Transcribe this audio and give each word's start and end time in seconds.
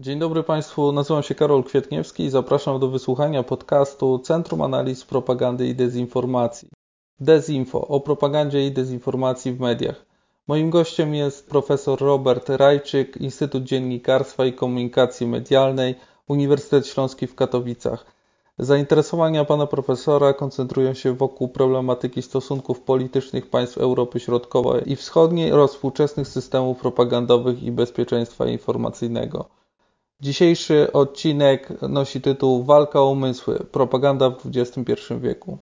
Dzień 0.00 0.18
dobry 0.18 0.42
Państwu, 0.42 0.92
nazywam 0.92 1.22
się 1.22 1.34
Karol 1.34 1.64
Kwietniewski 1.64 2.24
i 2.24 2.30
zapraszam 2.30 2.80
do 2.80 2.88
wysłuchania 2.88 3.42
podcastu 3.42 4.18
Centrum 4.18 4.62
Analiz 4.62 5.04
Propagandy 5.04 5.68
i 5.68 5.74
Dezinformacji. 5.74 6.68
Dezinfo 7.20 7.88
o 7.88 8.00
propagandzie 8.00 8.66
i 8.66 8.72
dezinformacji 8.72 9.52
w 9.52 9.60
mediach. 9.60 10.06
Moim 10.48 10.70
gościem 10.70 11.14
jest 11.14 11.50
profesor 11.50 12.00
Robert 12.00 12.48
Rajczyk, 12.48 13.16
Instytut 13.16 13.64
Dziennikarstwa 13.64 14.46
i 14.46 14.52
Komunikacji 14.52 15.26
Medialnej, 15.26 15.94
Uniwersytet 16.28 16.86
Śląski 16.86 17.26
w 17.26 17.34
Katowicach. 17.34 18.06
Zainteresowania 18.58 19.44
pana 19.44 19.66
profesora 19.66 20.32
koncentrują 20.32 20.94
się 20.94 21.14
wokół 21.14 21.48
problematyki 21.48 22.22
stosunków 22.22 22.80
politycznych 22.80 23.50
państw 23.50 23.78
Europy 23.78 24.20
Środkowej 24.20 24.92
i 24.92 24.96
Wschodniej 24.96 25.52
oraz 25.52 25.70
współczesnych 25.70 26.28
systemów 26.28 26.78
propagandowych 26.78 27.62
i 27.62 27.72
bezpieczeństwa 27.72 28.46
informacyjnego. 28.46 29.57
Dzisiejszy 30.22 30.92
odcinek 30.92 31.68
nosi 31.82 32.20
tytuł 32.20 32.64
Walka 32.64 33.00
o 33.00 33.10
umysły. 33.10 33.58
Propaganda 33.72 34.30
w 34.30 34.46
XXI 34.56 35.14
wieku. 35.20 35.58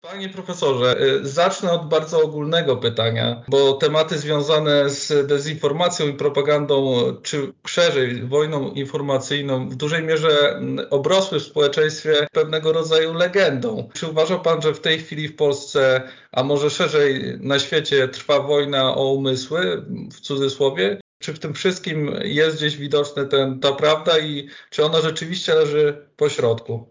Panie 0.00 0.28
profesorze, 0.28 1.00
y, 1.00 1.28
zacznę 1.28 1.72
od 1.72 1.88
bardzo 1.88 2.22
ogólnego 2.22 2.76
pytania, 2.76 3.42
bo 3.48 3.72
tematy 3.72 4.18
związane 4.18 4.90
z 4.90 5.26
dezinformacją 5.26 6.08
i 6.08 6.12
propagandą, 6.12 6.94
czy 7.22 7.52
szerzej 7.66 8.22
wojną 8.22 8.70
informacyjną, 8.70 9.68
w 9.68 9.74
dużej 9.74 10.02
mierze 10.02 10.56
mm, 10.56 10.86
obrosły 10.90 11.40
w 11.40 11.42
społeczeństwie 11.42 12.26
pewnego 12.32 12.72
rodzaju 12.72 13.14
legendą. 13.14 13.88
Czy 13.94 14.06
uważa 14.08 14.38
Pan, 14.38 14.62
że 14.62 14.74
w 14.74 14.80
tej 14.80 14.98
chwili 14.98 15.28
w 15.28 15.36
Polsce, 15.36 16.02
a 16.32 16.42
może 16.42 16.70
szerzej 16.70 17.38
na 17.40 17.58
świecie, 17.58 18.08
trwa 18.08 18.40
wojna 18.40 18.96
o 18.96 19.12
umysły, 19.12 19.86
w 20.12 20.20
cudzysłowie? 20.20 21.00
Czy 21.26 21.34
w 21.34 21.38
tym 21.38 21.54
wszystkim 21.54 22.10
jest 22.24 22.56
gdzieś 22.56 22.76
widoczna 22.76 23.22
ta 23.60 23.72
prawda 23.72 24.18
i 24.18 24.48
czy 24.70 24.84
ona 24.84 25.00
rzeczywiście 25.00 25.54
leży 25.54 26.06
po 26.16 26.28
środku? 26.28 26.88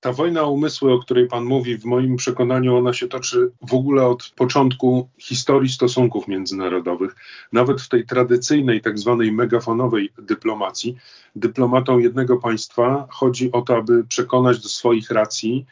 Ta 0.00 0.12
wojna 0.12 0.42
o 0.42 0.50
umysły, 0.50 0.92
o 0.92 0.98
której 0.98 1.28
Pan 1.28 1.44
mówi, 1.44 1.78
w 1.78 1.84
moim 1.84 2.16
przekonaniu 2.16 2.76
ona 2.76 2.92
się 2.92 3.08
toczy 3.08 3.50
w 3.62 3.74
ogóle 3.74 4.06
od 4.06 4.32
początku 4.36 5.08
historii 5.18 5.72
stosunków 5.72 6.28
międzynarodowych. 6.28 7.16
Nawet 7.52 7.82
w 7.82 7.88
tej 7.88 8.06
tradycyjnej, 8.06 8.80
tak 8.80 8.98
zwanej 8.98 9.32
megafonowej 9.32 10.12
dyplomacji, 10.18 10.96
dyplomatą 11.36 11.98
jednego 11.98 12.36
państwa 12.36 13.08
chodzi 13.10 13.52
o 13.52 13.62
to, 13.62 13.76
aby 13.76 14.04
przekonać 14.04 14.60
do 14.60 14.68
swoich 14.68 15.10
racji 15.10 15.66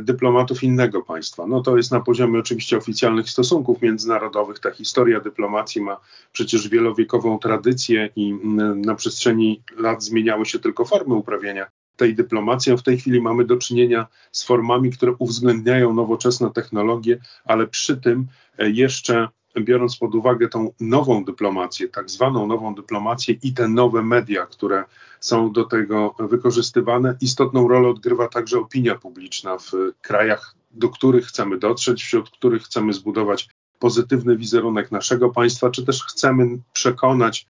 dyplomatów 0.00 0.62
innego 0.62 1.02
państwa. 1.02 1.46
No 1.46 1.60
to 1.60 1.76
jest 1.76 1.90
na 1.90 2.00
poziomie 2.00 2.38
oczywiście 2.38 2.76
oficjalnych 2.76 3.30
stosunków 3.30 3.82
międzynarodowych. 3.82 4.58
Ta 4.58 4.70
historia 4.70 5.20
dyplomacji 5.20 5.80
ma 5.80 6.00
przecież 6.32 6.68
wielowiekową 6.68 7.38
tradycję 7.38 8.08
i 8.16 8.30
mm, 8.30 8.82
na 8.82 8.94
przestrzeni 8.94 9.62
lat 9.76 10.02
zmieniały 10.02 10.46
się 10.46 10.58
tylko 10.58 10.84
formy 10.84 11.14
uprawiania 11.14 11.66
tej 11.96 12.14
dyplomacji. 12.14 12.76
W 12.76 12.82
tej 12.82 12.98
chwili 12.98 13.20
mamy 13.20 13.44
do 13.44 13.56
czynienia 13.56 14.06
z 14.32 14.44
formami, 14.44 14.90
które 14.90 15.14
uwzględniają 15.18 15.94
nowoczesne 15.94 16.50
technologie, 16.50 17.18
ale 17.44 17.66
przy 17.66 17.96
tym 17.96 18.26
e, 18.58 18.70
jeszcze 18.70 19.28
biorąc 19.60 19.96
pod 19.96 20.14
uwagę 20.14 20.48
tą 20.48 20.72
nową 20.80 21.24
dyplomację, 21.24 21.88
tak 21.88 22.10
zwaną 22.10 22.46
nową 22.46 22.74
dyplomację 22.74 23.34
i 23.42 23.52
te 23.52 23.68
nowe 23.68 24.02
media, 24.02 24.46
które 24.46 24.84
są 25.20 25.52
do 25.52 25.64
tego 25.64 26.14
wykorzystywane, 26.18 27.16
istotną 27.20 27.68
rolę 27.68 27.88
odgrywa 27.88 28.28
także 28.28 28.58
opinia 28.58 28.94
publiczna 28.94 29.58
w 29.58 29.72
krajach, 30.02 30.54
do 30.70 30.88
których 30.88 31.26
chcemy 31.26 31.58
dotrzeć, 31.58 32.02
wśród 32.02 32.30
których 32.30 32.62
chcemy 32.62 32.92
zbudować 32.92 33.48
pozytywny 33.78 34.36
wizerunek 34.36 34.92
naszego 34.92 35.30
państwa, 35.30 35.70
czy 35.70 35.86
też 35.86 36.04
chcemy 36.04 36.58
przekonać 36.72 37.46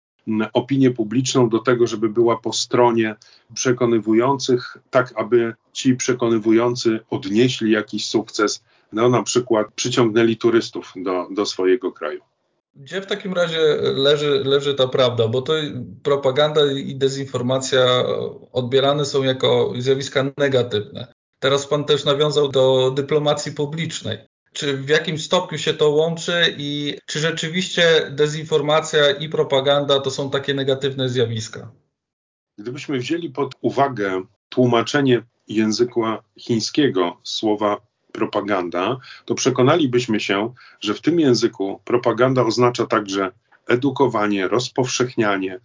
opinię 0.53 0.91
publiczną 0.91 1.49
do 1.49 1.59
tego, 1.59 1.87
żeby 1.87 2.09
była 2.09 2.37
po 2.37 2.53
stronie 2.53 3.17
przekonywujących, 3.55 4.77
tak 4.91 5.13
aby 5.17 5.55
ci 5.73 5.97
przekonywujący 5.97 7.01
odnieśli 7.11 7.71
jakiś 7.71 8.07
sukces, 8.07 8.65
no 8.93 9.09
na 9.09 9.23
przykład 9.23 9.67
przyciągnęli 9.75 10.37
turystów 10.37 10.93
do, 10.97 11.29
do 11.31 11.47
swojego 11.47 11.93
kraju. 11.93 12.21
Gdzie 12.77 13.01
w 13.01 13.07
takim 13.07 13.33
razie 13.33 13.59
leży, 13.81 14.43
leży 14.45 14.75
ta 14.75 14.89
prawda? 14.89 15.29
Bo 15.29 15.43
to 15.43 15.53
propaganda 16.03 16.73
i 16.73 16.97
dezinformacja 16.97 18.05
odbierane 18.53 19.05
są 19.05 19.23
jako 19.23 19.73
zjawiska 19.79 20.25
negatywne. 20.37 21.15
Teraz 21.39 21.67
pan 21.67 21.85
też 21.85 22.05
nawiązał 22.05 22.49
do 22.49 22.91
dyplomacji 22.91 23.53
publicznej. 23.53 24.19
Czy 24.53 24.77
w 24.77 24.89
jakim 24.89 25.19
stopniu 25.19 25.59
się 25.59 25.75
to 25.75 25.91
łączy 25.91 26.55
i 26.59 26.99
czy 27.07 27.19
rzeczywiście 27.19 28.11
dezinformacja 28.11 29.11
i 29.11 29.29
propaganda 29.29 30.01
to 30.01 30.11
są 30.11 30.31
takie 30.31 30.55
negatywne 30.55 31.09
zjawiska? 31.09 31.71
Gdybyśmy 32.59 32.99
wzięli 32.99 33.31
pod 33.31 33.55
uwagę 33.61 34.23
tłumaczenie 34.49 35.23
języka 35.49 36.23
chińskiego 36.39 37.21
słowa 37.23 37.88
propaganda, 38.19 38.97
to 39.25 39.35
przekonalibyśmy 39.35 40.21
się, 40.21 40.55
że 40.81 40.95
w 40.95 41.01
tym 41.01 41.21
języku 41.21 41.81
propaganda 41.85 42.43
oznacza 42.43 42.87
także 42.87 43.31
edukowanie, 43.67 44.49
rozpowszechnianie, 44.49 45.61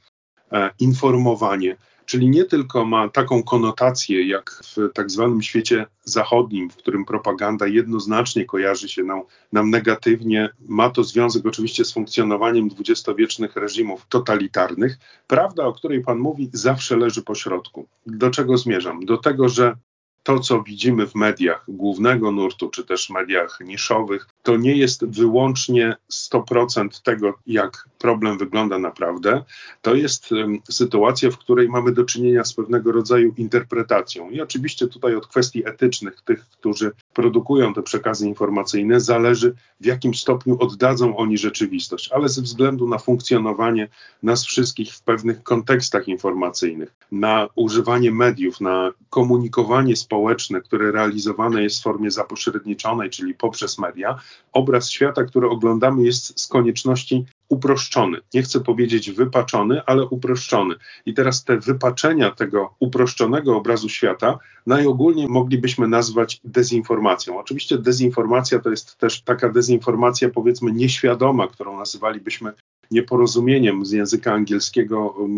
e, 0.51 0.69
informowanie, 0.79 1.77
czyli 2.05 2.29
nie 2.29 2.45
tylko 2.45 2.85
ma 2.85 3.09
taką 3.09 3.43
konotację 3.43 4.27
jak 4.27 4.61
w 4.63 4.93
tak 4.93 5.11
zwanym 5.11 5.41
świecie 5.41 5.85
zachodnim, 6.03 6.69
w 6.69 6.75
którym 6.75 7.05
propaganda 7.05 7.67
jednoznacznie 7.67 8.45
kojarzy 8.45 8.89
się 8.89 9.03
nam, 9.03 9.21
nam 9.51 9.69
negatywnie, 9.69 10.49
ma 10.67 10.89
to 10.89 11.03
związek 11.03 11.45
oczywiście 11.45 11.85
z 11.85 11.93
funkcjonowaniem 11.93 12.69
dwudziestowiecznych 12.69 13.55
reżimów 13.55 14.05
totalitarnych. 14.09 14.97
Prawda, 15.27 15.65
o 15.65 15.73
której 15.73 16.01
Pan 16.01 16.19
mówi, 16.19 16.49
zawsze 16.53 16.97
leży 16.97 17.23
po 17.23 17.35
środku. 17.35 17.87
Do 18.05 18.29
czego 18.29 18.57
zmierzam? 18.57 19.05
Do 19.05 19.17
tego, 19.17 19.49
że 19.49 19.75
to, 20.23 20.39
co 20.39 20.63
widzimy 20.63 21.07
w 21.07 21.15
mediach 21.15 21.65
głównego 21.67 22.31
nurtu, 22.31 22.69
czy 22.69 22.83
też 22.83 23.09
mediach 23.09 23.59
niszowych, 23.65 24.27
to 24.43 24.57
nie 24.57 24.75
jest 24.75 25.05
wyłącznie 25.05 25.95
100% 26.11 27.01
tego, 27.03 27.33
jak 27.45 27.89
problem 28.03 28.37
wygląda 28.37 28.79
naprawdę. 28.79 29.43
To 29.81 29.95
jest 29.95 30.29
sytuacja, 30.69 31.31
w 31.31 31.37
której 31.37 31.69
mamy 31.69 31.91
do 31.91 32.03
czynienia 32.03 32.43
z 32.43 32.53
pewnego 32.53 32.91
rodzaju 32.91 33.33
interpretacją. 33.37 34.29
I 34.29 34.41
oczywiście 34.41 34.87
tutaj 34.87 35.15
od 35.15 35.27
kwestii 35.27 35.67
etycznych 35.67 36.21
tych, 36.25 36.45
którzy 36.45 36.91
produkują 37.13 37.73
te 37.73 37.83
przekazy 37.83 38.27
informacyjne, 38.27 38.99
zależy 38.99 39.55
w 39.79 39.85
jakim 39.85 40.13
stopniu 40.13 40.57
oddadzą 40.59 41.17
oni 41.17 41.37
rzeczywistość, 41.37 42.11
ale 42.11 42.29
ze 42.29 42.41
względu 42.41 42.87
na 42.87 42.97
funkcjonowanie 42.97 43.87
nas 44.23 44.45
wszystkich 44.45 44.93
w 44.93 45.01
pewnych 45.01 45.43
kontekstach 45.43 46.07
informacyjnych, 46.07 46.95
na 47.11 47.47
używanie 47.55 48.11
mediów, 48.11 48.61
na 48.61 48.91
komunikowanie 49.09 49.95
społeczne, 49.95 50.61
które 50.61 50.91
realizowane 50.91 51.63
jest 51.63 51.79
w 51.79 51.83
formie 51.83 52.11
zapośredniczonej, 52.11 53.09
czyli 53.09 53.33
poprzez 53.33 53.79
media, 53.79 54.19
obraz 54.53 54.89
świata, 54.89 55.23
który 55.23 55.49
oglądamy, 55.49 56.03
jest 56.03 56.39
z 56.39 56.47
konieczności 56.47 57.25
uproszczony. 57.53 58.17
Nie 58.33 58.41
chcę 58.43 58.59
powiedzieć 58.59 59.11
wypaczony, 59.11 59.81
ale 59.85 60.05
uproszczony. 60.05 60.75
I 61.05 61.13
teraz 61.13 61.43
te 61.43 61.57
wypaczenia 61.57 62.31
tego 62.31 62.75
uproszczonego 62.79 63.57
obrazu 63.57 63.89
świata 63.89 64.39
najogólniej 64.67 65.27
moglibyśmy 65.27 65.87
nazwać 65.87 66.41
dezinformacją. 66.43 67.39
Oczywiście 67.39 67.77
dezinformacja 67.77 68.59
to 68.59 68.69
jest 68.69 68.97
też 68.97 69.21
taka 69.21 69.49
dezinformacja, 69.49 70.29
powiedzmy, 70.29 70.71
nieświadoma, 70.71 71.47
którą 71.47 71.77
nazywalibyśmy 71.77 72.53
nieporozumieniem 72.91 73.85
z 73.85 73.91
języka 73.91 74.33
angielskiego 74.33 75.07
um, 75.07 75.31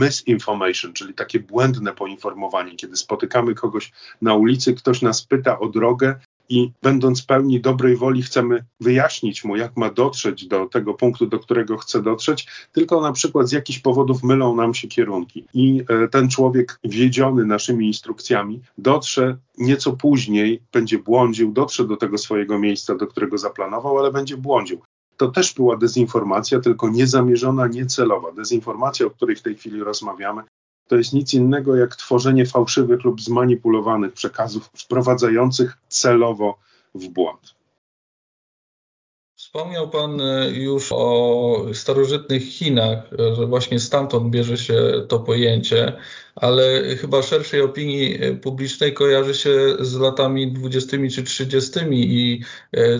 misinformation, 0.00 0.92
czyli 0.92 1.14
takie 1.14 1.40
błędne 1.40 1.92
poinformowanie, 1.92 2.76
kiedy 2.76 2.96
spotykamy 2.96 3.54
kogoś 3.54 3.92
na 4.22 4.34
ulicy, 4.34 4.74
ktoś 4.74 5.02
nas 5.02 5.22
pyta 5.22 5.58
o 5.58 5.68
drogę 5.68 6.14
i 6.50 6.72
będąc 6.82 7.22
pełni 7.22 7.60
dobrej 7.60 7.96
woli 7.96 8.22
chcemy 8.22 8.64
wyjaśnić 8.80 9.44
mu, 9.44 9.56
jak 9.56 9.76
ma 9.76 9.90
dotrzeć 9.90 10.46
do 10.46 10.66
tego 10.66 10.94
punktu, 10.94 11.26
do 11.26 11.38
którego 11.38 11.76
chce 11.76 12.02
dotrzeć, 12.02 12.46
tylko 12.72 13.00
na 13.00 13.12
przykład 13.12 13.48
z 13.48 13.52
jakichś 13.52 13.78
powodów 13.78 14.22
mylą 14.22 14.56
nam 14.56 14.74
się 14.74 14.88
kierunki 14.88 15.44
i 15.54 15.84
e, 15.88 16.08
ten 16.08 16.28
człowiek 16.28 16.78
wiedziony 16.84 17.44
naszymi 17.44 17.86
instrukcjami 17.86 18.60
dotrze 18.78 19.36
nieco 19.58 19.92
później, 19.92 20.62
będzie 20.72 20.98
błądził, 20.98 21.52
dotrze 21.52 21.86
do 21.86 21.96
tego 21.96 22.18
swojego 22.18 22.58
miejsca, 22.58 22.94
do 22.94 23.06
którego 23.06 23.38
zaplanował, 23.38 23.98
ale 23.98 24.12
będzie 24.12 24.36
błądził 24.36 24.80
to 25.20 25.28
też 25.28 25.54
była 25.54 25.76
dezinformacja, 25.76 26.60
tylko 26.60 26.88
niezamierzona, 26.88 27.66
niecelowa. 27.66 28.32
Dezinformacja, 28.32 29.06
o 29.06 29.10
której 29.10 29.36
w 29.36 29.42
tej 29.42 29.56
chwili 29.56 29.80
rozmawiamy, 29.80 30.42
to 30.90 30.96
jest 30.96 31.12
nic 31.12 31.34
innego 31.34 31.76
jak 31.76 31.96
tworzenie 31.96 32.46
fałszywych 32.46 33.04
lub 33.04 33.20
zmanipulowanych 33.20 34.12
przekazów 34.12 34.70
wprowadzających 34.74 35.78
celowo 35.88 36.58
w 36.94 37.08
błąd. 37.08 37.54
Wspomniał 39.50 39.90
Pan 39.90 40.20
e, 40.20 40.50
już 40.50 40.92
o 40.92 41.66
starożytnych 41.72 42.42
Chinach, 42.42 42.98
e, 43.12 43.34
że 43.34 43.46
właśnie 43.46 43.80
stamtąd 43.80 44.30
bierze 44.30 44.58
się 44.58 44.74
to 45.08 45.20
pojęcie, 45.20 45.92
ale 46.36 46.82
chyba 46.96 47.22
szerszej 47.22 47.60
opinii 47.60 48.22
e, 48.22 48.34
publicznej 48.34 48.94
kojarzy 48.94 49.34
się 49.34 49.76
z 49.80 49.94
latami 49.98 50.52
20 50.52 50.96
czy 51.14 51.22
30 51.22 51.80
i 51.92 52.42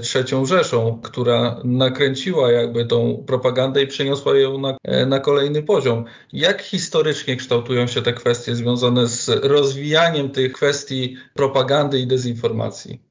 trzecią 0.02 0.47
Rzeszą, 0.47 1.00
która 1.02 1.61
nakręciła 1.64 2.52
jakby 2.52 2.87
tą 2.87 3.25
propagandę 3.26 3.82
i 3.82 3.87
przeniosła 3.87 4.38
ją 4.38 4.58
na, 4.58 4.76
na 5.06 5.20
kolejny 5.20 5.62
poziom. 5.62 6.05
Jak 6.32 6.62
historycznie 6.62 7.37
kształtują 7.37 7.87
się 7.87 8.02
te 8.02 8.12
kwestie 8.12 8.55
związane 8.55 9.06
z 9.06 9.29
rozwijaniem 9.29 10.31
tych 10.31 10.52
kwestii 10.52 11.17
propagandy 11.35 12.00
i 12.00 12.06
dezinformacji? 12.06 13.09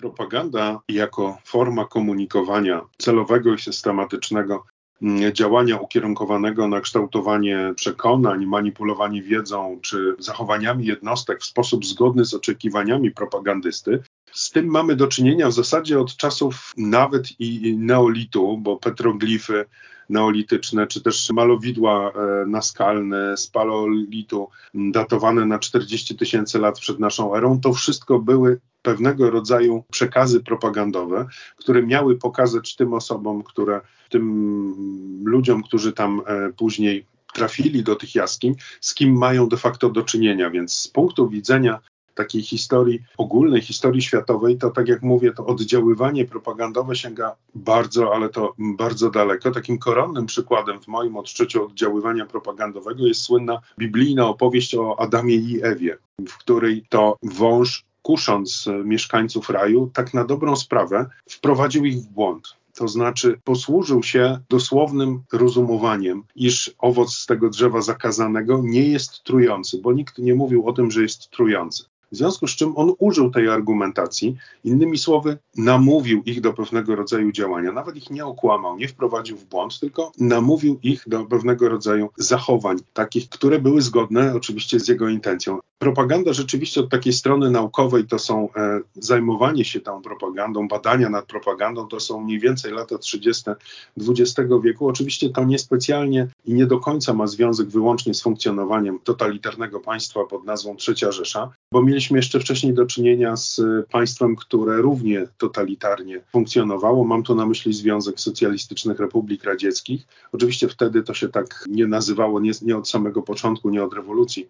Propaganda 0.00 0.80
jako 0.88 1.38
forma 1.44 1.84
komunikowania 1.84 2.80
celowego 2.98 3.54
i 3.54 3.58
systematycznego 3.58 4.64
mm, 5.02 5.32
działania 5.32 5.76
ukierunkowanego 5.78 6.68
na 6.68 6.80
kształtowanie 6.80 7.72
przekonań, 7.76 8.46
manipulowanie 8.46 9.22
wiedzą 9.22 9.78
czy 9.82 10.16
zachowaniami 10.18 10.86
jednostek 10.86 11.40
w 11.40 11.44
sposób 11.44 11.86
zgodny 11.86 12.24
z 12.24 12.34
oczekiwaniami 12.34 13.10
propagandysty. 13.10 14.02
Z 14.32 14.50
tym 14.50 14.66
mamy 14.66 14.96
do 14.96 15.06
czynienia 15.06 15.48
w 15.48 15.52
zasadzie 15.52 16.00
od 16.00 16.16
czasów 16.16 16.72
nawet 16.76 17.40
i 17.40 17.76
neolitu, 17.78 18.58
bo 18.58 18.76
petroglify 18.76 19.64
neolityczne, 20.10 20.86
czy 20.86 21.02
też 21.02 21.30
malowidła 21.30 22.12
e, 22.12 22.46
naskalne 22.46 23.36
z 23.36 23.46
paleolitu 23.46 24.48
datowane 24.74 25.46
na 25.46 25.58
40 25.58 26.16
tysięcy 26.16 26.58
lat 26.58 26.78
przed 26.78 26.98
naszą 26.98 27.36
erą, 27.36 27.60
to 27.60 27.72
wszystko 27.72 28.18
były 28.18 28.60
pewnego 28.82 29.30
rodzaju 29.30 29.84
przekazy 29.90 30.40
propagandowe, 30.40 31.26
które 31.56 31.82
miały 31.82 32.16
pokazać 32.16 32.76
tym 32.76 32.94
osobom, 32.94 33.42
które, 33.42 33.80
tym 34.08 35.22
ludziom, 35.24 35.62
którzy 35.62 35.92
tam 35.92 36.22
e, 36.26 36.52
później 36.52 37.06
trafili 37.34 37.82
do 37.82 37.96
tych 37.96 38.14
jaskiń, 38.14 38.54
z 38.80 38.94
kim 38.94 39.18
mają 39.18 39.48
de 39.48 39.56
facto 39.56 39.90
do 39.90 40.02
czynienia. 40.02 40.50
Więc 40.50 40.72
z 40.72 40.88
punktu 40.88 41.28
widzenia 41.28 41.80
takiej 42.14 42.42
historii 42.42 43.02
ogólnej, 43.18 43.60
historii 43.60 44.02
światowej, 44.02 44.58
to 44.58 44.70
tak 44.70 44.88
jak 44.88 45.02
mówię, 45.02 45.32
to 45.32 45.46
oddziaływanie 45.46 46.24
propagandowe 46.24 46.96
sięga 46.96 47.36
bardzo, 47.54 48.14
ale 48.14 48.28
to 48.28 48.54
bardzo 48.58 49.10
daleko. 49.10 49.50
Takim 49.50 49.78
koronnym 49.78 50.26
przykładem 50.26 50.80
w 50.80 50.88
moim 50.88 51.16
odczuciu 51.16 51.64
oddziaływania 51.64 52.26
propagandowego 52.26 53.06
jest 53.06 53.20
słynna 53.20 53.60
biblijna 53.78 54.28
opowieść 54.28 54.74
o 54.74 55.00
Adamie 55.00 55.34
i 55.34 55.60
Ewie, 55.62 55.98
w 56.28 56.38
której 56.38 56.84
to 56.88 57.16
wąż 57.22 57.89
kusząc 58.02 58.68
mieszkańców 58.84 59.50
raju, 59.50 59.90
tak 59.94 60.14
na 60.14 60.24
dobrą 60.24 60.56
sprawę 60.56 61.06
wprowadził 61.28 61.84
ich 61.84 61.96
w 61.96 62.06
błąd. 62.06 62.60
To 62.74 62.88
znaczy 62.88 63.40
posłużył 63.44 64.02
się 64.02 64.38
dosłownym 64.48 65.22
rozumowaniem, 65.32 66.22
iż 66.36 66.74
owoc 66.78 67.14
z 67.14 67.26
tego 67.26 67.50
drzewa 67.50 67.80
zakazanego 67.80 68.60
nie 68.64 68.88
jest 68.88 69.22
trujący, 69.22 69.78
bo 69.82 69.92
nikt 69.92 70.18
nie 70.18 70.34
mówił 70.34 70.68
o 70.68 70.72
tym, 70.72 70.90
że 70.90 71.02
jest 71.02 71.30
trujący. 71.30 71.84
W 72.12 72.16
związku 72.16 72.46
z 72.46 72.50
czym 72.50 72.76
on 72.76 72.92
użył 72.98 73.30
tej 73.30 73.48
argumentacji, 73.48 74.36
innymi 74.64 74.98
słowy, 74.98 75.38
namówił 75.56 76.22
ich 76.22 76.40
do 76.40 76.52
pewnego 76.52 76.96
rodzaju 76.96 77.32
działania. 77.32 77.72
Nawet 77.72 77.96
ich 77.96 78.10
nie 78.10 78.26
okłamał, 78.26 78.76
nie 78.76 78.88
wprowadził 78.88 79.36
w 79.36 79.44
błąd, 79.44 79.80
tylko 79.80 80.12
namówił 80.18 80.78
ich 80.82 81.04
do 81.06 81.24
pewnego 81.24 81.68
rodzaju 81.68 82.10
zachowań, 82.16 82.76
takich, 82.92 83.28
które 83.28 83.58
były 83.58 83.82
zgodne 83.82 84.34
oczywiście 84.34 84.80
z 84.80 84.88
jego 84.88 85.08
intencją. 85.08 85.58
Propaganda 85.78 86.32
rzeczywiście 86.32 86.80
od 86.80 86.90
takiej 86.90 87.12
strony 87.12 87.50
naukowej 87.50 88.06
to 88.06 88.18
są 88.18 88.48
e, 88.56 88.80
zajmowanie 88.94 89.64
się 89.64 89.80
tą 89.80 90.02
propagandą, 90.02 90.68
badania 90.68 91.10
nad 91.10 91.26
propagandą, 91.26 91.86
to 91.88 92.00
są 92.00 92.20
mniej 92.20 92.40
więcej 92.40 92.72
lata 92.72 92.98
30. 92.98 93.50
XX 93.96 94.50
wieku. 94.62 94.88
Oczywiście 94.88 95.30
to 95.30 95.44
niespecjalnie 95.44 96.28
i 96.44 96.54
nie 96.54 96.66
do 96.66 96.78
końca 96.78 97.14
ma 97.14 97.26
związek 97.26 97.68
wyłącznie 97.68 98.14
z 98.14 98.22
funkcjonowaniem 98.22 98.98
totalitarnego 99.04 99.80
państwa 99.80 100.24
pod 100.24 100.44
nazwą 100.44 100.76
Trzecia 100.76 101.12
Rzesza, 101.12 101.50
bo 101.72 101.82
mieliśmy 102.00 102.18
jeszcze 102.18 102.40
wcześniej 102.40 102.74
do 102.74 102.86
czynienia 102.86 103.36
z 103.36 103.60
państwem, 103.90 104.36
które 104.36 104.76
równie 104.76 105.26
totalitarnie 105.38 106.20
funkcjonowało. 106.32 107.04
Mam 107.04 107.22
tu 107.22 107.34
na 107.34 107.46
myśli 107.46 107.72
Związek 107.72 108.20
Socjalistycznych 108.20 109.00
Republik 109.00 109.44
Radzieckich. 109.44 110.06
Oczywiście 110.32 110.68
wtedy 110.68 111.02
to 111.02 111.14
się 111.14 111.28
tak 111.28 111.64
nie 111.68 111.86
nazywało, 111.86 112.40
nie, 112.40 112.52
nie 112.62 112.76
od 112.76 112.88
samego 112.88 113.22
początku, 113.22 113.70
nie 113.70 113.84
od 113.84 113.94
rewolucji 113.94 114.48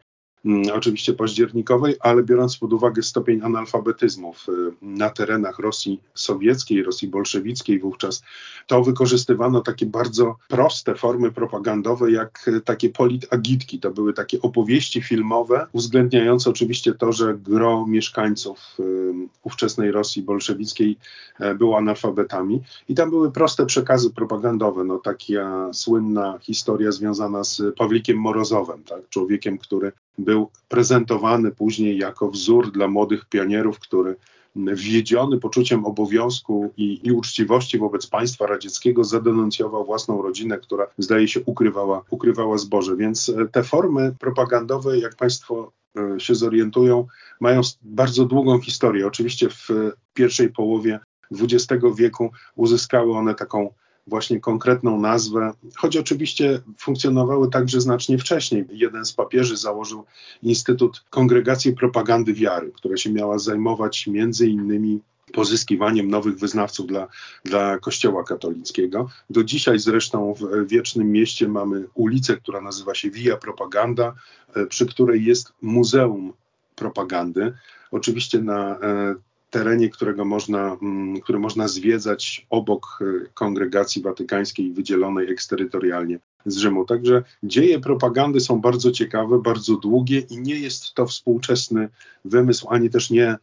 oczywiście 0.74 1.12
październikowej, 1.12 1.96
ale 2.00 2.22
biorąc 2.22 2.56
pod 2.56 2.72
uwagę 2.72 3.02
stopień 3.02 3.42
analfabetyzmów 3.42 4.46
y, 4.48 4.52
na 4.82 5.10
terenach 5.10 5.58
Rosji 5.58 6.00
sowieckiej, 6.14 6.82
Rosji 6.82 7.08
bolszewickiej 7.08 7.80
wówczas, 7.80 8.22
to 8.66 8.82
wykorzystywano 8.82 9.60
takie 9.60 9.86
bardzo 9.86 10.36
proste 10.48 10.94
formy 10.94 11.32
propagandowe, 11.32 12.10
jak 12.10 12.50
takie 12.64 12.90
politagitki. 12.90 13.80
To 13.80 13.90
były 13.90 14.12
takie 14.12 14.42
opowieści 14.42 15.02
filmowe, 15.02 15.66
uwzględniające 15.72 16.50
oczywiście 16.50 16.94
to, 16.94 17.12
że 17.12 17.38
gro 17.38 17.86
mieszkańców 17.86 18.76
y, 18.80 19.12
ówczesnej 19.42 19.92
Rosji 19.92 20.22
bolszewickiej 20.22 20.96
e, 21.40 21.54
było 21.54 21.78
analfabetami. 21.78 22.62
I 22.88 22.94
tam 22.94 23.10
były 23.10 23.32
proste 23.32 23.66
przekazy 23.66 24.10
propagandowe. 24.10 24.84
No, 24.84 24.98
taka 24.98 25.70
słynna 25.72 26.38
historia 26.38 26.92
związana 26.92 27.44
z 27.44 27.62
Pawlikiem 27.76 28.16
Morozowem, 28.18 28.84
tak? 28.84 29.08
człowiekiem, 29.08 29.58
który 29.58 29.92
był 30.18 30.50
prezentowany 30.68 31.50
później 31.50 31.98
jako 31.98 32.30
wzór 32.30 32.72
dla 32.72 32.88
młodych 32.88 33.24
pionierów, 33.24 33.78
który 33.78 34.16
wwiedziony 34.56 35.38
poczuciem 35.38 35.84
obowiązku 35.84 36.72
i, 36.76 37.00
i, 37.02 37.12
uczciwości 37.12 37.78
wobec 37.78 38.06
państwa 38.06 38.46
radzieckiego 38.46 39.04
zadenuncjował 39.04 39.84
własną 39.84 40.22
rodzinę, 40.22 40.58
która 40.58 40.86
zdaje 40.98 41.28
się 41.28 41.40
ukrywała, 41.40 42.02
ukrywała 42.10 42.58
zboże. 42.58 42.96
Więc 42.96 43.28
e, 43.28 43.48
te 43.48 43.62
formy 43.62 44.14
propagandowe, 44.20 44.98
jak 44.98 45.16
państwo 45.16 45.72
e, 45.96 46.20
się 46.20 46.34
zorientują, 46.34 47.06
mają 47.40 47.60
bardzo 47.82 48.24
długą 48.24 48.60
historię. 48.60 49.06
Oczywiście 49.06 49.48
w 49.48 49.68
pierwszej 50.14 50.48
połowie 50.48 51.00
XX 51.32 51.84
wieku 51.96 52.30
uzyskały 52.56 53.16
one 53.16 53.34
taką 53.34 53.70
właśnie 54.06 54.40
konkretną 54.40 55.00
nazwę, 55.00 55.52
choć 55.76 55.96
oczywiście 55.96 56.60
funkcjonowały 56.78 57.50
także 57.50 57.80
znacznie 57.80 58.18
wcześniej. 58.18 58.64
Jeden 58.70 59.04
z 59.04 59.12
papieży 59.12 59.56
założył 59.56 60.04
Instytut 60.42 61.04
Kongregacji 61.10 61.72
Propagandy 61.72 62.34
Wiary, 62.34 62.72
która 62.74 62.96
się 62.96 63.12
miała 63.12 63.38
zajmować 63.38 64.06
między 64.06 64.48
innymi 64.48 65.00
pozyskiwaniem 65.32 66.10
nowych 66.10 66.38
wyznawców 66.38 66.86
dla, 66.86 67.08
dla 67.44 67.78
Kościoła 67.78 68.24
katolickiego. 68.24 69.10
Do 69.30 69.44
dzisiaj 69.44 69.78
zresztą 69.78 70.34
w 70.34 70.68
Wiecznym 70.68 71.12
Mieście 71.12 71.48
mamy 71.48 71.86
ulicę, 71.94 72.36
która 72.36 72.60
nazywa 72.60 72.94
się 72.94 73.10
Via 73.10 73.36
Propaganda, 73.36 74.14
e, 74.54 74.66
przy 74.66 74.86
której 74.86 75.24
jest 75.24 75.52
Muzeum 75.62 76.32
Propagandy. 76.74 77.52
Oczywiście 77.90 78.42
na 78.42 78.78
e, 78.78 79.14
terenie, 79.50 79.88
którego 79.88 80.24
można, 80.24 80.76
mm, 80.82 81.20
który 81.20 81.38
można 81.38 81.68
zwiedzać 81.68 82.46
obok 82.50 82.98
e, 83.00 83.26
kongregacji 83.34 84.02
watykańskiej 84.02 84.72
wydzielonej 84.72 85.30
eksterytorialnie 85.30 86.18
z 86.46 86.56
Rzymu. 86.56 86.84
Także 86.84 87.22
dzieje 87.42 87.80
propagandy 87.80 88.40
są 88.40 88.60
bardzo 88.60 88.90
ciekawe, 88.90 89.38
bardzo 89.38 89.76
długie 89.76 90.18
i 90.18 90.38
nie 90.38 90.54
jest 90.54 90.94
to 90.94 91.06
współczesny 91.06 91.88
wymysł, 92.24 92.66
ani 92.70 92.90
też 92.90 93.10
nie 93.10 93.28
e, 93.28 93.38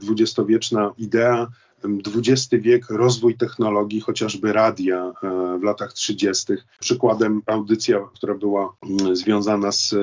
dwudziestowieczna 0.00 0.92
idea. 0.98 1.48
XX 2.16 2.48
wiek, 2.52 2.90
rozwój 2.90 3.36
technologii, 3.36 4.00
chociażby 4.00 4.52
radia 4.52 5.12
e, 5.22 5.58
w 5.58 5.62
latach 5.62 5.92
30. 5.92 6.52
Przykładem 6.80 7.42
audycja, 7.46 8.08
która 8.14 8.34
była 8.34 8.76
związana 9.12 9.72
z 9.72 9.94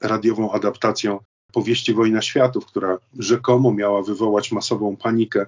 radiową 0.00 0.52
adaptacją 0.52 1.18
powieści 1.52 1.94
Wojna 1.94 2.22
Światów, 2.22 2.66
która 2.66 2.98
rzekomo 3.18 3.72
miała 3.72 4.02
wywołać 4.02 4.52
masową 4.52 4.96
panikę, 4.96 5.46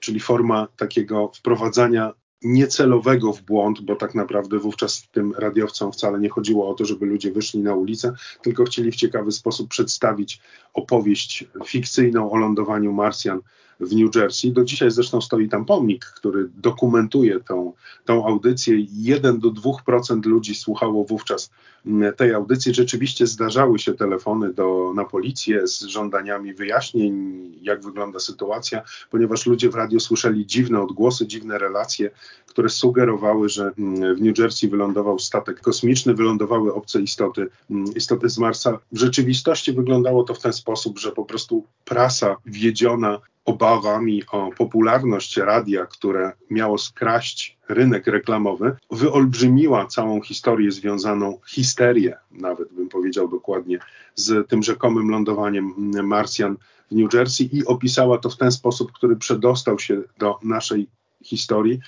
czyli 0.00 0.20
forma 0.20 0.68
takiego 0.76 1.32
wprowadzania 1.34 2.12
niecelowego 2.42 3.32
w 3.32 3.42
błąd, 3.42 3.80
bo 3.80 3.96
tak 3.96 4.14
naprawdę 4.14 4.58
wówczas 4.58 5.08
tym 5.12 5.32
radiowcom 5.38 5.92
wcale 5.92 6.20
nie 6.20 6.28
chodziło 6.28 6.68
o 6.68 6.74
to, 6.74 6.84
żeby 6.84 7.06
ludzie 7.06 7.32
wyszli 7.32 7.60
na 7.60 7.74
ulicę, 7.74 8.12
tylko 8.42 8.64
chcieli 8.64 8.92
w 8.92 8.96
ciekawy 8.96 9.32
sposób 9.32 9.68
przedstawić 9.68 10.40
opowieść 10.74 11.44
fikcyjną 11.66 12.30
o 12.30 12.36
lądowaniu 12.36 12.92
Marsjan 12.92 13.40
w 13.80 13.96
New 13.96 14.16
Jersey. 14.16 14.52
Do 14.52 14.64
dzisiaj 14.64 14.90
zresztą 14.90 15.20
stoi 15.20 15.48
tam 15.48 15.64
pomnik, 15.64 16.04
który 16.04 16.48
dokumentuje 16.56 17.40
tą, 17.40 17.72
tą 18.04 18.26
audycję. 18.26 18.76
1 18.92 19.38
do 19.38 19.50
2% 19.50 20.26
ludzi 20.26 20.54
słuchało 20.54 21.04
wówczas 21.04 21.50
mm, 21.86 22.14
tej 22.14 22.34
audycji. 22.34 22.74
Rzeczywiście 22.74 23.26
zdarzały 23.26 23.78
się 23.78 23.94
telefony 23.94 24.52
do, 24.52 24.92
na 24.96 25.04
policję 25.04 25.66
z 25.66 25.82
żądaniami 25.82 26.54
wyjaśnień, 26.54 27.38
jak 27.62 27.82
wygląda 27.84 28.18
sytuacja, 28.18 28.82
ponieważ 29.10 29.46
ludzie 29.46 29.70
w 29.70 29.74
radio 29.74 30.00
słyszeli 30.00 30.46
dziwne 30.46 30.80
odgłosy, 30.80 31.26
dziwne 31.26 31.58
relacje, 31.58 32.10
które 32.46 32.68
sugerowały, 32.68 33.48
że 33.48 33.72
mm, 33.78 34.16
w 34.16 34.20
New 34.20 34.38
Jersey 34.38 34.68
wylądował 34.68 35.18
statek 35.18 35.60
kosmiczny, 35.60 36.14
wylądowały 36.14 36.74
obce 36.74 37.00
istoty, 37.00 37.46
mm, 37.70 37.94
istoty 37.94 38.28
z 38.28 38.38
Marsa. 38.38 38.78
W 38.92 38.98
rzeczywistości 38.98 39.72
wyglądało 39.72 40.24
to 40.24 40.34
w 40.34 40.40
ten 40.40 40.52
sposób, 40.52 40.98
że 40.98 41.12
po 41.12 41.24
prostu 41.24 41.64
prasa 41.84 42.36
wiedziona 42.46 43.20
obawami 43.48 44.22
o 44.32 44.50
popularność 44.58 45.36
radia, 45.36 45.86
które 45.86 46.32
miało 46.50 46.78
skraść 46.78 47.58
rynek 47.68 48.06
reklamowy, 48.06 48.76
wyolbrzymiła 48.90 49.86
całą 49.86 50.20
historię 50.22 50.72
związaną, 50.72 51.38
histerię 51.46 52.16
nawet 52.30 52.72
bym 52.72 52.88
powiedział 52.88 53.28
dokładnie, 53.28 53.78
z 54.14 54.48
tym 54.48 54.62
rzekomym 54.62 55.10
lądowaniem 55.10 55.74
Marsjan 56.02 56.56
w 56.90 56.94
New 56.94 57.14
Jersey 57.14 57.48
i 57.52 57.64
opisała 57.66 58.18
to 58.18 58.30
w 58.30 58.36
ten 58.36 58.52
sposób, 58.52 58.92
który 58.92 59.16
przedostał 59.16 59.78
się 59.78 60.02
do 60.18 60.38
naszej 60.42 60.88
historii, 61.24 61.80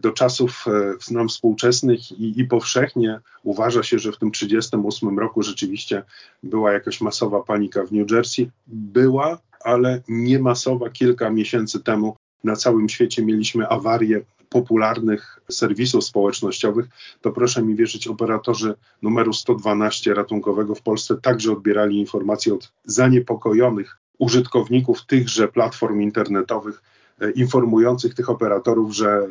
do 0.00 0.12
czasów 0.12 0.64
e, 1.10 1.14
nam 1.14 1.28
współczesnych 1.28 2.12
i, 2.12 2.40
i 2.40 2.44
powszechnie 2.44 3.20
uważa 3.42 3.82
się, 3.82 3.98
że 3.98 4.12
w 4.12 4.18
tym 4.18 4.30
1938 4.30 5.18
roku 5.18 5.42
rzeczywiście 5.42 6.02
była 6.42 6.72
jakaś 6.72 7.00
masowa 7.00 7.42
panika 7.42 7.84
w 7.86 7.92
New 7.92 8.10
Jersey. 8.10 8.50
Była, 8.66 9.38
ale 9.64 10.02
nie 10.08 10.38
masowa. 10.38 10.90
Kilka 10.90 11.30
miesięcy 11.30 11.80
temu 11.80 12.16
na 12.44 12.56
całym 12.56 12.88
świecie 12.88 13.24
mieliśmy 13.24 13.68
awarię 13.68 14.20
popularnych 14.48 15.40
serwisów 15.50 16.04
społecznościowych, 16.04 16.86
to 17.20 17.32
proszę 17.32 17.62
mi 17.62 17.74
wierzyć, 17.74 18.08
operatorzy 18.08 18.74
numeru 19.02 19.32
112 19.32 20.14
ratunkowego 20.14 20.74
w 20.74 20.82
Polsce 20.82 21.16
także 21.16 21.52
odbierali 21.52 21.98
informacje 21.98 22.54
od 22.54 22.72
zaniepokojonych 22.84 23.98
użytkowników 24.18 25.06
tychże 25.06 25.48
platform 25.48 26.00
internetowych, 26.00 26.82
e, 27.20 27.30
informujących 27.30 28.14
tych 28.14 28.30
operatorów, 28.30 28.94
że 28.94 29.08
e, 29.08 29.28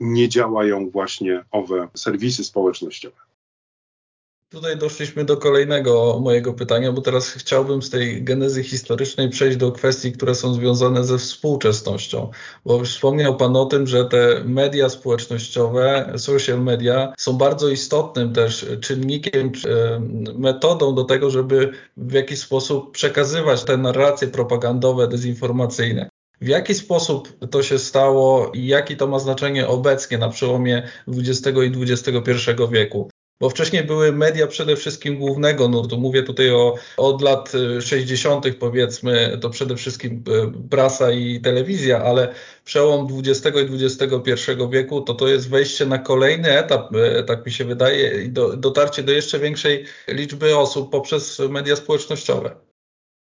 nie 0.00 0.28
działają 0.28 0.90
właśnie 0.90 1.44
owe 1.50 1.88
serwisy 1.94 2.44
społecznościowe. 2.44 3.16
Tutaj 4.54 4.76
doszliśmy 4.76 5.24
do 5.24 5.36
kolejnego 5.36 6.20
mojego 6.20 6.52
pytania, 6.52 6.92
bo 6.92 7.00
teraz 7.00 7.28
chciałbym 7.28 7.82
z 7.82 7.90
tej 7.90 8.24
genezy 8.24 8.62
historycznej 8.62 9.28
przejść 9.28 9.56
do 9.56 9.72
kwestii, 9.72 10.12
które 10.12 10.34
są 10.34 10.54
związane 10.54 11.04
ze 11.04 11.18
współczesnością. 11.18 12.30
Bo 12.64 12.84
wspomniał 12.84 13.36
Pan 13.36 13.56
o 13.56 13.66
tym, 13.66 13.86
że 13.86 14.04
te 14.04 14.42
media 14.44 14.88
społecznościowe, 14.88 16.12
social 16.16 16.62
media 16.62 17.12
są 17.18 17.32
bardzo 17.32 17.68
istotnym 17.68 18.32
też 18.32 18.66
czynnikiem, 18.80 19.52
metodą 20.38 20.94
do 20.94 21.04
tego, 21.04 21.30
żeby 21.30 21.72
w 21.96 22.12
jakiś 22.12 22.38
sposób 22.38 22.92
przekazywać 22.92 23.64
te 23.64 23.76
narracje 23.76 24.28
propagandowe, 24.28 25.08
dezinformacyjne. 25.08 26.08
W 26.40 26.48
jaki 26.48 26.74
sposób 26.74 27.46
to 27.50 27.62
się 27.62 27.78
stało 27.78 28.50
i 28.54 28.66
jakie 28.66 28.96
to 28.96 29.06
ma 29.06 29.18
znaczenie 29.18 29.68
obecnie 29.68 30.18
na 30.18 30.28
przełomie 30.28 30.88
XX 31.08 31.58
i 31.58 31.82
XXI 31.82 32.50
wieku? 32.70 33.10
Bo 33.40 33.50
wcześniej 33.50 33.84
były 33.84 34.12
media 34.12 34.46
przede 34.46 34.76
wszystkim 34.76 35.18
głównego 35.18 35.68
nurtu. 35.68 35.98
Mówię 35.98 36.22
tutaj 36.22 36.50
o 36.50 36.74
od 36.96 37.22
lat 37.22 37.52
60. 37.80 38.46
powiedzmy, 38.58 39.38
to 39.40 39.50
przede 39.50 39.76
wszystkim 39.76 40.24
e, 40.28 40.52
prasa 40.70 41.10
i 41.10 41.40
telewizja, 41.40 42.02
ale 42.02 42.34
przełom 42.64 43.08
XX 43.18 43.56
i 43.56 43.84
XXI 43.84 44.32
wieku 44.70 45.00
to 45.00 45.14
to 45.14 45.28
jest 45.28 45.50
wejście 45.50 45.86
na 45.86 45.98
kolejny 45.98 46.58
etap, 46.58 46.94
e, 46.96 47.22
tak 47.22 47.46
mi 47.46 47.52
się 47.52 47.64
wydaje, 47.64 48.24
i 48.24 48.28
do, 48.28 48.56
dotarcie 48.56 49.02
do 49.02 49.12
jeszcze 49.12 49.38
większej 49.38 49.84
liczby 50.08 50.56
osób 50.56 50.90
poprzez 50.90 51.38
media 51.38 51.76
społecznościowe. 51.76 52.56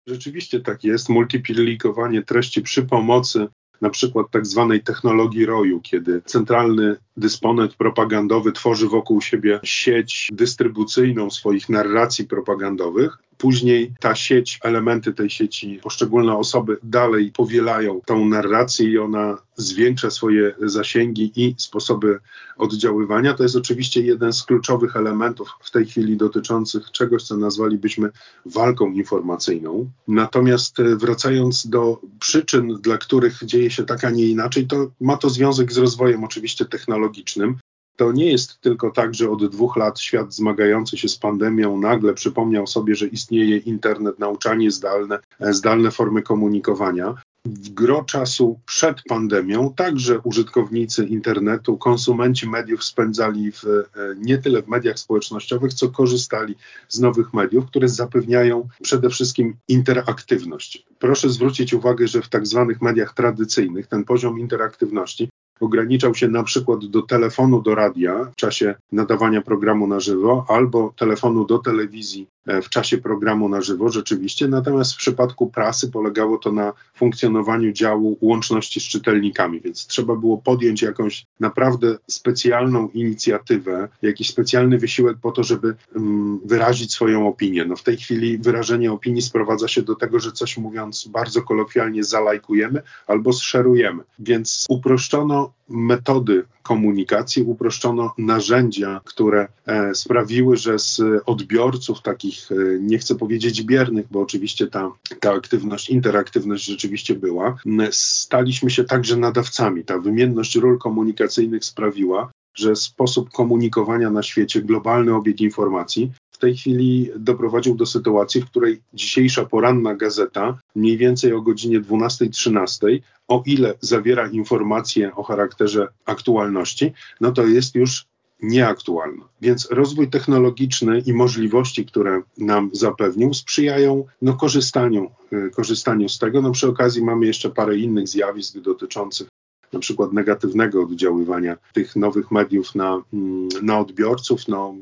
Rzeczywiście 0.06 0.60
tak 0.60 0.84
jest. 0.84 1.08
Multiplikowanie 1.08 2.22
treści 2.22 2.62
przy 2.62 2.82
pomocy 2.82 3.46
na 3.80 3.90
przykład 3.90 4.26
tak 4.30 4.46
zwanej 4.46 4.82
technologii 4.82 5.46
roju, 5.46 5.80
kiedy 5.80 6.22
centralny 6.24 6.96
dysponent 7.16 7.74
propagandowy 7.74 8.52
tworzy 8.52 8.88
wokół 8.88 9.20
siebie 9.20 9.60
sieć 9.64 10.28
dystrybucyjną 10.32 11.30
swoich 11.30 11.68
narracji 11.68 12.26
propagandowych. 12.26 13.18
Później 13.38 13.92
ta 14.00 14.14
sieć, 14.14 14.58
elementy 14.62 15.12
tej 15.12 15.30
sieci, 15.30 15.80
poszczególne 15.82 16.36
osoby 16.36 16.76
dalej 16.82 17.32
powielają 17.36 18.00
tą 18.06 18.24
narrację 18.24 18.88
i 18.88 18.98
ona 18.98 19.38
zwiększa 19.56 20.10
swoje 20.10 20.54
zasięgi 20.62 21.32
i 21.36 21.54
sposoby 21.58 22.18
oddziaływania. 22.56 23.34
To 23.34 23.42
jest 23.42 23.56
oczywiście 23.56 24.02
jeden 24.02 24.32
z 24.32 24.42
kluczowych 24.42 24.96
elementów 24.96 25.48
w 25.60 25.70
tej 25.70 25.86
chwili 25.86 26.16
dotyczących 26.16 26.90
czegoś, 26.90 27.22
co 27.22 27.36
nazwalibyśmy 27.36 28.10
walką 28.46 28.92
informacyjną. 28.92 29.90
Natomiast 30.08 30.80
e, 30.80 30.96
wracając 30.96 31.66
do 31.66 32.00
przyczyn, 32.20 32.78
dla 32.80 32.98
których 32.98 33.38
dzieje 33.44 33.70
się 33.70 33.84
tak, 33.84 34.04
a 34.04 34.10
nie 34.10 34.26
inaczej, 34.26 34.66
to 34.66 34.90
ma 35.00 35.16
to 35.16 35.30
związek 35.30 35.72
z 35.72 35.78
rozwojem 35.78 36.24
oczywiście 36.24 36.64
technologicznym. 36.64 37.56
To 37.98 38.12
nie 38.12 38.30
jest 38.30 38.60
tylko 38.60 38.90
tak, 38.90 39.14
że 39.14 39.30
od 39.30 39.50
dwóch 39.50 39.76
lat 39.76 40.00
świat 40.00 40.34
zmagający 40.34 40.96
się 40.96 41.08
z 41.08 41.16
pandemią 41.16 41.80
nagle 41.80 42.14
przypomniał 42.14 42.66
sobie, 42.66 42.94
że 42.94 43.06
istnieje 43.06 43.56
internet, 43.56 44.18
nauczanie 44.18 44.70
zdalne, 44.70 45.18
e, 45.40 45.52
zdalne 45.52 45.90
formy 45.90 46.22
komunikowania 46.22 47.14
w 47.44 47.68
gro 47.70 48.04
czasu 48.04 48.60
przed 48.66 49.02
pandemią 49.02 49.74
także 49.74 50.18
użytkownicy 50.18 51.04
internetu, 51.04 51.78
konsumenci 51.78 52.48
mediów 52.48 52.84
spędzali 52.84 53.52
w, 53.52 53.64
e, 53.64 53.84
nie 54.18 54.38
tyle 54.38 54.62
w 54.62 54.68
mediach 54.68 54.98
społecznościowych, 54.98 55.74
co 55.74 55.88
korzystali 55.88 56.54
z 56.88 57.00
nowych 57.00 57.34
mediów, 57.34 57.66
które 57.66 57.88
zapewniają 57.88 58.68
przede 58.82 59.10
wszystkim 59.10 59.56
interaktywność. 59.68 60.86
Proszę 60.98 61.30
zwrócić 61.30 61.74
uwagę, 61.74 62.08
że 62.08 62.22
w 62.22 62.28
tak 62.28 62.46
zwanych 62.46 62.82
mediach 62.82 63.14
tradycyjnych 63.14 63.86
ten 63.86 64.04
poziom 64.04 64.38
interaktywności 64.40 65.28
ograniczał 65.60 66.14
się 66.14 66.28
na 66.28 66.42
przykład 66.42 66.84
do 66.84 67.02
telefonu 67.02 67.62
do 67.62 67.74
radia 67.74 68.24
w 68.32 68.36
czasie 68.36 68.74
nadawania 68.92 69.42
programu 69.42 69.86
na 69.86 70.00
żywo 70.00 70.44
albo 70.48 70.94
telefonu 70.96 71.44
do 71.44 71.58
telewizji 71.58 72.26
e, 72.46 72.62
w 72.62 72.68
czasie 72.68 72.98
programu 72.98 73.48
na 73.48 73.60
żywo 73.60 73.88
rzeczywiście, 73.88 74.48
natomiast 74.48 74.94
w 74.94 74.96
przypadku 74.96 75.50
prasy 75.50 75.90
polegało 75.90 76.38
to 76.38 76.52
na 76.52 76.72
funkcjonowaniu 76.94 77.72
działu 77.72 78.18
łączności 78.20 78.80
z 78.80 78.82
czytelnikami, 78.82 79.60
więc 79.60 79.86
trzeba 79.86 80.16
było 80.16 80.38
podjąć 80.38 80.82
jakąś 80.82 81.26
naprawdę 81.40 81.98
specjalną 82.10 82.88
inicjatywę, 82.88 83.88
jakiś 84.02 84.30
specjalny 84.30 84.78
wysiłek 84.78 85.16
po 85.22 85.32
to, 85.32 85.42
żeby 85.42 85.74
um, 85.94 86.40
wyrazić 86.44 86.92
swoją 86.92 87.28
opinię. 87.28 87.64
No 87.64 87.76
w 87.76 87.82
tej 87.82 87.96
chwili 87.96 88.38
wyrażenie 88.38 88.92
opinii 88.92 89.22
sprowadza 89.22 89.68
się 89.68 89.82
do 89.82 89.94
tego, 89.94 90.20
że 90.20 90.32
coś 90.32 90.56
mówiąc 90.56 91.08
bardzo 91.08 91.42
kolokwialnie 91.42 92.04
zalajkujemy 92.04 92.82
albo 93.06 93.32
zszerujemy, 93.32 94.02
więc 94.18 94.66
uproszczono 94.68 95.47
metody 95.68 96.44
komunikacji, 96.62 97.42
uproszczono 97.42 98.14
narzędzia, 98.18 99.00
które 99.04 99.48
e, 99.66 99.94
sprawiły, 99.94 100.56
że 100.56 100.78
z 100.78 101.00
odbiorców 101.26 102.02
takich, 102.02 102.52
e, 102.52 102.54
nie 102.80 102.98
chcę 102.98 103.14
powiedzieć 103.14 103.62
biernych, 103.62 104.06
bo 104.10 104.20
oczywiście 104.20 104.66
ta, 104.66 104.92
ta 105.20 105.32
aktywność, 105.32 105.90
interaktywność 105.90 106.64
rzeczywiście 106.64 107.14
była, 107.14 107.56
staliśmy 107.90 108.70
się 108.70 108.84
także 108.84 109.16
nadawcami. 109.16 109.84
Ta 109.84 109.98
wymienność 109.98 110.56
ról 110.56 110.78
komunikacyjnych 110.78 111.64
sprawiła, 111.64 112.30
że 112.54 112.76
sposób 112.76 113.30
komunikowania 113.30 114.10
na 114.10 114.22
świecie, 114.22 114.62
globalny 114.62 115.14
obieg 115.14 115.40
informacji 115.40 116.12
w 116.38 116.40
tej 116.40 116.56
chwili 116.56 117.10
doprowadził 117.16 117.74
do 117.74 117.86
sytuacji, 117.86 118.40
w 118.40 118.46
której 118.46 118.80
dzisiejsza 118.94 119.44
poranna 119.44 119.94
gazeta 119.94 120.58
mniej 120.74 120.96
więcej 120.96 121.32
o 121.32 121.42
godzinie 121.42 121.80
12-13, 121.80 123.00
o 123.28 123.42
ile 123.46 123.74
zawiera 123.80 124.28
informacje 124.28 125.14
o 125.14 125.22
charakterze 125.22 125.88
aktualności, 126.04 126.92
no 127.20 127.32
to 127.32 127.46
jest 127.46 127.74
już 127.74 128.06
nieaktualna. 128.42 129.28
Więc 129.40 129.70
rozwój 129.70 130.10
technologiczny 130.10 131.02
i 131.06 131.12
możliwości, 131.12 131.86
które 131.86 132.22
nam 132.38 132.70
zapewnił, 132.72 133.34
sprzyjają 133.34 134.04
no, 134.22 134.34
korzystaniu, 134.34 135.10
y, 135.32 135.50
korzystaniu 135.50 136.08
z 136.08 136.18
tego. 136.18 136.42
No, 136.42 136.50
przy 136.50 136.68
okazji 136.68 137.04
mamy 137.04 137.26
jeszcze 137.26 137.50
parę 137.50 137.76
innych 137.76 138.08
zjawisk 138.08 138.58
dotyczących 138.58 139.28
na 139.72 139.78
przykład 139.78 140.12
negatywnego 140.12 140.82
oddziaływania 140.82 141.56
tych 141.72 141.96
nowych 141.96 142.30
mediów 142.30 142.74
na, 142.74 143.02
mm, 143.12 143.48
na 143.62 143.78
odbiorców. 143.78 144.48
No, 144.48 144.74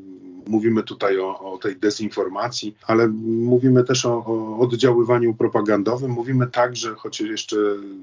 Mówimy 0.47 0.83
tutaj 0.83 1.19
o, 1.19 1.53
o 1.53 1.57
tej 1.57 1.75
dezinformacji, 1.75 2.75
ale 2.87 3.07
mówimy 3.27 3.83
też 3.83 4.05
o, 4.05 4.25
o, 4.25 4.59
oddziaływaniu 4.59 5.33
propagandowym. 5.33 6.11
Mówimy 6.11 6.47
także, 6.47 6.95
choć 6.95 7.21
jeszcze 7.21 7.57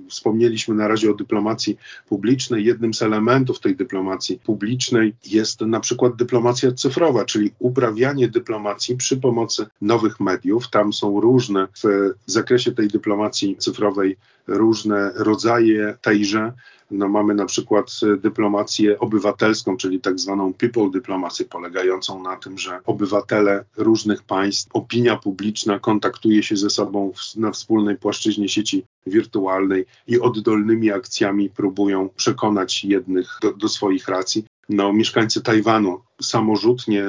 wspomnieliśmy 0.09 0.75
na 0.75 0.89
razie 0.89 1.11
o 1.11 1.15
dyplomacji 1.15 1.79
publicznej, 2.09 2.65
jednym 2.65 2.95
z 2.95 3.03
elementów 3.03 3.61
tej 3.61 3.77
dyplomacji 3.77 4.39
publicznej 4.45 5.15
jest 5.27 5.61
na 5.61 5.81
przykład 5.81 6.17
dyplomacja 6.17 6.73
cyfrowa, 6.73 7.25
czyli 7.25 7.53
uprawianie 7.59 8.29
dyplomacji 8.29 8.97
przy 8.97 9.17
pomocy 9.17 9.67
nowych 9.83 10.21
mediów. 10.21 10.71
Tam 10.71 10.93
są 10.93 11.21
różne 11.21 11.69
w 11.85 12.13
zakresie 12.27 12.73
tej 12.73 12.89
dyplomacji 12.89 13.57
cyfrowej 13.57 14.17
różne 14.47 15.13
rodzaje 15.15 15.97
tejże. 16.03 16.53
No, 16.91 17.09
mamy 17.09 17.35
na 17.35 17.47
przykład 17.47 18.01
dyplomację 18.19 18.99
obywatelską, 18.99 19.77
czyli 19.77 20.01
tak 20.01 20.19
zwaną 20.21 20.55
people 20.55 20.91
dyplomację, 20.91 21.47
polegającą 21.47 22.23
na 22.23 22.37
tym, 22.37 22.59
że 22.59 22.81
obywatele 22.87 23.65
różnych 23.77 24.23
państw, 24.23 24.69
opinia 24.73 25.17
publiczna 25.17 25.79
kontaktuje 25.79 26.43
się 26.43 26.57
ze 26.57 26.71
sobą 26.71 27.13
w, 27.13 27.37
na 27.37 27.51
wspólnej 27.51 27.97
płaszczyźnie 27.97 28.49
sieci 28.49 28.85
wirtualnej 29.07 29.85
i 30.07 30.21
oddolnymi 30.21 30.91
akcjami 30.91 31.51
próbują 31.51 32.09
przekonać 32.17 32.85
jednych 32.85 33.39
do, 33.43 33.53
do 33.53 33.69
swoich 33.69 34.09
racji. 34.09 34.45
No, 34.69 34.93
mieszkańcy 34.93 35.43
Tajwanu 35.43 36.01
samorzutnie 36.23 37.05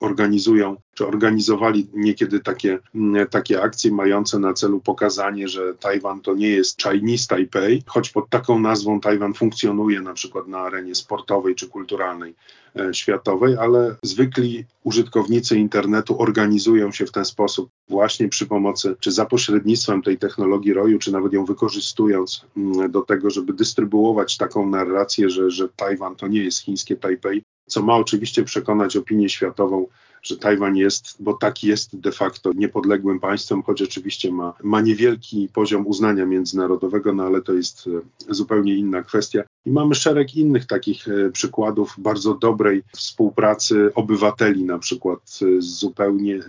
organizują, 0.00 0.76
czy 0.94 1.06
organizowali 1.06 1.88
niekiedy 1.94 2.40
takie, 2.40 2.78
mm, 2.94 3.26
takie 3.26 3.62
akcje 3.62 3.90
mające 3.92 4.38
na 4.38 4.54
celu 4.54 4.80
pokazanie, 4.80 5.48
że 5.48 5.74
Tajwan 5.74 6.20
to 6.20 6.34
nie 6.34 6.48
jest 6.48 6.82
Chinese 6.82 7.26
Taipei, 7.26 7.82
choć 7.86 8.10
pod 8.10 8.30
taką 8.30 8.58
nazwą 8.58 9.00
Tajwan 9.00 9.34
funkcjonuje 9.34 10.00
na 10.00 10.14
przykład 10.14 10.48
na 10.48 10.58
arenie 10.58 10.94
sportowej 10.94 11.54
czy 11.54 11.68
kulturalnej 11.68 12.34
e, 12.76 12.94
światowej, 12.94 13.56
ale 13.56 13.96
zwykli 14.02 14.64
użytkownicy 14.84 15.58
internetu 15.58 16.22
organizują 16.22 16.92
się 16.92 17.06
w 17.06 17.12
ten 17.12 17.24
sposób 17.24 17.70
właśnie 17.88 18.28
przy 18.28 18.46
pomocy, 18.46 18.96
czy 19.00 19.12
za 19.12 19.26
pośrednictwem 19.26 20.02
tej 20.02 20.18
technologii 20.18 20.72
roju, 20.72 20.98
czy 20.98 21.12
nawet 21.12 21.32
ją 21.32 21.44
wykorzystując 21.44 22.44
mm, 22.56 22.90
do 22.90 23.02
tego, 23.02 23.30
żeby 23.30 23.52
dystrybuować 23.52 24.36
taką 24.36 24.70
narrację, 24.70 25.30
że, 25.30 25.50
że 25.50 25.68
Tajwan 25.68 26.16
to 26.16 26.26
nie 26.26 26.42
jest 26.44 26.58
chińskie 26.58 26.96
Tajpej, 26.96 27.42
co 27.68 27.82
ma 27.82 27.96
oczywiście 27.96 28.44
przekonać 28.44 28.96
opinię 28.96 29.28
światową, 29.28 29.86
że 30.22 30.36
Tajwan 30.36 30.76
jest, 30.76 31.16
bo 31.20 31.34
tak 31.34 31.64
jest 31.64 32.00
de 32.00 32.12
facto 32.12 32.52
niepodległym 32.52 33.20
państwem, 33.20 33.62
choć 33.62 33.82
oczywiście 33.82 34.32
ma, 34.32 34.54
ma 34.62 34.80
niewielki 34.80 35.48
poziom 35.52 35.86
uznania 35.86 36.26
międzynarodowego, 36.26 37.12
no 37.12 37.22
ale 37.22 37.42
to 37.42 37.52
jest 37.52 37.88
e, 38.28 38.34
zupełnie 38.34 38.76
inna 38.76 39.02
kwestia. 39.02 39.42
I 39.66 39.70
mamy 39.70 39.94
szereg 39.94 40.34
innych 40.34 40.66
takich 40.66 41.08
e, 41.08 41.30
przykładów 41.30 41.94
bardzo 41.98 42.34
dobrej 42.34 42.82
współpracy 42.96 43.90
obywateli, 43.94 44.64
na 44.64 44.78
przykład 44.78 45.38
e, 45.42 45.46
zupełnie 45.58 46.40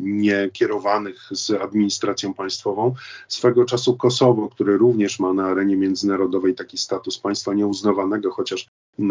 niekierowanych 0.00 1.28
z 1.30 1.50
administracją 1.50 2.34
państwową. 2.34 2.94
Swego 3.28 3.64
czasu 3.64 3.96
Kosowo, 3.96 4.48
które 4.48 4.76
również 4.76 5.20
ma 5.20 5.32
na 5.32 5.46
arenie 5.46 5.76
międzynarodowej 5.76 6.54
taki 6.54 6.78
status 6.78 7.18
państwa 7.18 7.54
nieuznawanego, 7.54 8.30
chociaż 8.30 8.66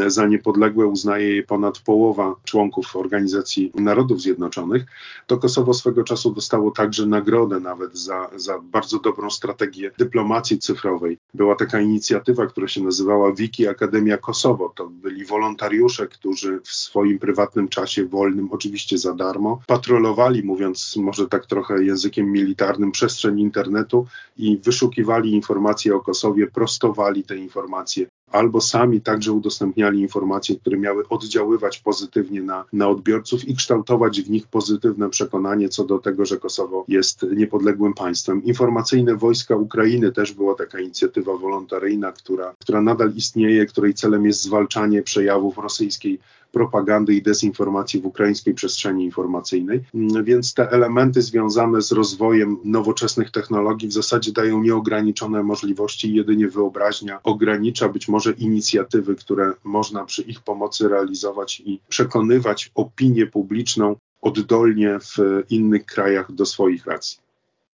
za 0.08 0.28
niepodległe 0.28 0.88
uznaje 0.88 1.36
je 1.36 1.44
ponad 1.44 1.80
połowa 1.80 2.36
członków 2.44 2.96
Organizacji 2.96 3.72
Narodów 3.76 4.22
Zjednoczonych, 4.22 4.86
to 5.28 5.38
Kosowo 5.38 5.74
swego 5.74 6.04
czasu 6.04 6.32
dostało 6.32 6.72
także 6.72 7.06
nagrodę 7.06 7.60
nawet 7.60 7.98
za, 7.98 8.30
za 8.36 8.60
bardzo 8.60 9.00
dobrą 9.00 9.30
strategię 9.30 9.92
dyplomacji 9.98 10.60
cyfrowej. 10.60 11.18
Była 11.34 11.56
taka 11.56 11.82
inicjatywa, 11.82 12.48
która 12.48 12.68
się 12.68 12.84
nazywała 12.84 13.34
Wiki 13.34 13.68
Akademia 13.68 14.18
Kosowo. 14.18 14.74
To 14.76 14.88
byli 14.88 15.26
wolontariusze, 15.26 16.08
którzy 16.08 16.60
w 16.64 16.68
swoim 16.68 17.20
prywatnym 17.20 17.68
czasie 17.68 18.06
wolnym, 18.06 18.50
oczywiście 18.52 18.98
za 18.98 19.14
darmo, 19.14 19.62
patrolowali, 19.68 20.44
mówiąc 20.44 20.96
może 20.98 21.28
tak 21.28 21.46
trochę 21.46 21.84
językiem 21.84 22.32
militarnym, 22.32 22.92
przestrzeń 22.92 23.40
internetu 23.40 24.08
i 24.38 24.58
wyszukiwali 24.58 25.32
informacje 25.32 25.96
o 25.96 26.00
Kosowie, 26.00 26.48
prostowali 26.48 27.24
te 27.24 27.38
informacje, 27.38 28.08
albo 28.32 28.62
sami 28.62 29.02
także 29.02 29.32
udostępniali 29.32 30.00
informacje, 30.00 30.56
które 30.56 30.78
miały 30.78 31.08
oddziaływać 31.10 31.80
pozytywnie 31.80 32.42
na, 32.42 32.66
na 32.74 32.90
odbiorców 32.90 33.48
i 33.48 33.56
kształtować 33.56 34.22
w 34.22 34.30
nich 34.30 34.48
pozytywne 34.48 35.10
przekonanie 35.10 35.70
co 35.70 35.84
do 35.84 36.00
tego, 36.00 36.26
że 36.26 36.38
Kosowo 36.38 36.86
jest 36.88 37.26
niepodległym 37.36 37.94
państwem. 37.94 38.44
Informacyjne 38.44 39.16
Wojska 39.16 39.56
Ukrainy 39.56 40.12
też 40.12 40.34
była 40.34 40.56
taka 40.56 40.80
inicjatywa 40.80 41.38
wolontaryjna, 41.38 42.12
która, 42.12 42.56
która 42.60 42.82
nadal 42.82 43.14
istnieje, 43.16 43.66
której 43.66 43.94
celem 43.94 44.26
jest 44.26 44.42
zwalczanie 44.42 45.02
przejawów 45.02 45.58
rosyjskiej 45.58 46.20
propagandy 46.52 47.14
i 47.14 47.22
dezinformacji 47.22 48.02
w 48.02 48.06
ukraińskiej 48.06 48.54
przestrzeni 48.54 49.06
informacyjnej. 49.06 49.84
Mm, 49.96 50.24
więc 50.24 50.54
te 50.54 50.72
elementy 50.72 51.22
związane 51.22 51.82
z 51.82 51.92
rozwojem 51.92 52.58
nowoczesnych 52.64 53.32
technologii 53.32 53.88
w 53.88 53.94
zasadzie 53.94 54.32
dają 54.32 54.62
nieograniczone 54.62 55.44
możliwości, 55.44 56.14
jedynie 56.14 56.48
wyobraźnia 56.48 57.20
ogranicza 57.24 57.90
być 57.90 58.08
może 58.08 58.32
inicjatywy, 58.32 59.16
które 59.16 59.54
można 59.64 60.06
przy 60.06 60.22
ich 60.22 60.42
pomocy 60.42 60.88
realizować 60.88 61.60
i 61.66 61.80
przekonywać 61.90 62.72
opinię 62.76 63.28
publiczną 63.28 63.96
oddolnie 64.22 65.00
w 65.00 65.44
innych 65.50 65.86
krajach 65.86 66.32
do 66.32 66.46
swoich 66.46 66.86
racji. 66.86 67.27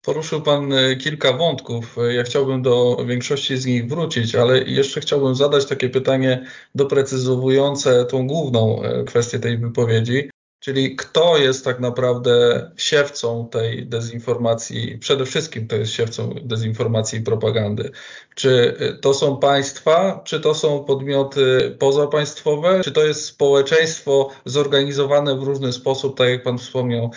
Poruszył 0.02 0.42
Pan 0.42 0.72
e, 0.72 0.96
kilka 0.96 1.32
wątków. 1.32 1.98
E, 1.98 2.14
ja 2.14 2.22
chciałbym 2.22 2.62
do 2.62 3.04
większości 3.06 3.56
z 3.56 3.66
nich 3.66 3.88
wrócić, 3.88 4.34
ale 4.34 4.62
jeszcze 4.62 5.00
chciałbym 5.00 5.34
zadać 5.34 5.66
takie 5.66 5.88
pytanie 5.88 6.46
doprecyzowujące 6.74 8.04
tą 8.04 8.26
główną 8.26 8.82
e, 8.82 9.04
kwestię 9.04 9.38
tej 9.38 9.58
wypowiedzi, 9.58 10.30
czyli 10.60 10.96
kto 10.96 11.38
jest 11.38 11.64
tak 11.64 11.80
naprawdę 11.80 12.70
siewcą 12.76 13.48
tej 13.48 13.86
dezinformacji, 13.86 14.98
przede 14.98 15.26
wszystkim 15.26 15.68
to 15.68 15.76
jest 15.76 15.92
siewcą 15.92 16.34
dezinformacji 16.42 17.18
i 17.18 17.22
propagandy. 17.22 17.90
Czy 18.34 18.76
to 19.02 19.14
są 19.14 19.36
państwa, 19.36 20.20
czy 20.24 20.40
to 20.40 20.54
są 20.54 20.84
podmioty 20.84 21.76
pozapaństwowe, 21.78 22.80
czy 22.84 22.92
to 22.92 23.04
jest 23.04 23.24
społeczeństwo 23.24 24.30
zorganizowane 24.44 25.36
w 25.36 25.42
różny 25.42 25.72
sposób, 25.72 26.18
tak 26.18 26.28
jak 26.28 26.42
Pan 26.42 26.58
wspomniał 26.58 27.10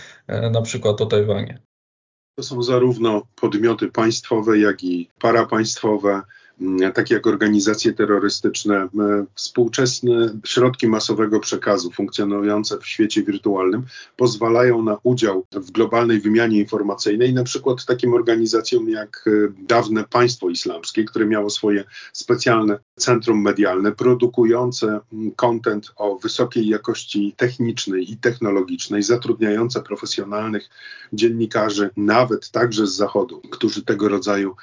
na 0.51 0.61
przykład 0.61 1.01
o 1.01 1.05
Tajwanie? 1.05 1.64
To 2.35 2.43
są 2.43 2.63
zarówno 2.63 3.27
podmioty 3.35 3.87
państwowe, 3.87 4.59
jak 4.59 4.83
i 4.83 5.09
parapaństwowe, 5.19 6.21
takie 6.93 7.15
jak 7.15 7.27
organizacje 7.27 7.93
terrorystyczne, 7.93 8.75
e, 8.75 8.87
współczesne 9.35 10.29
środki 10.45 10.87
masowego 10.87 11.39
przekazu 11.39 11.91
funkcjonujące 11.91 12.77
w 12.77 12.87
świecie 12.87 13.23
wirtualnym 13.23 13.83
pozwalają 14.17 14.81
na 14.81 14.97
udział 15.03 15.45
w 15.51 15.71
globalnej 15.71 16.19
wymianie 16.19 16.59
informacyjnej, 16.59 17.33
na 17.33 17.43
przykład 17.43 17.85
takim 17.85 18.13
organizacjom 18.13 18.89
jak 18.89 19.25
e, 19.27 19.31
dawne 19.67 20.03
państwo 20.03 20.49
islamskie, 20.49 21.03
które 21.03 21.25
miało 21.25 21.49
swoje 21.49 21.83
specjalne 22.13 22.79
centrum 22.95 23.41
medialne 23.41 23.91
produkujące 23.91 24.99
kontent 25.35 25.85
mm, 25.85 25.95
o 25.95 26.19
wysokiej 26.19 26.67
jakości 26.67 27.33
technicznej 27.37 28.11
i 28.11 28.17
technologicznej, 28.17 29.03
zatrudniające 29.03 29.81
profesjonalnych 29.81 30.69
dziennikarzy, 31.13 31.89
nawet 31.97 32.49
także 32.51 32.87
z 32.87 32.95
zachodu, 32.95 33.41
którzy 33.51 33.85
tego 33.85 34.09
rodzaju 34.09 34.55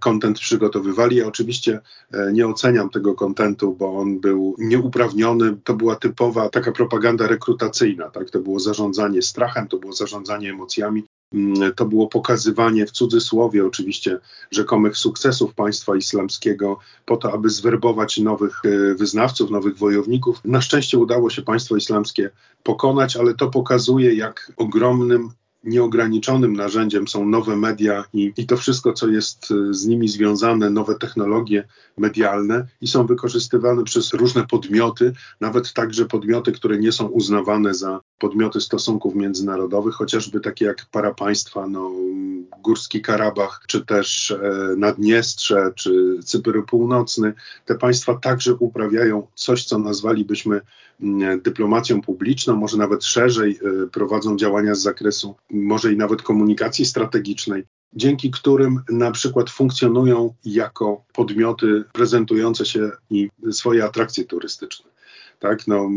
kontent 0.00 0.36
e, 0.36 0.40
przygotowywali 0.40 1.22
oczywiście 1.28 1.80
e, 2.12 2.32
nie 2.32 2.46
oceniam 2.46 2.90
tego 2.90 3.14
kontentu, 3.14 3.76
bo 3.78 3.98
on 3.98 4.20
był 4.20 4.54
nieuprawniony. 4.58 5.56
To 5.64 5.74
była 5.74 5.96
typowa 5.96 6.48
taka 6.48 6.72
propaganda 6.72 7.26
rekrutacyjna, 7.26 8.10
tak? 8.10 8.30
To 8.30 8.40
było 8.40 8.60
zarządzanie 8.60 9.22
strachem, 9.22 9.68
to 9.68 9.78
było 9.78 9.92
zarządzanie 9.92 10.50
emocjami. 10.50 11.04
Mm, 11.34 11.74
to 11.74 11.86
było 11.86 12.06
pokazywanie 12.06 12.86
w 12.86 12.90
cudzysłowie 12.90 13.66
oczywiście 13.66 14.18
rzekomych 14.50 14.96
sukcesów 14.96 15.54
państwa 15.54 15.96
islamskiego 15.96 16.78
po 17.04 17.16
to, 17.16 17.32
aby 17.32 17.50
zwerbować 17.50 18.18
nowych 18.18 18.62
e, 18.64 18.94
wyznawców, 18.94 19.50
nowych 19.50 19.76
wojowników. 19.76 20.40
Na 20.44 20.60
szczęście 20.60 20.98
udało 20.98 21.30
się 21.30 21.42
państwo 21.42 21.76
islamskie 21.76 22.30
pokonać, 22.62 23.16
ale 23.16 23.34
to 23.34 23.50
pokazuje, 23.50 24.14
jak 24.14 24.52
ogromnym 24.56 25.30
nieograniczonym 25.68 26.52
narzędziem 26.52 27.08
są 27.08 27.28
nowe 27.28 27.56
media 27.56 28.04
i, 28.12 28.32
i 28.36 28.46
to 28.46 28.56
wszystko, 28.56 28.92
co 28.92 29.08
jest 29.08 29.50
y, 29.50 29.74
z 29.74 29.86
nimi 29.86 30.08
związane, 30.08 30.70
nowe 30.70 30.94
technologie 30.94 31.64
medialne 31.98 32.66
i 32.80 32.86
są 32.86 33.06
wykorzystywane 33.06 33.84
przez 33.84 34.14
różne 34.14 34.46
podmioty, 34.46 35.12
nawet 35.40 35.72
także 35.72 36.06
podmioty, 36.06 36.52
które 36.52 36.78
nie 36.78 36.92
są 36.92 37.06
uznawane 37.06 37.74
za 37.74 38.00
podmioty 38.18 38.60
stosunków 38.60 39.14
międzynarodowych, 39.14 39.94
chociażby 39.94 40.40
takie 40.40 40.64
jak 40.64 40.86
parapaństwa, 40.92 41.66
no, 41.66 41.90
Górski 42.62 43.02
Karabach, 43.02 43.64
czy 43.66 43.86
też 43.86 44.30
e, 44.30 44.76
Naddniestrze, 44.76 45.72
czy 45.74 46.18
Cypr 46.24 46.64
Północny. 46.64 47.34
Te 47.64 47.74
państwa 47.74 48.14
także 48.14 48.54
uprawiają 48.54 49.26
coś, 49.34 49.64
co 49.64 49.78
nazwalibyśmy 49.78 50.60
dyplomacją 51.42 52.00
publiczną, 52.00 52.56
może 52.56 52.76
nawet 52.76 53.04
szerzej 53.04 53.58
e, 53.84 53.86
prowadzą 53.86 54.36
działania 54.36 54.74
z 54.74 54.82
zakresu 54.82 55.34
może 55.50 55.92
i 55.92 55.96
nawet 55.96 56.22
komunikacji 56.22 56.84
strategicznej, 56.84 57.64
dzięki 57.92 58.30
którym 58.30 58.80
na 58.88 59.10
przykład 59.10 59.50
funkcjonują 59.50 60.34
jako 60.44 61.04
podmioty 61.12 61.84
prezentujące 61.92 62.66
się 62.66 62.90
i 63.10 63.30
swoje 63.50 63.84
atrakcje 63.84 64.24
turystyczne. 64.24 64.90
Tak, 65.38 65.66
no, 65.66 65.88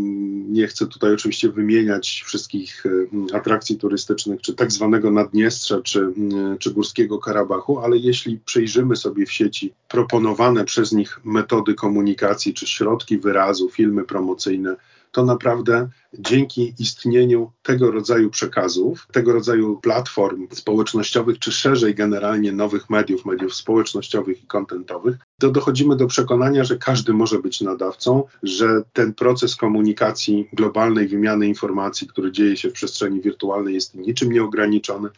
nie 0.47 0.67
chcę 0.67 0.87
tutaj 0.87 1.13
oczywiście 1.13 1.49
wymieniać 1.49 2.23
wszystkich 2.25 2.83
e, 2.85 3.35
atrakcji 3.35 3.77
turystycznych, 3.77 4.41
czy 4.41 4.53
tak 4.53 4.71
zwanego 4.71 5.11
Naddniestrza, 5.11 5.81
czy, 5.81 6.13
czy 6.59 6.73
Górskiego 6.73 7.19
Karabachu, 7.19 7.79
ale 7.79 7.97
jeśli 7.97 8.39
przejrzymy 8.45 8.95
sobie 8.95 9.25
w 9.25 9.31
sieci 9.31 9.73
proponowane 9.87 10.65
przez 10.65 10.91
nich 10.91 11.19
metody 11.23 11.73
komunikacji, 11.73 12.53
czy 12.53 12.67
środki 12.67 13.17
wyrazu, 13.17 13.69
filmy 13.69 14.03
promocyjne, 14.03 14.75
to 15.11 15.25
naprawdę 15.25 15.89
dzięki 16.13 16.73
istnieniu 16.79 17.51
tego 17.63 17.91
rodzaju 17.91 18.29
przekazów, 18.29 19.07
tego 19.11 19.33
rodzaju 19.33 19.79
platform 19.79 20.47
społecznościowych, 20.51 21.39
czy 21.39 21.51
szerzej 21.51 21.95
generalnie 21.95 22.51
nowych 22.51 22.89
mediów, 22.89 23.25
mediów 23.25 23.55
społecznościowych 23.55 24.43
i 24.43 24.47
kontentowych, 24.47 25.17
to 25.39 25.51
dochodzimy 25.51 25.95
do 25.95 26.07
przekonania, 26.07 26.63
że 26.63 26.77
każdy 26.77 27.13
może 27.13 27.39
być 27.39 27.61
nadawcą, 27.61 28.23
że 28.43 28.81
ten 28.93 29.13
proces 29.13 29.55
komunikacji 29.55 30.49
globalnej, 30.53 31.07
wymiany 31.07 31.47
informacji, 31.47 32.07
który 32.07 32.31
dzieje 32.31 32.57
się 32.57 32.69
w 32.69 32.73
przestrzeni 32.73 33.21
wirtualnej, 33.21 33.73
jest 33.73 33.95
niczym 33.95 34.31
nieograniczony. 34.31 35.09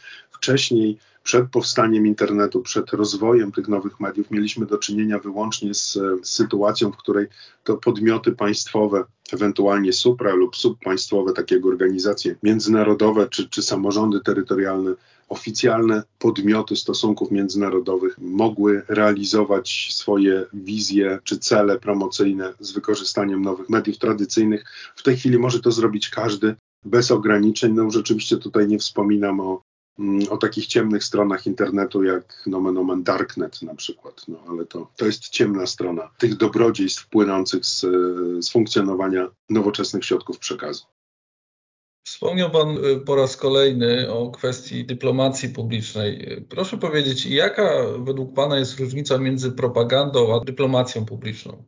Wcześniej 0.43 0.97
przed 1.23 1.49
powstaniem 1.51 2.07
internetu, 2.07 2.61
przed 2.61 2.91
rozwojem 2.91 3.51
tych 3.51 3.67
nowych 3.67 3.99
mediów 3.99 4.31
mieliśmy 4.31 4.65
do 4.65 4.77
czynienia 4.77 5.19
wyłącznie 5.19 5.73
z, 5.73 5.93
z 6.23 6.29
sytuacją, 6.29 6.91
w 6.91 6.97
której 6.97 7.27
to 7.63 7.77
podmioty 7.77 8.31
państwowe, 8.31 9.03
ewentualnie 9.33 9.93
supra 9.93 10.33
lub 10.33 10.55
subpaństwowe, 10.55 11.33
takie 11.33 11.55
jak 11.55 11.65
organizacje 11.65 12.35
międzynarodowe 12.43 13.27
czy, 13.29 13.49
czy 13.49 13.61
samorządy 13.61 14.19
terytorialne, 14.19 14.93
oficjalne 15.29 16.03
podmioty 16.19 16.75
stosunków 16.75 17.31
międzynarodowych 17.31 18.17
mogły 18.17 18.81
realizować 18.87 19.89
swoje 19.91 20.45
wizje 20.53 21.19
czy 21.23 21.39
cele 21.39 21.79
promocyjne 21.79 22.53
z 22.59 22.71
wykorzystaniem 22.71 23.41
nowych 23.41 23.69
mediów 23.69 23.97
tradycyjnych. 23.97 24.65
W 24.95 25.03
tej 25.03 25.17
chwili 25.17 25.39
może 25.39 25.59
to 25.59 25.71
zrobić 25.71 26.09
każdy 26.09 26.55
bez 26.85 27.11
ograniczeń. 27.11 27.73
No 27.73 27.91
rzeczywiście 27.91 28.37
tutaj 28.37 28.67
nie 28.67 28.79
wspominam 28.79 29.39
o 29.39 29.61
o 30.29 30.37
takich 30.37 30.67
ciemnych 30.67 31.03
stronach 31.03 31.47
internetu 31.47 32.03
jak 32.03 32.43
nomen 32.47 32.77
omen 32.77 33.03
darknet 33.03 33.61
na 33.61 33.75
przykład, 33.75 34.25
no 34.27 34.39
ale 34.49 34.65
to, 34.65 34.91
to 34.97 35.05
jest 35.05 35.29
ciemna 35.29 35.65
strona 35.65 36.09
tych 36.17 36.37
dobrodziejstw 36.37 37.09
płynących 37.09 37.65
z, 37.65 37.81
z 38.45 38.49
funkcjonowania 38.49 39.29
nowoczesnych 39.49 40.05
środków 40.05 40.39
przekazu. 40.39 40.85
Wspomniał 42.07 42.51
Pan 42.51 42.85
y, 42.85 42.99
po 42.99 43.15
raz 43.15 43.37
kolejny 43.37 44.11
o 44.11 44.31
kwestii 44.31 44.85
dyplomacji 44.85 45.49
publicznej. 45.49 46.41
Proszę 46.49 46.77
powiedzieć, 46.77 47.25
jaka 47.25 47.71
według 47.99 48.33
Pana 48.33 48.59
jest 48.59 48.79
różnica 48.79 49.17
między 49.17 49.51
propagandą 49.51 50.35
a 50.35 50.45
dyplomacją 50.45 51.05
publiczną? 51.05 51.63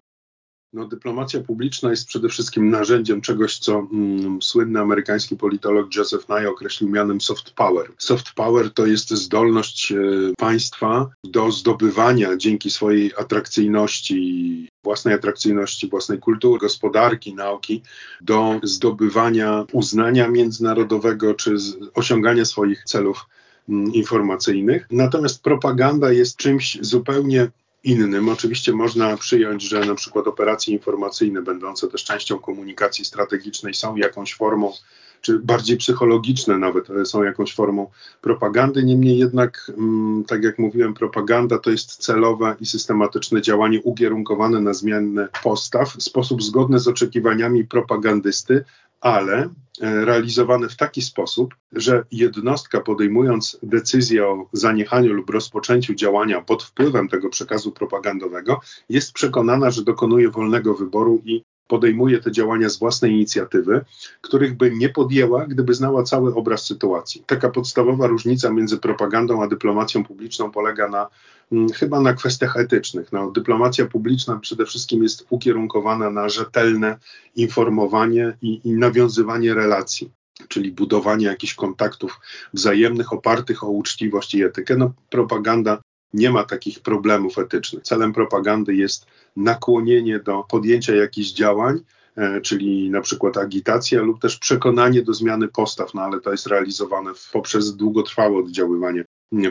No, 0.76 0.86
dyplomacja 0.86 1.42
publiczna 1.42 1.90
jest 1.90 2.08
przede 2.08 2.30
wszystkim 2.30 2.70
narzędziem 2.70 3.22
czegoś, 3.22 3.58
co 3.58 3.88
mm, 3.94 4.42
słynny 4.42 4.80
amerykański 4.80 5.38
politolog 5.38 5.96
Joseph 5.96 6.30
Nye 6.30 6.50
określił 6.50 6.90
mianem 6.90 7.22
soft 7.22 7.52
power. 7.52 7.92
Soft 7.98 8.34
power 8.34 8.74
to 8.74 8.86
jest 8.86 9.10
zdolność 9.10 9.92
e, 9.92 9.96
państwa 10.38 11.10
do 11.24 11.52
zdobywania 11.52 12.38
dzięki 12.38 12.72
swojej 12.72 13.12
atrakcyjności, 13.18 14.70
własnej 14.84 15.14
atrakcyjności, 15.14 15.90
własnej 15.90 16.20
kultury, 16.20 16.60
gospodarki, 16.60 17.36
nauki, 17.36 17.82
do 18.22 18.60
zdobywania 18.64 19.66
uznania 19.72 20.28
międzynarodowego 20.28 21.34
czy 21.34 21.56
osiągania 21.94 22.46
swoich 22.46 22.84
celów 22.84 23.26
mm, 23.70 23.94
informacyjnych. 23.94 24.88
Natomiast 24.92 25.44
propaganda 25.44 26.12
jest 26.12 26.38
czymś 26.38 26.78
zupełnie 26.82 27.50
innym. 27.86 28.30
Oczywiście 28.30 28.74
można 28.74 29.17
przyjąć, 29.17 29.63
że 29.63 29.80
na 29.80 29.95
przykład 29.95 30.28
operacje 30.28 30.74
informacyjne, 30.74 31.41
będące 31.41 31.88
też 31.88 32.04
częścią 32.04 32.39
komunikacji 32.39 33.06
strategicznej, 33.06 33.74
są 33.74 33.95
jakąś 33.95 34.34
formą, 34.34 34.74
czy 35.21 35.39
bardziej 35.39 35.78
psychologiczne 35.78 36.58
nawet, 36.58 36.88
są 37.06 37.24
jakąś 37.24 37.54
formą 37.54 37.89
propagandy. 38.21 38.84
Niemniej 38.84 39.17
jednak, 39.17 39.71
mm, 39.78 40.24
tak 40.24 40.43
jak 40.43 40.60
mówiłem, 40.60 40.93
propaganda 40.93 41.60
to 41.60 41.71
jest 41.71 41.95
celowe 41.95 42.56
i 42.60 42.65
systematyczne 42.65 43.41
działanie 43.41 43.82
ukierunkowane 43.82 44.62
na 44.62 44.74
zmianę 44.74 45.28
postaw 45.43 45.89
w 45.89 46.04
sposób 46.04 46.43
zgodny 46.43 46.80
z 46.80 46.88
oczekiwaniami 46.88 47.65
propagandysty, 47.65 48.63
ale 49.01 49.49
e, 49.81 50.05
realizowane 50.05 50.69
w 50.69 50.75
taki 50.75 51.01
sposób, 51.01 51.55
że 51.71 52.05
jednostka 52.12 52.81
podejmując 52.81 53.60
decyzję 53.63 54.27
o 54.27 54.49
zaniechaniu 54.53 55.13
lub 55.13 55.29
rozpoczęciu 55.29 55.95
działania 55.95 56.41
pod 56.41 56.63
wpływem 56.63 57.08
tego 57.08 57.29
przekazu 57.29 57.71
propagandowego, 57.71 58.60
jest 58.89 59.13
przekonana, 59.13 59.71
że 59.71 59.84
dokonuje 59.84 60.29
wolnego 60.29 60.73
wyboru 60.73 61.21
i 61.25 61.43
podejmuje 61.67 62.19
te 62.19 62.32
działania 62.32 62.69
z 62.69 62.80
własnej 62.80 63.12
inicjatywy, 63.12 63.86
których 64.21 64.58
by 64.58 64.71
nie 64.71 64.89
podjęła, 64.89 65.45
gdyby 65.45 65.73
znała 65.73 66.04
cały 66.04 66.36
obraz 66.36 66.65
sytuacji. 66.65 67.23
Taka 67.25 67.49
podstawowa 67.49 68.08
różnica 68.08 68.49
między 68.49 68.78
propagandą 68.78 69.43
a 69.43 69.47
dyplomacją 69.47 70.04
publiczną 70.04 70.51
polega 70.51 70.89
na 70.89 71.08
mm, 71.51 71.69
chyba 71.69 71.99
na 71.99 72.13
kwestiach 72.13 72.58
etycznych. 72.58 73.12
No, 73.12 73.32
dyplomacja 73.32 73.86
publiczna 73.86 74.39
przede 74.39 74.65
wszystkim 74.65 75.04
jest 75.04 75.25
ukierunkowana 75.30 76.10
na 76.10 76.30
rzetelne 76.30 76.97
informowanie 77.36 78.38
i, 78.41 78.62
i 78.63 78.73
nawiązywanie 78.73 79.54
relacji 79.54 80.12
czyli 80.47 80.71
budowanie 80.71 81.25
jakichś 81.25 81.54
kontaktów 81.54 82.19
wzajemnych, 82.54 83.13
opartych 83.13 83.63
o 83.63 83.69
uczciwość 83.69 84.36
i 84.36 84.43
etykę. 84.43 84.78
No, 84.78 84.93
propaganda 85.10 85.82
nie 86.15 86.30
ma 86.30 86.43
takich 86.43 86.80
problemów 86.80 87.38
etycznych. 87.38 87.84
Celem 87.84 88.13
propagandy 88.13 88.75
jest 88.75 89.06
nakłonienie 89.36 90.19
do 90.19 90.43
podjęcia 90.43 90.95
jakichś 90.95 91.30
działań, 91.32 91.80
e, 92.15 92.41
czyli 92.41 92.89
na 92.89 93.01
przykład 93.01 93.38
agitacja 93.38 94.01
lub 94.01 94.21
też 94.21 94.38
przekonanie 94.38 95.01
do 95.01 95.13
zmiany 95.13 95.47
postaw, 95.47 95.93
no 95.93 96.01
ale 96.01 96.21
to 96.21 96.32
jest 96.32 96.47
realizowane 96.47 97.12
poprzez 97.34 97.75
długotrwałe 97.75 98.38
oddziaływanie 98.38 99.06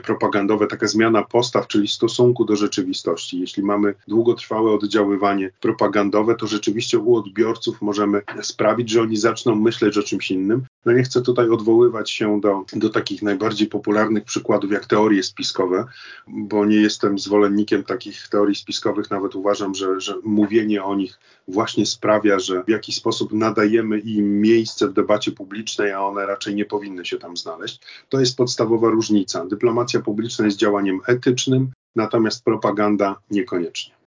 propagandowe, 0.05 0.67
taka 0.67 0.87
zmiana 0.87 1.23
postaw, 1.23 1.67
czyli 1.69 1.89
stosunku 1.89 2.45
do 2.45 2.57
rzeczywistości. 2.57 3.41
Jeśli 3.41 3.63
mamy 3.63 3.95
długotrwałe 4.09 4.73
oddziaływanie 4.73 5.51
propagandowe, 5.61 6.35
to 6.35 6.47
rzeczywiście 6.47 6.99
u 6.99 7.17
odbiorców 7.17 7.83
możemy 7.83 8.23
sprawić, 8.43 8.91
że 8.91 9.03
oni 9.03 9.17
zaczną 9.17 9.55
myśleć 9.55 9.99
o 9.99 10.03
czymś 10.03 10.31
innym. 10.31 10.67
No 10.85 10.93
nie 10.93 11.03
chcę 11.03 11.23
tutaj 11.23 11.51
odwoływać 11.51 12.11
się 12.11 12.41
do, 12.41 12.65
do 12.73 12.91
takich 12.91 13.23
najbardziej 13.23 13.69
popularnych 13.69 14.25
przykładów, 14.25 14.73
jak 14.73 14.87
teorie 14.87 15.23
spiskowe, 15.23 15.85
bo 16.27 16.67
nie 16.67 16.77
jestem 16.77 17.19
zwolennikiem 17.19 17.85
takich 17.85 18.29
teorii 18.29 18.55
spiskowych, 18.55 19.11
nawet 19.11 19.35
uważam, 19.35 19.75
że, 19.75 20.01
że 20.01 20.15
mówienie 20.25 20.85
o 20.85 20.95
nich 20.95 21.19
właśnie 21.49 21.87
sprawia, 21.87 22.39
że 22.39 22.65
w 22.65 22.69
jakiś 22.69 22.97
sposób 22.97 23.33
nadajemy 23.33 23.99
im 23.99 24.41
miejsce 24.41 24.89
w 24.89 24.93
debacie 24.93 25.33
publicznej, 25.33 25.93
a 25.93 26.01
one 26.01 26.27
raczej 26.27 26.55
nie 26.55 26.65
powinny 26.65 27.05
się 27.05 27.19
tam 27.19 27.37
znaleźć. 27.37 27.81
To 28.09 28.21
jest 28.21 28.37
podstawowa 28.37 28.91
różnica. 28.91 29.47
Dyplomacja 29.47 30.01
publiczna 30.01 30.45
jest 30.45 30.59
działaniem 30.59 31.01
etycznym, 31.07 31.73
natomiast 31.97 32.45
propaganda 32.45 33.21
niekoniecznie. 33.31 34.04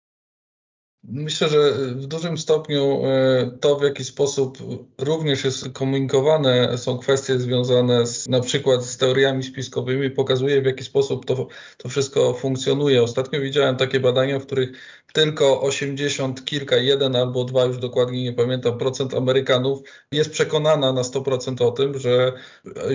Myślę, 1.03 1.49
że 1.49 1.71
w 1.71 2.07
dużym 2.07 2.37
stopniu 2.37 3.01
e, 3.05 3.51
to, 3.61 3.75
w 3.75 3.83
jaki 3.83 4.03
sposób 4.03 4.57
również 4.97 5.43
jest 5.43 5.69
komunikowane, 5.69 6.77
są 6.77 6.97
kwestie 6.97 7.39
związane 7.39 8.05
z, 8.05 8.27
na 8.27 8.39
przykład 8.39 8.85
z 8.85 8.97
teoriami 8.97 9.43
spiskowymi, 9.43 10.11
pokazuje, 10.11 10.61
w 10.61 10.65
jaki 10.65 10.83
sposób 10.83 11.25
to, 11.25 11.47
to 11.77 11.89
wszystko 11.89 12.33
funkcjonuje. 12.33 13.03
Ostatnio 13.03 13.41
widziałem 13.41 13.75
takie 13.75 13.99
badania, 13.99 14.39
w 14.39 14.45
których 14.45 14.71
tylko 15.13 15.61
80 15.61 16.45
kilka, 16.45 16.77
jeden 16.77 17.15
albo 17.15 17.43
dwa, 17.43 17.65
już 17.65 17.77
dokładnie 17.77 18.23
nie 18.23 18.33
pamiętam, 18.33 18.77
procent 18.77 19.13
Amerykanów 19.13 19.79
jest 20.11 20.31
przekonana 20.31 20.93
na 20.93 21.01
100% 21.01 21.65
o 21.65 21.71
tym, 21.71 21.99
że 21.99 22.33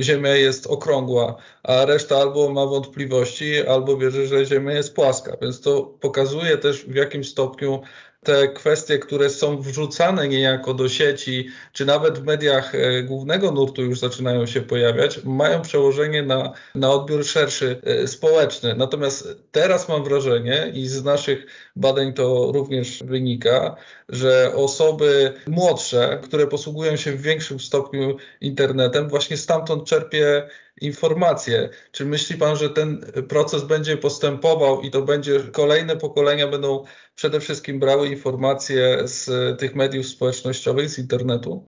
Ziemia 0.00 0.36
jest 0.36 0.66
okrągła, 0.66 1.36
a 1.62 1.84
reszta 1.84 2.16
albo 2.16 2.52
ma 2.52 2.66
wątpliwości, 2.66 3.66
albo 3.66 3.96
wierzy, 3.96 4.26
że 4.26 4.46
Ziemia 4.46 4.72
jest 4.72 4.94
płaska. 4.94 5.36
Więc 5.42 5.60
to 5.60 5.82
pokazuje 5.82 6.58
też 6.58 6.84
w 6.86 6.94
jakim 6.94 7.24
stopniu 7.24 7.82
te 8.26 8.48
kwestie, 8.48 8.98
które 8.98 9.30
są 9.30 9.60
wrzucane 9.60 10.28
niejako 10.28 10.74
do 10.74 10.88
sieci, 10.88 11.48
czy 11.72 11.84
nawet 11.86 12.18
w 12.18 12.24
mediach 12.24 12.74
e, 12.74 13.02
głównego 13.02 13.50
nurtu 13.50 13.82
już 13.82 13.98
zaczynają 13.98 14.46
się 14.46 14.60
pojawiać, 14.60 15.24
mają 15.24 15.62
przełożenie 15.62 16.22
na, 16.22 16.52
na 16.74 16.90
odbiór 16.90 17.24
szerszy 17.24 17.80
e, 17.84 18.06
społeczny. 18.08 18.74
Natomiast 18.74 19.28
teraz 19.52 19.88
mam 19.88 20.04
wrażenie 20.04 20.70
i 20.74 20.86
z 20.86 21.04
naszych 21.04 21.46
badań 21.76 22.12
to 22.12 22.52
również 22.52 23.02
wynika, 23.04 23.76
że 24.08 24.52
osoby 24.54 25.32
młodsze, 25.46 26.20
które 26.22 26.46
posługują 26.46 26.96
się 26.96 27.12
w 27.12 27.22
większym 27.22 27.60
stopniu 27.60 28.16
internetem, 28.40 29.08
właśnie 29.08 29.36
stamtąd 29.36 29.84
czerpie 29.84 30.48
informacje. 30.80 31.68
Czy 31.92 32.04
myśli 32.04 32.36
Pan, 32.36 32.56
że 32.56 32.70
ten 32.70 33.12
proces 33.28 33.64
będzie 33.64 33.96
postępował 33.96 34.80
i 34.80 34.90
to 34.90 35.02
będzie 35.02 35.40
kolejne 35.40 35.96
pokolenia 35.96 36.48
będą 36.48 36.84
przede 37.14 37.40
wszystkim 37.40 37.80
brały 37.80 38.08
informacje 38.08 39.08
z 39.08 39.30
tych 39.60 39.74
mediów 39.74 40.06
społecznościowych, 40.06 40.90
z 40.90 40.98
internetu? 40.98 41.66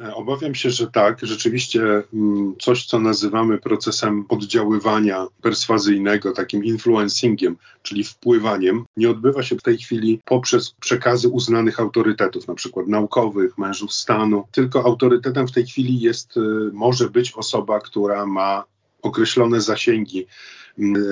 E, 0.00 0.14
obawiam 0.14 0.54
się, 0.54 0.70
że 0.70 0.90
tak. 0.90 1.18
Rzeczywiście 1.22 2.02
mm, 2.14 2.54
coś, 2.60 2.86
co 2.86 2.98
nazywamy 2.98 3.58
procesem 3.58 4.24
oddziaływania 4.28 5.26
perswazyjnego, 5.42 6.32
takim 6.32 6.64
influencingiem, 6.64 7.56
czyli 7.82 8.04
wpływaniem, 8.04 8.84
nie 8.96 9.10
odbywa 9.10 9.42
się 9.42 9.56
w 9.56 9.62
tej 9.62 9.78
chwili 9.78 10.20
poprzez 10.24 10.70
przekazy 10.70 11.28
uznanych 11.28 11.80
autorytetów, 11.80 12.48
na 12.48 12.54
przykład 12.54 12.88
naukowych, 12.88 13.58
mężów 13.58 13.92
stanu, 13.92 14.44
tylko 14.50 14.84
autorytetem 14.84 15.48
w 15.48 15.52
tej 15.52 15.66
chwili 15.66 16.00
jest, 16.00 16.36
e, 16.36 16.40
może 16.72 17.10
być 17.10 17.32
osoba, 17.32 17.80
która 17.80 18.26
ma 18.26 18.64
określone 19.02 19.60
zasięgi 19.60 20.26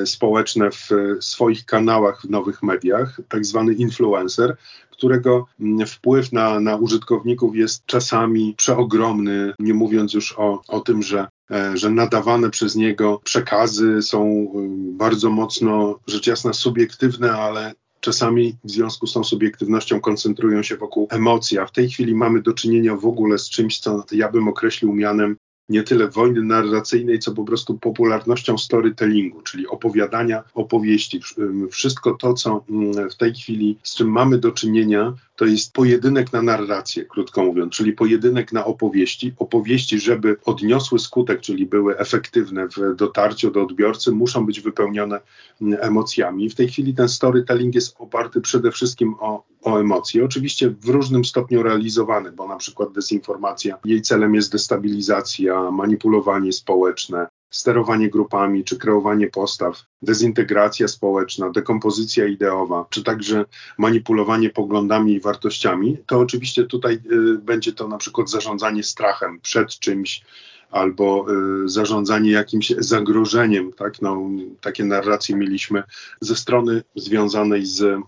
społeczne 0.04 0.70
w 0.70 0.88
swoich 1.20 1.64
kanałach 1.64 2.22
w 2.22 2.30
nowych 2.30 2.62
mediach, 2.62 3.20
tak 3.28 3.46
zwany 3.46 3.74
influencer, 3.74 4.56
którego 4.90 5.46
wpływ 5.86 6.32
na, 6.32 6.60
na 6.60 6.76
użytkowników 6.76 7.56
jest 7.56 7.86
czasami 7.86 8.54
przeogromny, 8.56 9.52
nie 9.58 9.74
mówiąc 9.74 10.14
już 10.14 10.34
o, 10.38 10.62
o 10.68 10.80
tym, 10.80 11.02
że 11.02 11.28
e, 11.50 11.76
że 11.76 11.90
nadawane 11.90 12.50
przez 12.50 12.76
niego 12.76 13.20
przekazy 13.24 14.02
są 14.02 14.48
bardzo 14.92 15.30
mocno, 15.30 15.98
rzecz 16.06 16.26
jasna, 16.26 16.52
subiektywne, 16.52 17.32
ale 17.32 17.74
czasami 18.00 18.56
w 18.64 18.70
związku 18.70 19.06
z 19.06 19.12
tą 19.12 19.24
subiektywnością 19.24 20.00
koncentrują 20.00 20.62
się 20.62 20.76
wokół 20.76 21.08
emocji, 21.10 21.58
a 21.58 21.66
w 21.66 21.72
tej 21.72 21.90
chwili 21.90 22.14
mamy 22.14 22.42
do 22.42 22.52
czynienia 22.52 22.96
w 22.96 23.06
ogóle 23.06 23.38
z 23.38 23.50
czymś, 23.50 23.78
co 23.78 24.04
ja 24.12 24.28
bym 24.28 24.48
określił 24.48 24.92
mianem 24.92 25.36
nie 25.70 25.82
tyle 25.82 26.08
wojny 26.08 26.42
narracyjnej, 26.42 27.18
co 27.18 27.34
po 27.34 27.44
prostu 27.44 27.78
popularnością 27.78 28.58
storytellingu, 28.58 29.42
czyli 29.42 29.66
opowiadania 29.66 30.42
opowieści. 30.54 31.20
Wszystko 31.70 32.14
to, 32.14 32.34
co 32.34 32.64
mm, 32.70 33.10
w 33.10 33.16
tej 33.16 33.34
chwili 33.34 33.78
z 33.82 33.94
czym 33.96 34.08
mamy 34.08 34.38
do 34.38 34.52
czynienia, 34.52 35.14
to 35.40 35.46
jest 35.46 35.72
pojedynek 35.72 36.32
na 36.32 36.42
narrację, 36.42 37.04
krótko 37.04 37.44
mówiąc, 37.44 37.72
czyli 37.72 37.92
pojedynek 37.92 38.52
na 38.52 38.64
opowieści. 38.64 39.34
Opowieści, 39.38 40.00
żeby 40.00 40.36
odniosły 40.44 40.98
skutek, 40.98 41.40
czyli 41.40 41.66
były 41.66 41.98
efektywne 41.98 42.68
w 42.68 42.94
dotarciu 42.96 43.50
do 43.50 43.62
odbiorcy, 43.62 44.12
muszą 44.12 44.46
być 44.46 44.60
wypełnione 44.60 45.20
mm, 45.62 45.78
emocjami. 45.82 46.50
W 46.50 46.54
tej 46.54 46.68
chwili 46.68 46.94
ten 46.94 47.08
storytelling 47.08 47.74
jest 47.74 47.96
oparty 47.98 48.40
przede 48.40 48.72
wszystkim 48.72 49.14
o, 49.20 49.44
o 49.62 49.80
emocje. 49.80 50.24
Oczywiście 50.24 50.70
w 50.70 50.88
różnym 50.88 51.24
stopniu 51.24 51.62
realizowany, 51.62 52.32
bo 52.32 52.48
na 52.48 52.56
przykład 52.56 52.92
dezinformacja, 52.92 53.78
jej 53.84 54.02
celem 54.02 54.34
jest 54.34 54.52
destabilizacja, 54.52 55.70
manipulowanie 55.70 56.52
społeczne, 56.52 57.26
sterowanie 57.50 58.10
grupami, 58.10 58.64
czy 58.64 58.78
kreowanie 58.78 59.26
postaw, 59.26 59.82
dezintegracja 60.02 60.88
społeczna, 60.88 61.50
dekompozycja 61.50 62.26
ideowa, 62.26 62.86
czy 62.90 63.02
także 63.02 63.44
manipulowanie 63.78 64.50
poglądami 64.50 65.12
i 65.12 65.20
wartościami, 65.20 65.96
to 66.06 66.18
oczywiście 66.18 66.64
tutaj 66.64 66.94
y, 66.94 67.38
będzie 67.38 67.72
to 67.72 67.88
na 67.88 67.98
przykład 67.98 68.30
zarządzanie 68.30 68.82
strachem 68.82 69.40
przed 69.40 69.78
czymś, 69.78 70.24
albo 70.70 71.26
y, 71.64 71.68
zarządzanie 71.68 72.30
jakimś 72.30 72.72
zagrożeniem, 72.78 73.72
tak? 73.72 74.02
No, 74.02 74.28
takie 74.60 74.84
narracje 74.84 75.36
mieliśmy 75.36 75.82
ze 76.20 76.36
strony 76.36 76.82
związanej 76.94 77.66
z 77.66 77.80
y, 77.80 77.98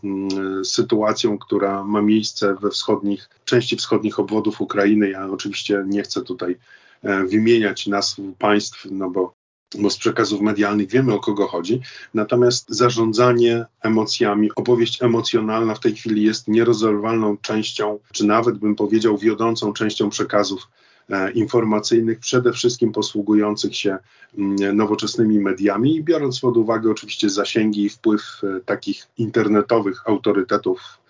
sytuacją, 0.64 1.38
która 1.38 1.84
ma 1.84 2.02
miejsce 2.02 2.54
we 2.54 2.70
wschodnich, 2.70 3.28
części 3.44 3.76
wschodnich 3.76 4.18
obwodów 4.18 4.60
Ukrainy. 4.60 5.10
Ja 5.10 5.26
oczywiście 5.26 5.84
nie 5.86 6.02
chcę 6.02 6.22
tutaj 6.22 6.56
wymieniać 7.02 7.86
nazw 7.86 8.20
państw, 8.38 8.86
no 8.90 9.10
bo, 9.10 9.34
bo 9.78 9.90
z 9.90 9.98
przekazów 9.98 10.40
medialnych 10.40 10.88
wiemy 10.88 11.14
o 11.14 11.20
kogo 11.20 11.46
chodzi. 11.46 11.80
Natomiast 12.14 12.64
zarządzanie 12.68 13.64
emocjami, 13.82 14.50
opowieść 14.56 15.02
emocjonalna 15.02 15.74
w 15.74 15.80
tej 15.80 15.94
chwili 15.94 16.22
jest 16.22 16.48
nierozerwalną 16.48 17.36
częścią, 17.36 17.98
czy 18.12 18.26
nawet 18.26 18.58
bym 18.58 18.74
powiedział 18.74 19.18
wiodącą 19.18 19.72
częścią 19.72 20.10
przekazów 20.10 20.68
e, 21.10 21.32
informacyjnych, 21.32 22.18
przede 22.18 22.52
wszystkim 22.52 22.92
posługujących 22.92 23.76
się 23.76 23.98
mm, 24.38 24.76
nowoczesnymi 24.76 25.38
mediami 25.38 25.96
i 25.96 26.04
biorąc 26.04 26.40
pod 26.40 26.56
uwagę 26.56 26.90
oczywiście 26.90 27.30
zasięgi 27.30 27.84
i 27.84 27.88
wpływ 27.88 28.22
e, 28.42 28.60
takich 28.60 29.06
internetowych 29.18 30.02
autorytetów 30.06 31.01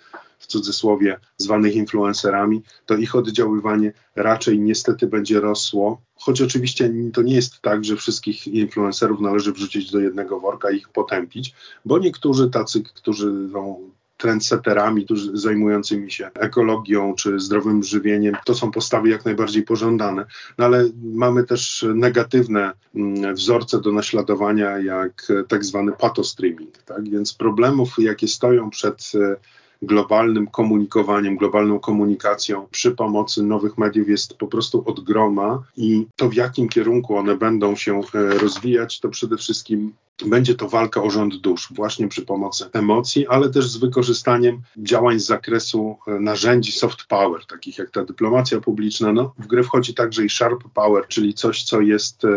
w 0.43 0.47
cudzysłowie 0.47 1.21
zwanych 1.37 1.75
influencerami, 1.75 2.63
to 2.87 2.97
ich 2.97 3.15
oddziaływanie 3.15 3.93
raczej 4.17 4.61
niestety 4.61 5.07
będzie 5.07 5.41
rosło. 5.41 6.01
Choć 6.15 6.43
oczywiście 6.43 6.93
to 7.13 7.23
nie 7.23 7.35
jest 7.35 7.61
tak, 7.61 7.85
że 7.85 7.97
wszystkich 7.97 8.47
influencerów 8.47 9.21
należy 9.21 9.53
wrzucić 9.53 9.91
do 9.91 10.01
jednego 10.01 10.41
worka 10.41 10.71
i 10.71 10.77
ich 10.77 10.89
potępić, 10.89 11.55
bo 11.85 11.99
niektórzy 11.99 12.51
tacy, 12.51 12.83
którzy 12.83 13.49
są 13.53 13.91
trendsetterami, 14.17 15.05
którzy 15.05 15.31
zajmującymi 15.35 16.11
się 16.11 16.31
ekologią 16.35 17.15
czy 17.15 17.41
zdrowym 17.41 17.83
żywieniem, 17.83 18.37
to 18.45 18.55
są 18.55 18.71
postawy 18.71 19.09
jak 19.09 19.25
najbardziej 19.25 19.63
pożądane. 19.63 20.27
No 20.59 20.65
ale 20.65 20.89
mamy 21.03 21.45
też 21.45 21.87
negatywne 21.95 22.73
mm, 22.95 23.35
wzorce 23.35 23.81
do 23.81 23.93
naśladowania, 23.93 24.79
jak 24.79 25.33
tak 25.49 25.65
zwany 25.65 25.93
patostreaming. 25.93 26.83
Tak? 26.83 27.09
Więc 27.09 27.35
problemów, 27.35 27.95
jakie 27.99 28.29
stoją 28.29 28.71
przed 28.71 29.13
globalnym 29.83 30.47
komunikowaniem, 30.47 31.37
globalną 31.37 31.79
komunikacją 31.81 32.67
przy 32.71 32.91
pomocy 32.91 33.43
nowych 33.43 33.79
mediów 33.79 34.09
jest 34.09 34.35
po 34.35 34.47
prostu 34.47 34.83
od 34.87 35.01
groma 35.01 35.63
i 35.77 36.07
to 36.17 36.29
w 36.29 36.35
jakim 36.35 36.69
kierunku 36.69 37.17
one 37.17 37.37
będą 37.37 37.77
się 37.77 38.01
e, 38.15 38.39
rozwijać, 38.39 39.01
to 39.01 39.09
przede 39.09 39.37
wszystkim 39.37 39.93
będzie 40.27 40.55
to 40.55 40.69
walka 40.69 41.03
o 41.03 41.11
rząd 41.11 41.37
dusz, 41.37 41.69
właśnie 41.71 42.09
przy 42.09 42.23
pomocy 42.23 42.71
emocji, 42.73 43.27
ale 43.27 43.51
też 43.51 43.69
z 43.69 43.77
wykorzystaniem 43.77 44.63
działań 44.77 45.21
z 45.21 45.27
zakresu 45.27 45.97
e, 46.07 46.21
narzędzi 46.21 46.73
soft 46.73 47.05
power, 47.05 47.47
takich 47.47 47.79
jak 47.79 47.91
ta 47.91 48.05
dyplomacja 48.05 48.61
publiczna. 48.61 49.13
No, 49.13 49.35
w 49.39 49.47
grę 49.47 49.63
wchodzi 49.63 49.95
także 49.95 50.25
i 50.25 50.31
sharp 50.31 50.65
power, 50.75 51.07
czyli 51.09 51.35
coś, 51.35 51.63
co 51.63 51.81
jest 51.81 52.25
e, 52.25 52.29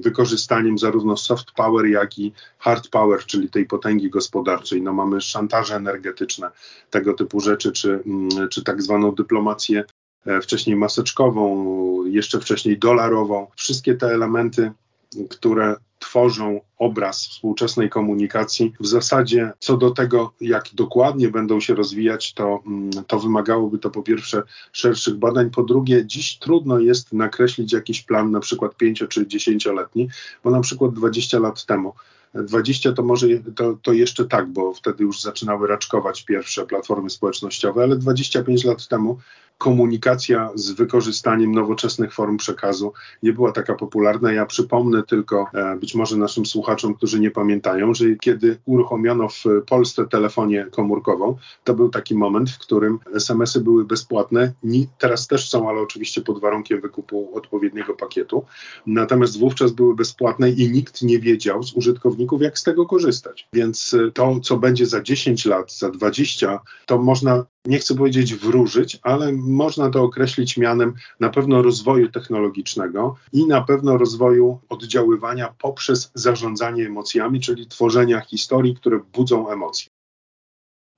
wykorzystaniem 0.00 0.78
zarówno 0.78 1.16
soft 1.16 1.52
power, 1.52 1.86
jak 1.86 2.18
i 2.18 2.32
hard 2.58 2.88
power, 2.88 3.24
czyli 3.24 3.50
tej 3.50 3.66
potęgi 3.66 4.10
gospodarczej. 4.10 4.82
No, 4.82 4.92
mamy 4.92 5.20
szantaże 5.20 5.76
energetyczne, 5.76 6.50
tego 6.90 7.14
typu 7.14 7.40
rzeczy, 7.40 7.72
czy, 7.72 8.02
mm, 8.06 8.48
czy 8.48 8.64
tak 8.64 8.82
zwaną 8.82 9.14
dyplomację 9.14 9.84
e, 10.26 10.40
wcześniej 10.40 10.76
maseczkową, 10.76 12.04
jeszcze 12.06 12.40
wcześniej 12.40 12.78
dolarową. 12.78 13.46
Wszystkie 13.56 13.94
te 13.94 14.06
elementy, 14.06 14.72
które 15.30 15.76
tworzą 16.04 16.60
obraz 16.78 17.26
współczesnej 17.26 17.90
komunikacji. 17.90 18.72
W 18.80 18.86
zasadzie 18.86 19.52
co 19.58 19.76
do 19.76 19.90
tego, 19.90 20.32
jak 20.40 20.64
dokładnie 20.74 21.28
będą 21.28 21.60
się 21.60 21.74
rozwijać, 21.74 22.34
to, 22.34 22.62
mm, 22.66 22.90
to 23.06 23.18
wymagałoby 23.18 23.78
to 23.78 23.90
po 23.90 24.02
pierwsze 24.02 24.42
szerszych 24.72 25.16
badań, 25.16 25.50
po 25.50 25.62
drugie 25.62 26.06
dziś 26.06 26.38
trudno 26.38 26.78
jest 26.78 27.12
nakreślić 27.12 27.72
jakiś 27.72 28.02
plan 28.02 28.30
na 28.30 28.40
przykład 28.40 28.76
pięcio 28.76 29.06
czy 29.06 29.26
dziesięcioletni, 29.26 30.08
bo 30.44 30.50
na 30.50 30.60
przykład 30.60 30.94
20 30.94 31.38
lat 31.38 31.66
temu 31.66 31.92
20 32.34 32.92
to 32.92 33.02
może 33.02 33.26
to, 33.56 33.78
to 33.82 33.92
jeszcze 33.92 34.24
tak, 34.24 34.48
bo 34.48 34.74
wtedy 34.74 35.04
już 35.04 35.20
zaczynały 35.20 35.68
raczkować 35.68 36.24
pierwsze 36.24 36.66
platformy 36.66 37.10
społecznościowe, 37.10 37.82
ale 37.82 37.96
25 37.96 38.64
lat 38.64 38.88
temu 38.88 39.18
komunikacja 39.58 40.50
z 40.54 40.70
wykorzystaniem 40.70 41.52
nowoczesnych 41.52 42.14
form 42.14 42.36
przekazu 42.36 42.92
nie 43.22 43.32
była 43.32 43.52
taka 43.52 43.74
popularna. 43.74 44.32
Ja 44.32 44.46
przypomnę 44.46 45.02
tylko 45.02 45.46
e, 45.54 45.76
może 45.94 46.16
naszym 46.16 46.46
słuchaczom, 46.46 46.94
którzy 46.94 47.20
nie 47.20 47.30
pamiętają, 47.30 47.94
że 47.94 48.04
kiedy 48.20 48.56
uruchomiono 48.64 49.28
w 49.28 49.44
Polsce 49.66 50.06
telefonię 50.08 50.66
komórkową, 50.70 51.36
to 51.64 51.74
był 51.74 51.88
taki 51.88 52.14
moment, 52.14 52.50
w 52.50 52.58
którym 52.58 52.98
SMS-y 53.14 53.60
były 53.60 53.84
bezpłatne. 53.84 54.52
Teraz 54.98 55.26
też 55.26 55.48
są, 55.48 55.68
ale 55.68 55.80
oczywiście 55.80 56.20
pod 56.20 56.40
warunkiem 56.40 56.80
wykupu 56.80 57.30
odpowiedniego 57.34 57.94
pakietu. 57.94 58.44
Natomiast 58.86 59.38
wówczas 59.38 59.72
były 59.72 59.94
bezpłatne 59.94 60.50
i 60.50 60.70
nikt 60.70 61.02
nie 61.02 61.18
wiedział 61.18 61.62
z 61.62 61.74
użytkowników, 61.74 62.42
jak 62.42 62.58
z 62.58 62.62
tego 62.62 62.86
korzystać. 62.86 63.48
Więc 63.52 63.96
to, 64.14 64.40
co 64.40 64.56
będzie 64.56 64.86
za 64.86 65.02
10 65.02 65.44
lat, 65.44 65.72
za 65.72 65.90
20, 65.90 66.60
to 66.86 66.98
można 66.98 67.44
nie 67.66 67.78
chcę 67.78 67.94
powiedzieć 67.94 68.34
wróżyć, 68.34 68.98
ale 69.02 69.32
można 69.32 69.90
to 69.90 70.02
określić 70.02 70.56
mianem 70.56 70.94
na 71.20 71.30
pewno 71.30 71.62
rozwoju 71.62 72.10
technologicznego 72.10 73.16
i 73.32 73.46
na 73.46 73.62
pewno 73.62 73.98
rozwoju 73.98 74.58
oddziaływania 74.68 75.54
poprzez 75.58 76.10
zarządzanie 76.14 76.86
emocjami, 76.86 77.40
czyli 77.40 77.66
tworzenia 77.66 78.20
historii, 78.20 78.76
które 78.76 79.00
budzą 79.12 79.50
emocje. 79.50 79.88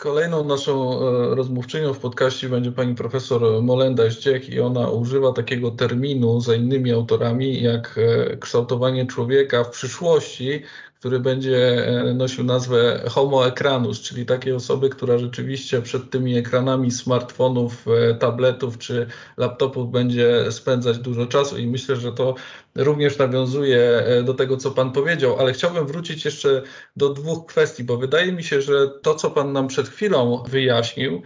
Kolejną 0.00 0.44
naszą 0.44 1.00
e, 1.00 1.34
rozmówczynią 1.34 1.94
w 1.94 1.98
podcaście 1.98 2.48
będzie 2.48 2.72
pani 2.72 2.94
profesor 2.94 3.62
Molenda 3.62 4.10
Zdziech 4.10 4.48
i 4.48 4.60
ona 4.60 4.90
używa 4.90 5.32
takiego 5.32 5.70
terminu 5.70 6.40
za 6.40 6.54
innymi 6.54 6.92
autorami 6.92 7.62
jak 7.62 7.98
e, 7.98 8.36
kształtowanie 8.36 9.06
człowieka 9.06 9.64
w 9.64 9.70
przyszłości, 9.70 10.62
który 10.98 11.20
będzie 11.20 11.86
e, 11.86 12.14
nosił 12.14 12.44
nazwę 12.44 13.02
Homo 13.08 13.46
Ekranus, 13.46 14.00
czyli 14.00 14.26
takiej 14.26 14.52
osoby, 14.52 14.90
która 14.90 15.18
rzeczywiście 15.18 15.82
przed 15.82 16.10
tymi 16.10 16.36
ekranami 16.36 16.90
smartfonów, 16.90 17.84
e, 17.88 18.14
tabletów 18.14 18.78
czy 18.78 19.06
laptopów 19.36 19.90
będzie 19.90 20.52
spędzać 20.52 20.98
dużo 20.98 21.26
czasu. 21.26 21.58
I 21.58 21.66
myślę, 21.66 21.96
że 21.96 22.12
to 22.12 22.34
również 22.74 23.18
nawiązuje 23.18 23.80
e, 23.80 24.22
do 24.22 24.34
tego, 24.34 24.56
co 24.56 24.70
Pan 24.70 24.92
powiedział, 24.92 25.36
ale 25.38 25.52
chciałbym 25.52 25.86
wrócić 25.86 26.24
jeszcze 26.24 26.62
do 26.96 27.08
dwóch 27.08 27.46
kwestii, 27.46 27.84
bo 27.84 27.96
wydaje 27.96 28.32
mi 28.32 28.44
się, 28.44 28.62
że 28.62 28.88
to, 29.02 29.14
co 29.14 29.30
Pan 29.30 29.52
nam 29.52 29.68
przed 29.68 29.88
chwilą 29.88 30.42
wyjaśnił, 30.48 31.22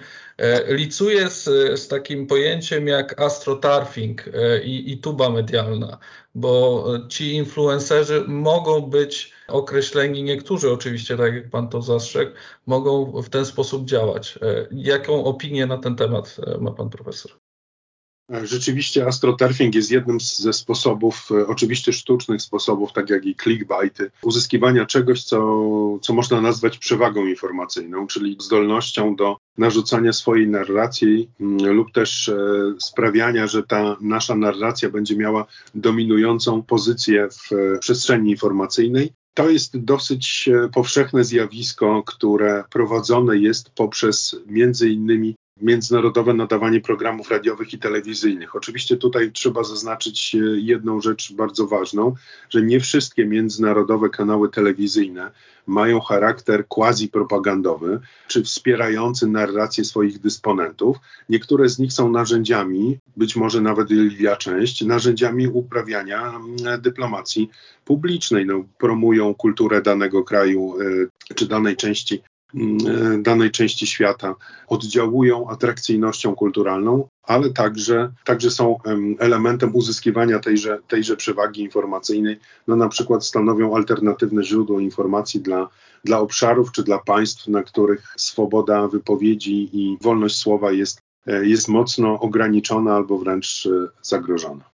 licuje 0.68 1.30
z, 1.30 1.44
z 1.80 1.88
takim 1.88 2.26
pojęciem 2.26 2.86
jak 2.86 3.20
astroturfing 3.20 4.24
i, 4.64 4.92
i 4.92 4.98
tuba 4.98 5.30
medialna, 5.30 5.98
bo 6.34 6.84
ci 7.08 7.34
influencerzy 7.34 8.24
mogą 8.28 8.80
być 8.80 9.32
określeni, 9.48 10.22
niektórzy 10.22 10.72
oczywiście, 10.72 11.16
tak 11.16 11.34
jak 11.34 11.50
Pan 11.50 11.68
to 11.68 11.82
zastrzegł, 11.82 12.32
mogą 12.66 13.22
w 13.22 13.28
ten 13.28 13.46
sposób 13.46 13.84
działać. 13.84 14.38
E, 14.42 14.66
jaką 14.72 15.24
opinię 15.24 15.66
na 15.66 15.78
ten 15.78 15.96
temat 15.96 16.36
e, 16.46 16.58
ma 16.58 16.70
Pan 16.70 16.90
profesor? 16.90 17.32
Rzeczywiście 18.44 19.06
astroturfing 19.06 19.74
jest 19.74 19.90
jednym 19.90 20.20
ze 20.20 20.52
sposobów, 20.52 21.28
e, 21.30 21.46
oczywiście 21.46 21.92
sztucznych 21.92 22.42
sposobów, 22.42 22.92
tak 22.92 23.10
jak 23.10 23.26
i 23.26 23.36
clickbaity, 23.42 24.10
uzyskiwania 24.22 24.86
czegoś, 24.86 25.24
co, 25.24 25.38
co 26.02 26.14
można 26.14 26.40
nazwać 26.40 26.78
przewagą 26.78 27.26
informacyjną, 27.26 28.06
czyli 28.06 28.36
zdolnością 28.40 29.16
do 29.16 29.36
narzucania 29.58 30.12
swojej 30.12 30.48
narracji 30.48 31.30
mm, 31.40 31.76
lub 31.76 31.92
też 31.92 32.28
e, 32.28 32.36
sprawiania, 32.78 33.46
że 33.46 33.62
ta 33.62 33.96
nasza 34.00 34.36
narracja 34.36 34.90
będzie 34.90 35.16
miała 35.16 35.46
dominującą 35.74 36.62
pozycję 36.62 37.28
w 37.30 37.52
e, 37.52 37.78
przestrzeni 37.78 38.30
informacyjnej. 38.30 39.12
To 39.34 39.48
jest 39.48 39.78
dosyć 39.78 40.48
powszechne 40.74 41.24
zjawisko, 41.24 42.02
które 42.06 42.64
prowadzone 42.70 43.38
jest 43.38 43.70
poprzez 43.70 44.36
między 44.46 44.90
innymi 44.90 45.36
międzynarodowe 45.62 46.34
nadawanie 46.34 46.80
programów 46.80 47.30
radiowych 47.30 47.72
i 47.72 47.78
telewizyjnych. 47.78 48.56
Oczywiście 48.56 48.96
tutaj 48.96 49.32
trzeba 49.32 49.64
zaznaczyć 49.64 50.36
jedną 50.56 51.00
rzecz 51.00 51.32
bardzo 51.32 51.66
ważną, 51.66 52.14
że 52.50 52.62
nie 52.62 52.80
wszystkie 52.80 53.26
międzynarodowe 53.26 54.08
kanały 54.08 54.48
telewizyjne 54.48 55.30
mają 55.66 56.00
charakter 56.00 56.64
quasi-propagandowy 56.68 58.00
czy 58.28 58.42
wspierający 58.42 59.26
narrację 59.26 59.84
swoich 59.84 60.18
dysponentów. 60.18 60.96
Niektóre 61.28 61.68
z 61.68 61.78
nich 61.78 61.92
są 61.92 62.10
narzędziami, 62.10 62.98
być 63.16 63.36
może 63.36 63.60
nawet 63.60 63.90
lwia 63.90 64.36
część, 64.36 64.84
narzędziami 64.84 65.48
uprawiania 65.48 66.28
mm, 66.28 66.80
dyplomacji 66.80 67.50
publicznej. 67.84 68.46
No, 68.46 68.64
promują 68.78 69.34
kulturę 69.34 69.82
danego 69.82 70.24
kraju 70.24 70.80
y, 70.80 71.08
czy 71.34 71.48
danej 71.48 71.76
części 71.76 72.22
danej 73.18 73.50
części 73.50 73.86
świata, 73.86 74.34
oddziałują 74.68 75.48
atrakcyjnością 75.48 76.34
kulturalną, 76.34 77.08
ale 77.22 77.50
także, 77.50 78.12
także 78.24 78.50
są 78.50 78.78
elementem 79.18 79.70
uzyskiwania 79.74 80.38
tejże, 80.38 80.78
tejże 80.88 81.16
przewagi 81.16 81.62
informacyjnej, 81.62 82.38
no 82.66 82.76
na 82.76 82.88
przykład 82.88 83.26
stanowią 83.26 83.76
alternatywne 83.76 84.44
źródło 84.44 84.80
informacji 84.80 85.40
dla, 85.40 85.68
dla 86.04 86.18
obszarów 86.20 86.72
czy 86.72 86.82
dla 86.82 86.98
państw, 86.98 87.48
na 87.48 87.62
których 87.62 88.14
swoboda 88.16 88.88
wypowiedzi 88.88 89.68
i 89.72 89.98
wolność 90.00 90.36
słowa 90.36 90.72
jest, 90.72 91.02
e, 91.26 91.46
jest 91.46 91.68
mocno 91.68 92.20
ograniczona 92.20 92.94
albo 92.94 93.18
wręcz 93.18 93.66
e, 93.66 93.88
zagrożona. 94.02 94.69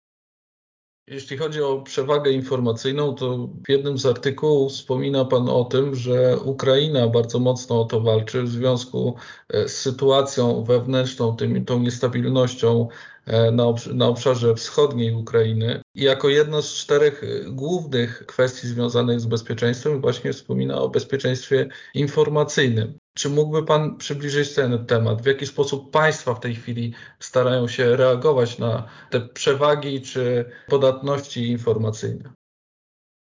Jeśli 1.09 1.37
chodzi 1.37 1.61
o 1.61 1.81
przewagę 1.81 2.31
informacyjną, 2.31 3.15
to 3.15 3.37
w 3.37 3.69
jednym 3.69 3.97
z 3.97 4.05
artykułów 4.05 4.71
wspomina 4.71 5.25
Pan 5.25 5.49
o 5.49 5.65
tym, 5.65 5.95
że 5.95 6.39
Ukraina 6.39 7.07
bardzo 7.07 7.39
mocno 7.39 7.81
o 7.81 7.85
to 7.85 8.01
walczy 8.01 8.43
w 8.43 8.49
związku 8.49 9.15
e, 9.49 9.69
z 9.69 9.77
sytuacją 9.77 10.63
wewnętrzną, 10.63 11.35
tym, 11.35 11.65
tą 11.65 11.79
niestabilnością 11.79 12.87
e, 13.25 13.51
na, 13.93 14.07
obszarze 14.07 14.55
wschodniej 14.55 15.13
Ukrainy. 15.13 15.81
I 15.95 16.03
jako 16.03 16.29
jedno 16.29 16.61
z 16.61 16.73
czterech 16.73 17.23
e, 17.23 17.51
głównych 17.51 18.25
kwestii 18.25 18.67
związanych 18.67 19.19
z 19.19 19.25
bezpieczeństwem 19.25 20.01
właśnie 20.01 20.33
wspomina 20.33 20.81
o 20.81 20.89
bezpieczeństwie 20.89 21.69
informacyjnym. 21.93 22.99
Czy 23.17 23.29
mógłby 23.29 23.63
Pan 23.63 23.97
przybliżyć 23.97 24.53
ten 24.53 24.85
temat? 24.85 25.21
W 25.21 25.25
jaki 25.25 25.45
sposób 25.45 25.91
państwa 25.91 26.33
w 26.33 26.39
tej 26.39 26.55
chwili 26.55 26.93
starają 27.19 27.67
się 27.67 27.95
reagować 27.95 28.59
na 28.59 28.87
te 29.09 29.21
przewagi 29.21 30.01
czy 30.01 30.45
podatności 30.67 31.47
informacyjne? 31.47 32.33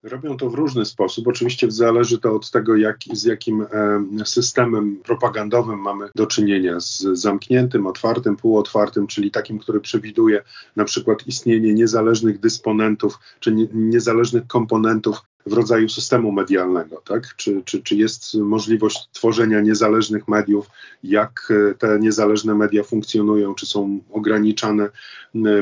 Robią 0.03 0.37
to 0.37 0.49
w 0.49 0.53
różny 0.53 0.85
sposób. 0.85 1.27
Oczywiście 1.27 1.71
zależy 1.71 2.19
to 2.19 2.35
od 2.35 2.51
tego, 2.51 2.75
jak, 2.75 2.97
z 3.13 3.23
jakim 3.23 3.61
e, 3.61 4.25
systemem 4.25 5.01
propagandowym 5.03 5.79
mamy 5.79 6.09
do 6.15 6.27
czynienia. 6.27 6.79
Z 6.79 7.01
zamkniętym, 7.01 7.87
otwartym, 7.87 8.35
półotwartym, 8.35 9.07
czyli 9.07 9.31
takim, 9.31 9.59
który 9.59 9.81
przewiduje 9.81 10.43
na 10.75 10.83
przykład 10.85 11.27
istnienie 11.27 11.73
niezależnych 11.73 12.39
dysponentów 12.39 13.19
czy 13.39 13.51
nie, 13.51 13.67
niezależnych 13.73 14.47
komponentów 14.47 15.21
w 15.45 15.53
rodzaju 15.53 15.89
systemu 15.89 16.31
medialnego, 16.31 17.01
tak? 17.05 17.35
Czy, 17.35 17.61
czy, 17.65 17.83
czy 17.83 17.95
jest 17.95 18.33
możliwość 18.33 19.09
tworzenia 19.11 19.61
niezależnych 19.61 20.27
mediów, 20.27 20.69
jak 21.03 21.51
e, 21.71 21.75
te 21.75 21.99
niezależne 21.99 22.55
media 22.55 22.83
funkcjonują, 22.83 23.55
czy 23.55 23.65
są 23.65 23.99
ograniczane 24.11 24.89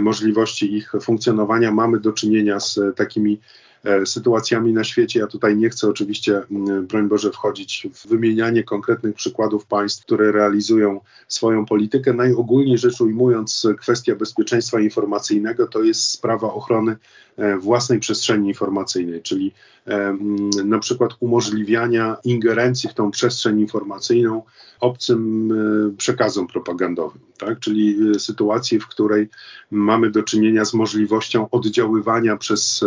możliwości 0.02 0.76
ich 0.76 0.92
funkcjonowania. 1.02 1.72
Mamy 1.72 2.00
do 2.00 2.14
czynienia 2.14 2.60
z 2.60 2.80
takimi 2.96 3.40
E, 3.40 3.73
sytuacjami 4.06 4.74
na 4.74 4.84
świecie. 4.84 5.20
Ja 5.20 5.28
tutaj 5.28 5.58
nie 5.58 5.70
chcę 5.70 5.90
oczywiście, 5.90 6.42
broń 6.82 7.08
Boże, 7.08 7.32
wchodzić 7.32 7.88
w 7.94 8.08
wymienianie 8.08 8.64
konkretnych 8.64 9.16
przykładów 9.16 9.66
państw, 9.66 10.06
które 10.06 10.32
realizują 10.32 11.00
swoją 11.28 11.66
politykę. 11.66 12.14
Najogólniej 12.14 12.78
rzecz 12.78 13.02
ujmując, 13.02 13.68
kwestia 13.80 14.16
bezpieczeństwa 14.16 14.80
informacyjnego 14.80 15.68
to 15.68 15.84
jest 15.84 16.04
sprawa 16.04 16.54
ochrony 16.54 16.96
e, 17.38 17.58
własnej 17.58 18.00
przestrzeni 18.00 18.48
informacyjnej, 18.48 19.22
czyli 19.22 19.52
e, 19.88 20.18
na 20.66 20.80
przykład 20.80 21.12
umożliwiania 21.20 22.18
ingerencji 22.24 22.90
w 22.90 22.94
tą 22.94 23.12
przestrzeń 23.12 23.60
informacyjną 23.60 24.42
obcym 24.80 25.54
przekazom 25.98 26.48
propagandowym, 26.48 27.22
tak? 27.38 27.60
czyli 27.60 27.98
sytuacji, 28.20 28.80
w 28.80 28.88
której 28.88 29.30
mamy 29.72 30.12
do 30.12 30.24
czynienia 30.24 30.66
z 30.66 30.74
możliwością 30.74 31.50
oddziaływania 31.50 32.38
przez 32.38 32.86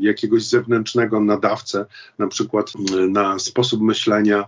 jakiegoś 0.00 0.35
jakiegoś 0.36 0.48
zewnętrznego 0.48 1.20
nadawcę, 1.20 1.86
na 2.18 2.26
przykład 2.26 2.72
mm, 2.92 3.12
na 3.12 3.38
sposób 3.38 3.80
myślenia, 3.80 4.44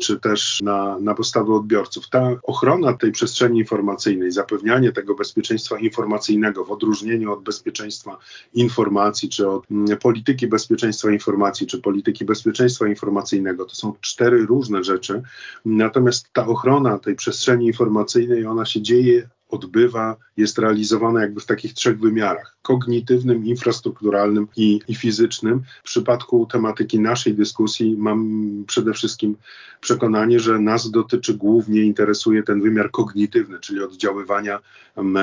czy 0.00 0.20
też 0.20 0.60
na, 0.62 0.98
na 0.98 1.14
postawy 1.14 1.54
odbiorców. 1.54 2.08
Ta 2.08 2.30
ochrona 2.42 2.92
tej 2.92 3.12
przestrzeni 3.12 3.58
informacyjnej, 3.58 4.32
zapewnianie 4.32 4.92
tego 4.92 5.14
bezpieczeństwa 5.14 5.78
informacyjnego 5.78 6.64
w 6.64 6.70
odróżnieniu 6.70 7.32
od 7.32 7.42
bezpieczeństwa 7.42 8.18
informacji, 8.54 9.28
czy 9.28 9.48
od 9.48 9.70
mm, 9.70 9.98
polityki 9.98 10.46
bezpieczeństwa 10.46 11.10
informacji, 11.10 11.66
czy 11.66 11.80
polityki 11.80 12.24
bezpieczeństwa 12.24 12.88
informacyjnego, 12.88 13.64
to 13.64 13.74
są 13.74 13.94
cztery 14.00 14.46
różne 14.46 14.84
rzeczy. 14.84 15.22
Natomiast 15.64 16.32
ta 16.32 16.46
ochrona 16.46 16.98
tej 16.98 17.16
przestrzeni 17.16 17.66
informacyjnej, 17.66 18.46
ona 18.46 18.64
się 18.64 18.82
dzieje 18.82 19.28
odbywa, 19.52 20.16
jest 20.36 20.58
realizowana 20.58 21.20
jakby 21.20 21.40
w 21.40 21.46
takich 21.46 21.72
trzech 21.74 22.00
wymiarach: 22.00 22.56
kognitywnym, 22.62 23.46
infrastrukturalnym 23.46 24.48
i, 24.56 24.80
i 24.88 24.94
fizycznym. 24.94 25.62
W 25.82 25.84
przypadku 25.84 26.46
tematyki 26.46 27.00
naszej 27.00 27.34
dyskusji 27.34 27.96
mam 27.98 28.42
przede 28.66 28.92
wszystkim 28.92 29.36
przekonanie, 29.80 30.40
że 30.40 30.58
nas 30.58 30.90
dotyczy 30.90 31.34
głównie, 31.34 31.82
interesuje 31.82 32.42
ten 32.42 32.62
wymiar 32.62 32.90
kognitywny, 32.90 33.58
czyli 33.60 33.82
oddziaływania 33.82 34.58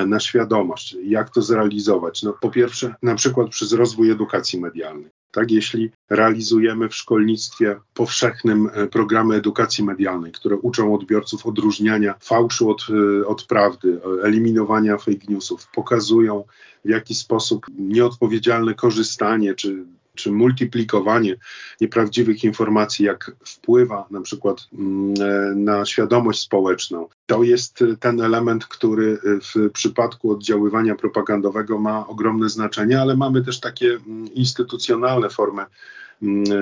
na 0.06 0.20
świadomość. 0.20 0.96
Jak 1.04 1.30
to 1.30 1.42
zrealizować? 1.42 2.22
No, 2.22 2.32
po 2.40 2.50
pierwsze, 2.50 2.94
na 3.02 3.14
przykład 3.14 3.48
przez 3.48 3.72
rozwój 3.72 4.10
edukacji 4.10 4.60
medialnej. 4.60 5.19
Tak, 5.30 5.50
jeśli 5.50 5.90
realizujemy 6.10 6.88
w 6.88 6.94
szkolnictwie 6.94 7.80
powszechnym 7.94 8.70
e, 8.72 8.86
programy 8.86 9.34
edukacji 9.34 9.84
medialnej, 9.84 10.32
które 10.32 10.56
uczą 10.56 10.94
odbiorców 10.94 11.46
odróżniania 11.46 12.14
fałszu 12.20 12.70
od, 12.70 12.86
e, 13.22 13.26
od 13.26 13.44
prawdy, 13.44 14.00
e, 14.20 14.24
eliminowania 14.24 14.98
fake 14.98 15.26
newsów, 15.28 15.68
pokazują 15.74 16.44
w 16.84 16.88
jaki 16.88 17.14
sposób 17.14 17.66
nieodpowiedzialne 17.78 18.74
korzystanie 18.74 19.54
czy 19.54 19.84
czy 20.20 20.32
multiplikowanie 20.32 21.36
nieprawdziwych 21.80 22.44
informacji, 22.44 23.04
jak 23.04 23.32
wpływa 23.44 24.06
na 24.10 24.20
przykład 24.20 24.68
mm, 24.72 25.64
na 25.64 25.84
świadomość 25.84 26.40
społeczną, 26.40 27.08
to 27.26 27.42
jest 27.42 27.84
ten 28.00 28.20
element, 28.20 28.66
który 28.66 29.18
w 29.24 29.70
przypadku 29.72 30.32
oddziaływania 30.32 30.94
propagandowego 30.94 31.78
ma 31.78 32.06
ogromne 32.06 32.48
znaczenie, 32.48 33.00
ale 33.00 33.16
mamy 33.16 33.44
też 33.44 33.60
takie 33.60 33.88
mm, 33.88 34.34
instytucjonalne 34.34 35.30
formy 35.30 35.62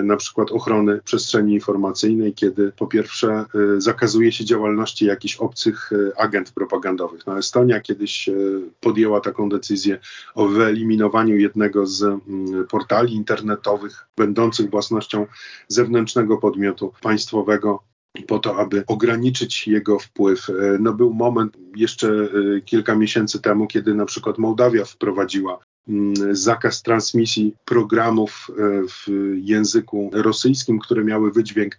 na 0.05 0.17
przykład 0.17 0.53
ochrony 0.53 1.01
przestrzeni 1.05 1.55
informacyjnej, 1.55 2.35
kiedy 2.35 2.73
po 2.73 2.87
pierwsze 2.87 3.45
y, 3.77 3.81
zakazuje 3.81 4.33
się 4.33 4.45
działalności 4.45 5.05
jakichś 5.05 5.37
obcych 5.37 5.93
y, 5.93 6.17
agent 6.17 6.51
propagandowych. 6.53 7.27
No, 7.27 7.39
Estonia 7.39 7.81
kiedyś 7.81 8.29
y, 8.29 8.61
podjęła 8.81 9.21
taką 9.21 9.49
decyzję 9.49 9.99
o 10.35 10.49
wyeliminowaniu 10.49 11.37
jednego 11.37 11.87
z 11.87 12.03
mm, 12.03 12.67
portali 12.71 13.15
internetowych 13.15 14.07
będących 14.17 14.71
własnością 14.71 15.27
zewnętrznego 15.69 16.37
podmiotu 16.37 16.93
państwowego 17.03 17.83
po 18.27 18.39
to, 18.39 18.57
aby 18.57 18.85
ograniczyć 18.87 19.69
jego 19.69 19.99
wpływ. 19.99 20.47
No 20.81 20.93
był 20.93 21.15
moment 21.15 21.57
jeszcze 21.77 22.29
kilka 22.65 22.95
miesięcy 22.95 23.41
temu, 23.41 23.67
kiedy 23.67 23.95
na 23.95 24.05
przykład 24.05 24.39
Mołdawia 24.39 24.85
wprowadziła 24.85 25.59
Mm, 25.59 25.68
zakaz 26.31 26.83
transmisji 26.83 27.55
programów 27.65 28.51
e, 28.51 28.55
w 28.89 29.07
języku 29.43 30.11
rosyjskim, 30.13 30.79
które 30.79 31.05
miały 31.05 31.33
wydźwięk 31.33 31.79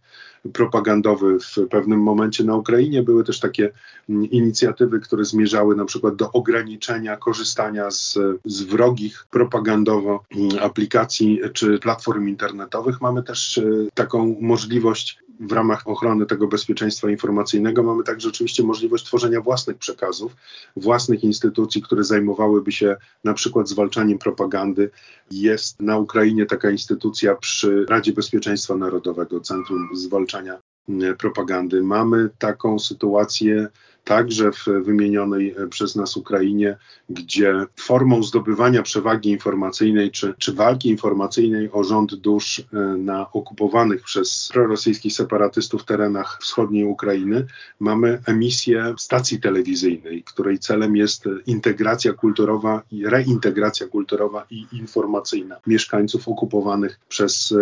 propagandowy 0.54 1.40
w 1.40 1.68
pewnym 1.70 2.00
momencie 2.00 2.44
na 2.44 2.56
Ukrainie. 2.56 3.04
Były 3.04 3.24
też 3.24 3.40
takie 3.40 3.72
mm, 4.10 4.26
inicjatywy, 4.26 5.00
które 5.00 5.26
zmierzały 5.26 5.76
na 5.76 5.86
przykład 5.86 6.16
do 6.16 6.32
ograniczenia 6.32 7.18
korzystania 7.18 7.92
z, 7.92 8.20
z 8.46 8.62
wrogich 8.62 9.28
propagandowo 9.32 10.24
mm, 10.36 10.50
aplikacji 10.62 11.40
czy 11.54 11.80
platform 11.80 12.28
internetowych. 12.28 13.02
Mamy 13.02 13.24
też 13.24 13.58
e, 13.58 13.64
taką 13.94 14.36
możliwość 14.42 15.20
w 15.40 15.52
ramach 15.52 15.88
ochrony 15.88 16.26
tego 16.26 16.48
bezpieczeństwa 16.48 17.10
informacyjnego 17.10 17.84
mamy 17.84 18.04
także 18.04 18.30
oczywiście 18.30 18.64
możliwość 18.64 19.06
tworzenia 19.06 19.42
własnych 19.42 19.78
przekazów, 19.78 20.36
własnych 20.76 21.24
instytucji, 21.24 21.82
które 21.82 22.04
zajmowałyby 22.04 22.72
się 22.72 22.96
na 23.24 23.34
przykład 23.34 23.70
zwalczaniem 23.70 24.18
propagandy. 24.18 24.90
Jest 25.32 25.82
na 25.82 25.98
Ukrainie 25.98 26.46
taka 26.46 26.72
instytucja 26.72 27.36
przy 27.36 27.86
Radzie 27.90 28.14
Bezpieczeństwa 28.14 28.76
Narodowego, 28.76 29.40
Centrum 29.40 29.90
Zwalczania 29.94 30.29
mm, 30.90 31.16
Propagandy. 31.18 31.84
Mamy 31.84 32.30
taką 32.38 32.80
sytuację 32.80 33.68
także 34.10 34.52
w 34.52 34.66
wymienionej 34.68 35.56
przez 35.70 35.96
nas 35.96 36.18
Ukrainie, 36.18 36.78
gdzie 37.10 37.66
formą 37.76 38.24
zdobywania 38.24 38.84
przewagi 38.84 39.30
informacyjnej 39.30 40.12
czy, 40.12 40.34
czy 40.38 40.54
walki 40.54 40.90
informacyjnej 40.90 41.70
o 41.72 41.84
rząd 41.84 42.16
dusz 42.16 42.60
e, 42.60 42.80
na 42.98 43.32
okupowanych 43.32 44.04
przez 44.04 44.50
prorosyjskich 44.54 45.14
separatystów 45.14 45.86
terenach 45.86 46.38
wschodniej 46.42 46.86
Ukrainy 46.86 47.46
mamy 47.80 48.22
emisję 48.26 48.94
stacji 48.98 49.40
telewizyjnej, 49.40 50.24
której 50.24 50.60
celem 50.60 50.96
jest 50.96 51.26
integracja 51.46 52.14
kulturowa 52.14 52.82
i 52.92 53.06
reintegracja 53.06 53.88
kulturowa 53.88 54.46
i 54.50 54.66
informacyjna 54.72 55.56
mieszkańców 55.68 56.28
okupowanych 56.28 57.00
przez 57.10 57.54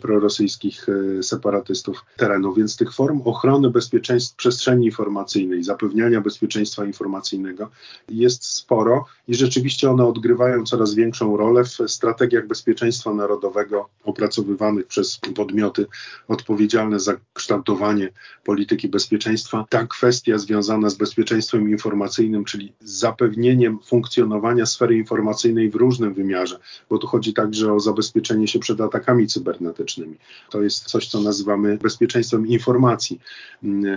prorosyjskich 0.00 0.86
e, 0.88 1.22
separatystów 1.22 2.04
terenów. 2.16 2.56
Więc 2.56 2.76
tych 2.76 2.94
form 2.94 3.20
ochrony 3.24 3.70
bezpieczeństwa 3.70 4.36
przestrzeni 4.36 4.86
informacyjnej, 4.86 5.64
zapewniania 5.92 6.20
bezpieczeństwa 6.20 6.84
informacyjnego 6.84 7.70
jest 8.08 8.44
sporo 8.44 9.04
i 9.28 9.34
rzeczywiście 9.34 9.90
one 9.90 10.04
odgrywają 10.04 10.64
coraz 10.64 10.94
większą 10.94 11.36
rolę 11.36 11.64
w 11.64 11.78
strategiach 11.86 12.46
bezpieczeństwa 12.46 13.14
narodowego 13.14 13.88
opracowywanych 14.04 14.86
przez 14.86 15.20
podmioty 15.34 15.86
odpowiedzialne 16.28 17.00
za 17.00 17.12
kształtowanie 17.34 18.08
polityki 18.44 18.88
bezpieczeństwa. 18.88 19.66
Ta 19.68 19.86
kwestia 19.86 20.38
związana 20.38 20.90
z 20.90 20.94
bezpieczeństwem 20.94 21.70
informacyjnym, 21.70 22.44
czyli 22.44 22.72
zapewnieniem 22.80 23.78
funkcjonowania 23.84 24.66
sfery 24.66 24.96
informacyjnej 24.96 25.70
w 25.70 25.74
różnym 25.74 26.14
wymiarze, 26.14 26.58
bo 26.90 26.98
tu 26.98 27.06
chodzi 27.06 27.34
także 27.34 27.72
o 27.72 27.80
zabezpieczenie 27.80 28.48
się 28.48 28.58
przed 28.58 28.80
atakami 28.80 29.26
cybernetycznymi. 29.26 30.16
To 30.50 30.62
jest 30.62 30.84
coś, 30.84 31.08
co 31.08 31.20
nazywamy 31.20 31.78
bezpieczeństwem 31.82 32.46
informacji. 32.46 33.20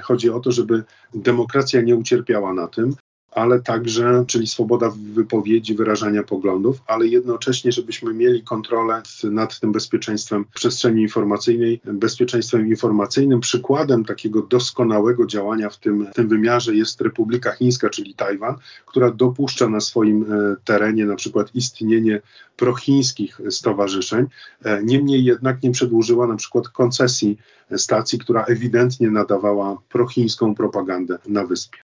Chodzi 0.04 0.30
o 0.30 0.40
to, 0.40 0.52
żeby 0.52 0.84
demokracja 1.14 1.75
nie 1.84 1.96
ucierpiała 1.96 2.54
na 2.54 2.68
tym, 2.68 2.96
ale 3.36 3.62
także, 3.62 4.24
czyli 4.28 4.48
swoboda 4.48 4.92
wypowiedzi, 5.14 5.76
wyrażania 5.76 6.24
poglądów, 6.24 6.82
ale 6.88 7.08
jednocześnie, 7.08 7.72
żebyśmy 7.72 8.14
mieli 8.14 8.44
kontrolę 8.44 9.02
nad 9.24 9.60
tym 9.60 9.72
bezpieczeństwem 9.72 10.46
przestrzeni 10.54 11.02
informacyjnej, 11.02 11.82
bezpieczeństwem 11.86 12.68
informacyjnym. 12.68 13.40
Przykładem 13.40 14.06
takiego 14.06 14.42
doskonałego 14.42 15.26
działania 15.26 15.70
w 15.70 15.78
tym, 15.78 16.08
w 16.12 16.16
tym 16.16 16.28
wymiarze 16.28 16.76
jest 16.76 17.02
Republika 17.02 17.52
Chińska, 17.52 17.90
czyli 17.90 18.14
Tajwan, 18.14 18.56
która 18.86 19.12
dopuszcza 19.12 19.70
na 19.70 19.80
swoim 19.80 20.24
e, 20.24 20.56
terenie 20.64 21.06
na 21.06 21.16
przykład 21.16 21.56
istnienie 21.56 22.22
prochińskich 22.58 23.42
stowarzyszeń. 23.50 24.26
E, 24.64 24.84
niemniej 24.84 25.24
jednak 25.24 25.64
nie 25.64 25.72
przedłużyła 25.72 26.28
na 26.28 26.36
przykład 26.36 26.70
koncesji 26.70 27.38
stacji, 27.78 28.20
która 28.20 28.44
ewidentnie 28.44 29.12
nadawała 29.12 29.78
prochińską 29.90 30.56
propagandę 30.56 31.18
na 31.28 31.46
wyspie. 31.46 31.85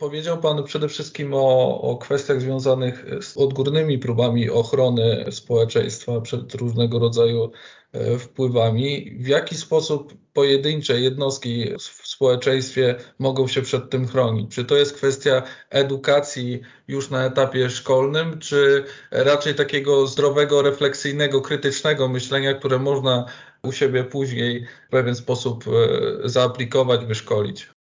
Powiedział 0.00 0.38
Pan 0.38 0.64
przede 0.64 0.88
wszystkim 0.88 1.34
o, 1.34 1.80
o, 1.82 1.96
kwestiach 1.96 2.40
związanych 2.40 3.04
z 3.20 3.36
odgórnymi 3.36 3.98
próbami 3.98 4.50
ochrony 4.50 5.24
społeczeństwa 5.30 6.20
przed 6.20 6.54
różnego 6.54 6.98
rodzaju 6.98 7.52
e, 7.92 8.18
wpływami. 8.18 9.16
W 9.20 9.26
jaki 9.26 9.56
sposób 9.56 10.14
pojedyncze 10.32 11.00
jednostki 11.00 11.74
w 11.78 12.08
społeczeństwie 12.08 12.94
mogą 13.18 13.48
się 13.48 13.62
przed 13.62 13.90
tym 13.90 14.06
chronić? 14.06 14.54
Czy 14.54 14.64
to 14.64 14.76
jest 14.76 14.92
kwestia 14.92 15.42
edukacji 15.70 16.60
już 16.88 17.10
na 17.10 17.24
etapie 17.24 17.70
szkolnym, 17.70 18.38
czy 18.38 18.84
raczej 19.10 19.54
takiego 19.54 20.06
zdrowego, 20.06 20.62
refleksyjnego, 20.62 21.40
krytycznego 21.40 22.08
myślenia, 22.08 22.54
które 22.54 22.78
można 22.78 23.24
u 23.62 23.72
siebie 23.72 24.04
później 24.04 24.66
w 24.86 24.90
pewien 24.90 25.14
sposób 25.14 25.64
e, 25.68 26.28
zaaplikować, 26.28 27.04
wyszkolić? 27.04 27.79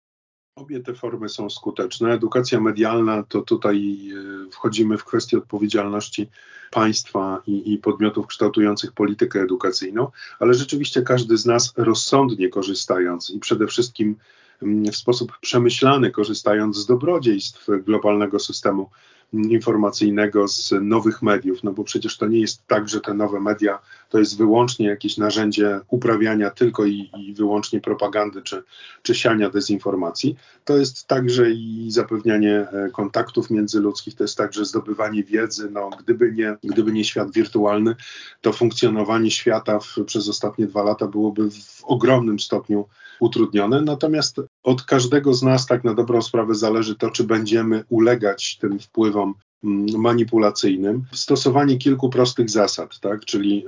Obie 0.56 0.80
te 0.80 0.94
formy 0.94 1.28
są 1.28 1.50
skuteczne. 1.50 2.12
Edukacja 2.12 2.60
medialna 2.60 3.22
to 3.22 3.42
tutaj 3.42 3.98
e, 4.46 4.50
wchodzimy 4.50 4.98
w 4.98 5.04
kwestię 5.04 5.38
odpowiedzialności 5.38 6.30
państwa 6.70 7.42
i, 7.46 7.72
i, 7.72 7.78
podmiotów 7.78 8.26
kształtujących 8.26 8.92
politykę 8.92 9.40
edukacyjną, 9.40 10.10
ale 10.38 10.54
rzeczywiście 10.54 11.02
każdy 11.02 11.36
z 11.36 11.46
nas 11.46 11.72
rozsądnie 11.76 12.48
korzystając 12.48 13.30
i 13.30 13.38
przede 13.38 13.66
wszystkim 13.66 14.16
mm, 14.62 14.92
w 14.92 14.96
sposób 14.96 15.38
przemyślany, 15.40 16.10
korzystając 16.10 16.76
z 16.76 16.86
dobrodziejstw 16.86 17.66
globalnego 17.84 18.38
systemu 18.38 18.90
informacyjnego 19.32 20.48
z 20.48 20.74
nowych 20.80 21.22
mediów, 21.22 21.64
no 21.64 21.72
bo 21.72 21.84
przecież 21.84 22.18
to 22.18 22.26
nie 22.26 22.40
jest 22.40 22.66
tak, 22.66 22.88
że 22.88 23.00
te 23.00 23.14
nowe 23.14 23.40
media 23.40 23.78
to 24.08 24.18
jest 24.18 24.38
wyłącznie 24.38 24.86
jakieś 24.86 25.16
narzędzie 25.16 25.80
uprawiania 25.88 26.50
tylko 26.50 26.84
i, 26.84 27.10
i 27.18 27.34
wyłącznie 27.34 27.80
propagandy 27.80 28.42
czy, 28.42 28.62
czy 29.02 29.14
siania 29.14 29.50
dezinformacji. 29.50 30.36
To 30.64 30.76
jest 30.76 31.06
także 31.06 31.50
i 31.50 31.86
zapewnianie 31.90 32.68
e, 32.68 32.90
kontaktów 32.92 33.50
międzyludzkich, 33.50 34.14
to 34.14 34.24
jest 34.24 34.36
także 34.36 34.64
zdobywanie 34.64 35.24
wiedzy. 35.24 35.70
No, 35.70 35.90
gdyby, 36.00 36.32
nie, 36.32 36.56
gdyby 36.64 36.92
nie 36.92 37.04
świat 37.04 37.32
wirtualny, 37.32 37.96
to 38.40 38.52
funkcjonowanie 38.52 39.30
świata 39.30 39.80
w, 39.80 40.04
przez 40.06 40.28
ostatnie 40.28 40.66
dwa 40.66 40.82
lata 40.82 41.06
byłoby 41.06 41.50
w 41.50 41.84
ogromnym 41.84 42.40
stopniu 42.40 42.88
utrudnione. 43.20 43.80
Natomiast 43.82 44.40
od 44.66 44.82
każdego 44.82 45.34
z 45.34 45.42
nas 45.42 45.66
tak 45.66 45.84
na 45.84 45.94
dobrą 45.94 46.22
sprawę 46.22 46.54
zależy 46.54 46.94
to, 46.94 47.10
czy 47.10 47.24
będziemy 47.24 47.84
ulegać 47.88 48.58
tym 48.60 48.78
wpływom 48.78 49.34
mm, 49.64 50.00
manipulacyjnym, 50.00 51.04
stosowanie 51.12 51.76
kilku 51.76 52.10
prostych 52.10 52.50
zasad, 52.50 53.00
tak? 53.00 53.24
czyli 53.24 53.64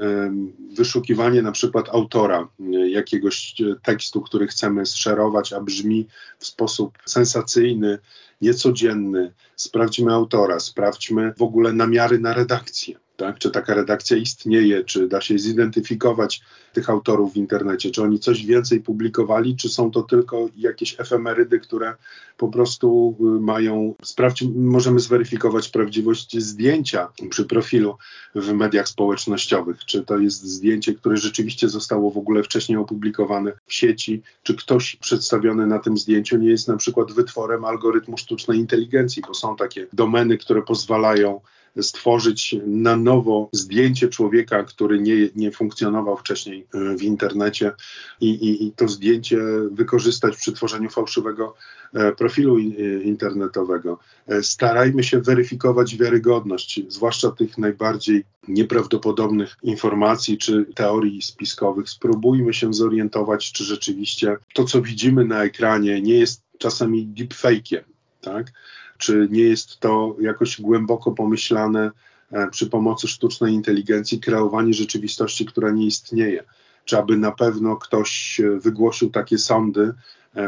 wyszukiwanie 0.77 1.43
na 1.43 1.53
przykład 1.53 1.89
autora 1.89 2.49
y, 2.61 2.91
jakiegoś 2.91 3.55
y, 3.61 3.77
tekstu, 3.83 4.23
który 4.23 4.47
chcemy 4.47 4.87
szerować, 4.87 5.53
a 5.53 5.61
brzmi 5.61 6.07
w 6.39 6.47
sposób 6.47 6.99
sensacyjny, 7.07 7.99
niecodzienny. 8.41 9.33
Sprawdźmy 9.57 10.13
autora, 10.13 10.61
sprawdźmy 10.61 11.33
w 11.39 11.43
ogóle 11.43 11.73
namiary 11.73 12.19
na 12.19 12.35
redakcję 12.35 12.99
tak? 13.19 13.39
Czy 13.39 13.51
taka 13.51 13.75
redakcja 13.75 14.17
istnieje, 14.17 14.85
czy 14.85 15.09
da 15.09 15.21
się 15.21 15.39
zidentyfikować 15.39 16.43
tych 16.73 16.91
autorów 16.91 17.33
w 17.33 17.37
internecie, 17.37 17.91
czy 17.91 18.03
oni 18.03 18.19
coś 18.19 18.47
więcej 18.47 18.81
publikowali, 18.81 19.57
czy 19.57 19.69
są 19.69 19.91
to 19.91 20.03
tylko 20.03 20.49
jakieś 20.57 21.01
efemerydy, 21.01 21.61
które 21.61 21.95
po 22.37 22.49
prostu 22.49 23.17
y, 23.21 23.41
mają 23.41 23.95
sprawdź, 24.03 24.45
możemy 24.55 25.01
zweryfikować 25.01 25.69
prawdziwość 25.69 26.39
zdjęcia 26.39 27.09
przy 27.31 27.45
profilu 27.45 27.97
w 28.35 28.53
mediach 28.53 28.89
społecznościowych, 28.89 29.85
czy 29.85 30.05
to 30.05 30.19
jest 30.19 30.43
zdjęcie, 30.43 30.95
które 30.95 31.17
rzeczywiście 31.17 31.69
zostało 31.69 32.11
w 32.11 32.19
ogóle 32.19 32.43
wcześniej 32.43 32.79
opublikowane 32.79 33.53
w 33.67 33.75
sieci, 33.75 34.23
czy 34.43 34.55
ktoś 34.55 34.97
przedstawiony 34.97 35.67
na 35.67 35.79
tym 35.79 35.99
zdjęciu 35.99 36.37
nie 36.37 36.51
jest 36.51 36.69
na 36.69 36.77
przykład 36.77 37.13
wytworem 37.13 37.65
algorytmu 37.65 38.19
sztucznej 38.19 38.59
inteligencji, 38.59 39.23
bo 39.29 39.35
są 39.35 39.57
takie 39.57 39.87
domeny, 39.93 40.39
które 40.39 40.63
pozwalają 40.63 41.41
stworzyć 41.81 42.57
na 42.67 42.97
nowo 42.97 43.49
zdjęcie 43.53 44.09
człowieka, 44.09 44.65
który 44.65 45.01
nie, 45.01 45.29
nie 45.37 45.53
funkcjonował 45.53 46.17
wcześniej 46.17 46.67
e, 46.75 46.97
w 46.97 47.03
internecie 47.03 47.73
i, 48.21 48.29
i, 48.29 48.67
i 48.67 48.73
to 48.73 48.89
zdjęcie 48.89 49.39
wykorzystać 49.71 50.37
przy 50.37 50.53
tworzeniu 50.53 50.91
fałszywego 50.91 51.55
e, 51.95 52.13
profilu 52.13 52.59
internetowego. 53.05 53.99
E, 54.27 54.43
starajmy 54.43 55.03
się 55.03 55.21
weryfikować 55.21 55.97
wiarygodność, 55.97 56.81
zwłaszcza 56.89 57.31
tych 57.31 57.59
najbardziej 57.59 58.25
nieprawdopodobnych 58.49 59.57
informacji 59.63 60.39
czy 60.39 60.67
teorii 60.75 61.23
spiskowych. 61.23 61.91
Spróbujmy 61.91 62.55
się 62.55 62.75
zorientować, 62.75 63.53
czy 63.53 63.65
rzeczywiście 63.65 64.37
to, 64.55 64.65
co 64.65 64.83
widzimy 64.83 65.25
na 65.25 65.45
ekranie, 65.45 66.03
nie 66.03 66.15
jest 66.15 66.43
czasami 66.59 67.07
deepfake'iem. 67.07 67.83
Tak? 68.21 68.53
Czy 68.99 69.29
nie 69.31 69.43
jest 69.43 69.81
to 69.81 70.17
jakoś 70.21 70.61
głęboko 70.61 71.13
pomyślane 71.13 71.91
e, 72.33 72.49
przy 72.51 72.71
pomocy 72.71 73.09
sztucznej 73.09 73.55
inteligencji 73.55 74.21
kreowanie 74.21 74.75
rzeczywistości, 74.75 75.47
która 75.47 75.71
nie 75.71 75.87
istnieje? 75.87 76.45
Czy 76.85 76.99
aby 76.99 77.17
na 77.17 77.33
pewno 77.33 77.77
ktoś 77.77 78.41
e, 78.41 78.59
wygłosił 78.59 79.11
takie 79.11 79.39
sądy, 79.39 79.95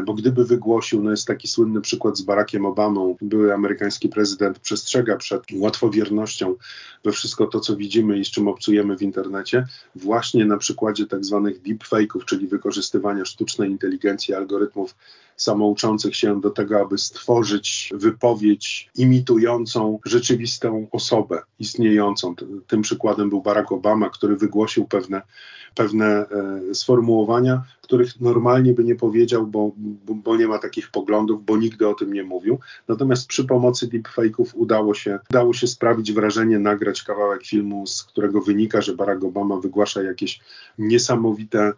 bo 0.05 0.13
gdyby 0.13 0.45
wygłosił, 0.45 1.03
no 1.03 1.11
jest 1.11 1.27
taki 1.27 1.47
słynny 1.47 1.81
przykład 1.81 2.17
z 2.17 2.21
Barackiem 2.21 2.65
Obamą, 2.65 3.15
były 3.21 3.53
amerykański 3.53 4.09
prezydent 4.09 4.59
przestrzega 4.59 5.17
przed 5.17 5.43
łatwowiernością 5.53 6.55
we 7.03 7.11
wszystko 7.11 7.47
to, 7.47 7.59
co 7.59 7.75
widzimy 7.75 8.19
i 8.19 8.25
z 8.25 8.31
czym 8.31 8.47
obcujemy 8.47 8.97
w 8.97 9.01
internecie, 9.01 9.65
właśnie 9.95 10.45
na 10.45 10.57
przykładzie 10.57 11.07
tak 11.07 11.25
zwanych 11.25 11.61
deepfake'ów, 11.61 12.25
czyli 12.25 12.47
wykorzystywania 12.47 13.25
sztucznej 13.25 13.69
inteligencji, 13.69 14.33
algorytmów 14.33 14.95
samouczących 15.35 16.15
się 16.15 16.41
do 16.41 16.49
tego, 16.49 16.79
aby 16.79 16.97
stworzyć 16.97 17.89
wypowiedź 17.93 18.89
imitującą 18.97 19.99
rzeczywistą 20.05 20.87
osobę 20.91 21.41
istniejącą. 21.59 22.35
Tym 22.67 22.81
przykładem 22.81 23.29
był 23.29 23.41
Barack 23.41 23.71
Obama, 23.71 24.09
który 24.09 24.35
wygłosił 24.35 24.85
pewne, 24.85 25.21
pewne 25.75 26.05
e, 26.05 26.75
sformułowania, 26.75 27.63
których 27.81 28.21
normalnie 28.21 28.73
by 28.73 28.83
nie 28.83 28.95
powiedział, 28.95 29.47
bo, 29.47 29.71
bo, 30.05 30.37
nie 30.37 30.47
ma 30.47 30.59
takich 30.59 30.91
poglądów, 30.91 31.45
bo 31.45 31.57
nigdy 31.57 31.87
o 31.87 31.93
tym 31.93 32.13
nie 32.13 32.23
mówił. 32.23 32.59
Natomiast 32.87 33.27
przy 33.27 33.45
pomocy 33.45 33.87
deepfake'ów 33.87 34.45
udało 34.53 34.93
się, 34.93 35.19
udało 35.29 35.53
się 35.53 35.67
sprawić 35.67 36.11
wrażenie, 36.13 36.59
nagrać 36.59 37.03
kawałek 37.03 37.45
filmu, 37.45 37.87
z 37.87 38.03
którego 38.03 38.41
wynika, 38.41 38.81
że 38.81 38.95
Barack 38.95 39.23
Obama 39.23 39.57
wygłasza 39.57 40.03
jakieś 40.03 40.39
niesamowite 40.77 41.73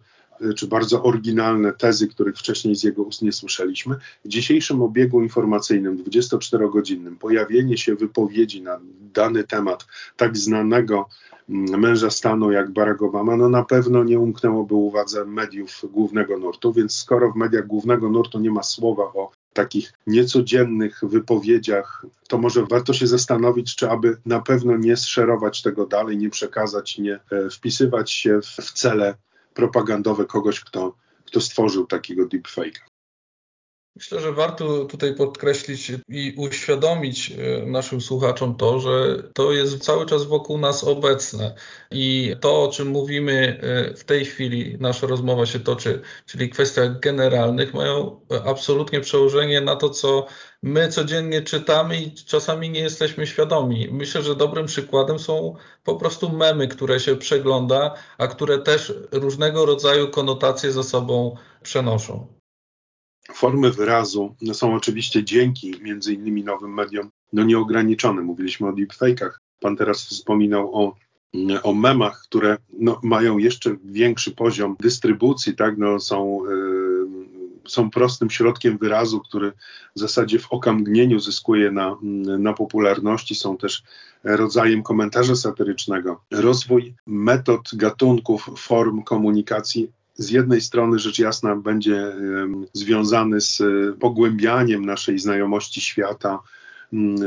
czy 0.56 0.66
bardzo 0.66 1.02
oryginalne 1.02 1.72
tezy, 1.72 2.08
których 2.08 2.36
wcześniej 2.36 2.76
z 2.76 2.82
jego 2.82 3.02
ust 3.02 3.22
nie 3.22 3.32
słyszeliśmy. 3.32 3.96
W 4.24 4.28
dzisiejszym 4.28 4.82
obiegu 4.82 5.22
informacyjnym, 5.22 6.04
24-godzinnym, 6.04 7.16
pojawienie 7.16 7.78
się 7.78 7.94
wypowiedzi 7.94 8.62
na 8.62 8.80
dany 9.14 9.44
temat 9.44 9.86
tak 10.16 10.36
znanego 10.36 11.08
mm, 11.48 11.80
męża 11.80 12.10
stanu 12.10 12.52
jak 12.52 12.70
Barack 12.70 13.02
Obama, 13.02 13.36
no 13.36 13.48
na 13.48 13.64
pewno 13.64 14.04
nie 14.04 14.18
umknęłoby 14.18 14.74
uwadze 14.74 15.24
mediów 15.24 15.82
głównego 15.92 16.38
nurtu, 16.38 16.72
więc 16.72 16.96
skoro 16.96 17.32
w 17.32 17.36
mediach 17.36 17.66
głównego 17.66 18.10
nurtu 18.10 18.40
nie 18.40 18.50
ma 18.50 18.62
słowa 18.62 19.02
o 19.02 19.30
takich 19.52 19.92
niecodziennych 20.06 21.00
wypowiedziach, 21.02 22.06
to 22.28 22.38
może 22.38 22.66
warto 22.66 22.92
się 22.92 23.06
zastanowić, 23.06 23.76
czy 23.76 23.90
aby 23.90 24.16
na 24.26 24.40
pewno 24.40 24.76
nie 24.76 24.96
szerować 24.96 25.62
tego 25.62 25.86
dalej, 25.86 26.18
nie 26.18 26.30
przekazać, 26.30 26.98
nie 26.98 27.14
e, 27.14 27.50
wpisywać 27.50 28.12
się 28.12 28.40
w 28.42 28.72
cele 28.72 29.14
propagandowe 29.54 30.26
kogoś, 30.26 30.60
kto, 30.60 30.96
kto 31.24 31.40
stworzył 31.40 31.86
takiego 31.86 32.26
deepfake'a. 32.26 32.93
Myślę, 33.96 34.20
że 34.20 34.32
warto 34.32 34.84
tutaj 34.84 35.14
podkreślić 35.14 35.92
i 36.08 36.34
uświadomić 36.36 37.30
e, 37.30 37.66
naszym 37.66 38.00
słuchaczom 38.00 38.56
to, 38.56 38.80
że 38.80 39.22
to 39.34 39.52
jest 39.52 39.78
cały 39.84 40.06
czas 40.06 40.24
wokół 40.24 40.58
nas 40.58 40.84
obecne 40.84 41.54
i 41.90 42.36
to, 42.40 42.62
o 42.62 42.68
czym 42.68 42.88
mówimy 42.88 43.60
e, 43.62 43.94
w 43.94 44.04
tej 44.04 44.24
chwili, 44.24 44.76
nasza 44.80 45.06
rozmowa 45.06 45.46
się 45.46 45.60
toczy, 45.60 46.00
czyli 46.26 46.50
kwestiach 46.50 47.00
generalnych, 47.00 47.74
mają 47.74 48.20
absolutnie 48.46 49.00
przełożenie 49.00 49.60
na 49.60 49.76
to, 49.76 49.90
co 49.90 50.26
my 50.62 50.88
codziennie 50.88 51.42
czytamy 51.42 52.00
i 52.00 52.14
czasami 52.14 52.70
nie 52.70 52.80
jesteśmy 52.80 53.26
świadomi. 53.26 53.88
Myślę, 53.92 54.22
że 54.22 54.34
dobrym 54.34 54.66
przykładem 54.66 55.18
są 55.18 55.54
po 55.84 55.96
prostu 55.96 56.32
memy, 56.32 56.68
które 56.68 57.00
się 57.00 57.16
przegląda, 57.16 57.94
a 58.18 58.26
które 58.26 58.58
też 58.58 58.92
różnego 59.12 59.66
rodzaju 59.66 60.08
konotacje 60.08 60.72
ze 60.72 60.84
sobą 60.84 61.36
przenoszą. 61.62 62.43
Formy 63.32 63.70
wyrazu 63.70 64.34
są 64.52 64.74
oczywiście 64.74 65.24
dzięki 65.24 65.74
między 65.82 66.14
innymi 66.14 66.44
nowym 66.44 66.74
mediom 66.74 67.10
no 67.32 67.44
nieograniczone. 67.44 68.22
Mówiliśmy 68.22 68.68
o 68.68 68.72
deepfake'ach. 68.72 69.30
Pan 69.60 69.76
teraz 69.76 70.04
wspominał 70.04 70.74
o, 70.74 70.94
o 71.62 71.74
memach, 71.74 72.22
które 72.22 72.56
no, 72.72 73.00
mają 73.02 73.38
jeszcze 73.38 73.76
większy 73.84 74.32
poziom 74.32 74.76
dystrybucji, 74.80 75.56
tak? 75.56 75.78
No, 75.78 76.00
są, 76.00 76.40
yy, 76.48 77.08
są 77.68 77.90
prostym 77.90 78.30
środkiem 78.30 78.78
wyrazu, 78.78 79.20
który 79.20 79.52
w 79.96 80.00
zasadzie 80.00 80.38
w 80.38 80.52
okamgnieniu 80.52 81.18
zyskuje 81.18 81.70
na, 81.70 81.96
na 82.38 82.52
popularności, 82.52 83.34
są 83.34 83.56
też 83.56 83.82
rodzajem 84.24 84.82
komentarza 84.82 85.36
satyrycznego. 85.36 86.20
Rozwój 86.30 86.94
metod, 87.06 87.70
gatunków, 87.74 88.50
form 88.56 89.02
komunikacji 89.02 89.92
z 90.14 90.30
jednej 90.30 90.60
strony 90.60 90.98
rzecz 90.98 91.18
jasna 91.18 91.56
będzie 91.56 92.12
związany 92.72 93.40
z 93.40 93.62
pogłębianiem 94.00 94.86
naszej 94.86 95.18
znajomości 95.18 95.80
świata, 95.80 96.38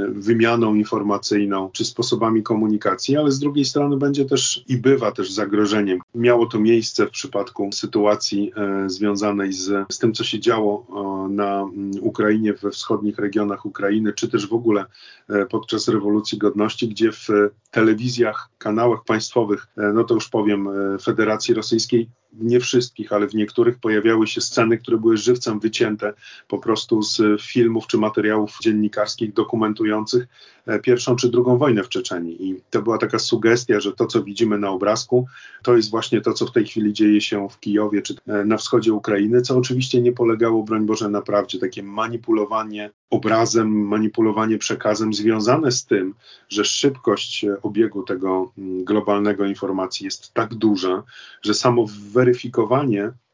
wymianą 0.09 0.75
informacyjną 0.75 1.69
czy 1.73 1.85
sposobami 1.85 2.43
komunikacji, 2.43 3.17
ale 3.17 3.31
z 3.31 3.39
drugiej 3.39 3.65
strony 3.65 3.97
będzie 3.97 4.25
też 4.25 4.63
i 4.67 4.77
bywa 4.77 5.11
też 5.11 5.31
zagrożeniem. 5.31 5.99
Miało 6.15 6.45
to 6.45 6.59
miejsce 6.59 7.07
w 7.07 7.11
przypadku 7.11 7.69
sytuacji 7.73 8.51
e, 8.55 8.89
związanej 8.89 9.53
z, 9.53 9.85
z 9.91 9.99
tym, 9.99 10.13
co 10.13 10.23
się 10.23 10.39
działo 10.39 10.85
e, 10.89 11.29
na 11.29 11.65
Ukrainie, 12.01 12.53
we 12.53 12.71
wschodnich 12.71 13.17
regionach 13.17 13.65
Ukrainy, 13.65 14.13
czy 14.13 14.29
też 14.29 14.47
w 14.47 14.53
ogóle 14.53 14.85
e, 15.29 15.45
podczas 15.45 15.87
rewolucji 15.87 16.37
godności, 16.37 16.87
gdzie 16.87 17.11
w 17.11 17.27
telewizjach, 17.71 18.49
kanałach 18.57 19.03
państwowych, 19.03 19.67
no 19.93 20.03
to 20.03 20.13
już 20.13 20.29
powiem, 20.29 20.69
Federacji 21.01 21.53
Rosyjskiej 21.53 22.09
nie 22.39 22.59
wszystkich, 22.59 23.13
ale 23.13 23.27
w 23.27 23.35
niektórych 23.35 23.79
pojawiały 23.79 24.27
się 24.27 24.41
sceny, 24.41 24.77
które 24.77 24.97
były 24.97 25.17
żywcem 25.17 25.59
wycięte 25.59 26.13
po 26.47 26.57
prostu 26.59 27.01
z 27.01 27.41
filmów 27.41 27.87
czy 27.87 27.97
materiałów 27.97 28.57
dziennikarskich 28.61 29.33
dokumentujących 29.33 30.27
e, 30.65 30.79
pierwszą 30.79 31.15
czy 31.15 31.29
drugą 31.29 31.57
wojnę 31.57 31.83
w 31.83 31.89
Czeczeniu. 31.89 32.31
I 32.31 32.61
to 32.69 32.81
była 32.81 32.97
taka 32.97 33.19
sugestia, 33.19 33.79
że 33.79 33.93
to, 33.93 34.05
co 34.05 34.23
widzimy 34.23 34.57
na 34.57 34.69
obrazku, 34.69 35.27
to 35.63 35.75
jest 35.75 35.89
właśnie 35.89 36.21
to, 36.21 36.33
co 36.33 36.45
w 36.45 36.51
tej 36.51 36.65
chwili 36.65 36.93
dzieje 36.93 37.21
się 37.21 37.49
w 37.49 37.59
Kijowie 37.59 38.01
czy 38.01 38.15
e, 38.27 38.45
na 38.45 38.57
wschodzie 38.57 38.93
Ukrainy, 38.93 39.41
co 39.41 39.57
oczywiście 39.57 40.01
nie 40.01 40.11
polegało, 40.11 40.63
broń 40.63 40.85
Boże, 40.85 41.09
na 41.09 41.21
prawdzie. 41.21 41.59
Takie 41.59 41.83
manipulowanie 41.83 42.91
obrazem, 43.09 43.87
manipulowanie 43.87 44.57
przekazem 44.57 45.13
związane 45.13 45.71
z 45.71 45.85
tym, 45.85 46.13
że 46.49 46.65
szybkość 46.65 47.45
obiegu 47.61 48.03
tego 48.03 48.51
mm, 48.57 48.83
globalnego 48.83 49.45
informacji 49.45 50.05
jest 50.05 50.33
tak 50.33 50.55
duża, 50.55 51.03
że 51.41 51.53
samo 51.53 51.85
weryfikowanie 52.11 52.26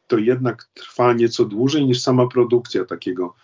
to 0.08 0.18
jednak 0.18 0.70
trwa 0.74 1.14
nieco 1.14 1.46
dłużej 1.46 1.86
niż 1.86 2.02
sama 2.02 2.28
produkcja 2.28 2.86
takiego, 2.86 3.36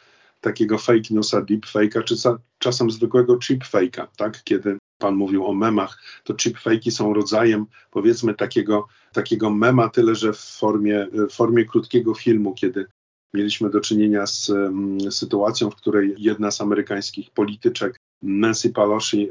takiego 0.41 0.77
fake 0.77 1.09
newsa, 1.09 1.41
deepfake'a, 1.41 2.03
czy 2.03 2.15
czasem 2.59 2.91
zwykłego 2.91 3.37
chipfake'a, 3.37 4.07
tak? 4.17 4.43
Kiedy 4.43 4.77
Pan 4.99 5.15
mówił 5.15 5.45
o 5.45 5.53
memach, 5.53 6.01
to 6.23 6.33
chipfake'i 6.33 6.91
są 6.91 7.13
rodzajem, 7.13 7.65
powiedzmy, 7.91 8.33
takiego, 8.33 8.87
takiego 9.13 9.49
mema, 9.49 9.89
tyle 9.89 10.15
że 10.15 10.33
w 10.33 10.39
formie, 10.39 11.07
w 11.13 11.33
formie 11.33 11.65
krótkiego 11.65 12.13
filmu, 12.13 12.53
kiedy 12.53 12.85
mieliśmy 13.33 13.69
do 13.69 13.79
czynienia 13.79 14.27
z 14.27 14.49
um, 14.49 15.11
sytuacją, 15.11 15.71
w 15.71 15.75
której 15.75 16.15
jedna 16.17 16.51
z 16.51 16.61
amerykańskich 16.61 17.31
polityczek 17.31 17.99
Nancy 18.21 18.69
Pelosi 18.69 19.29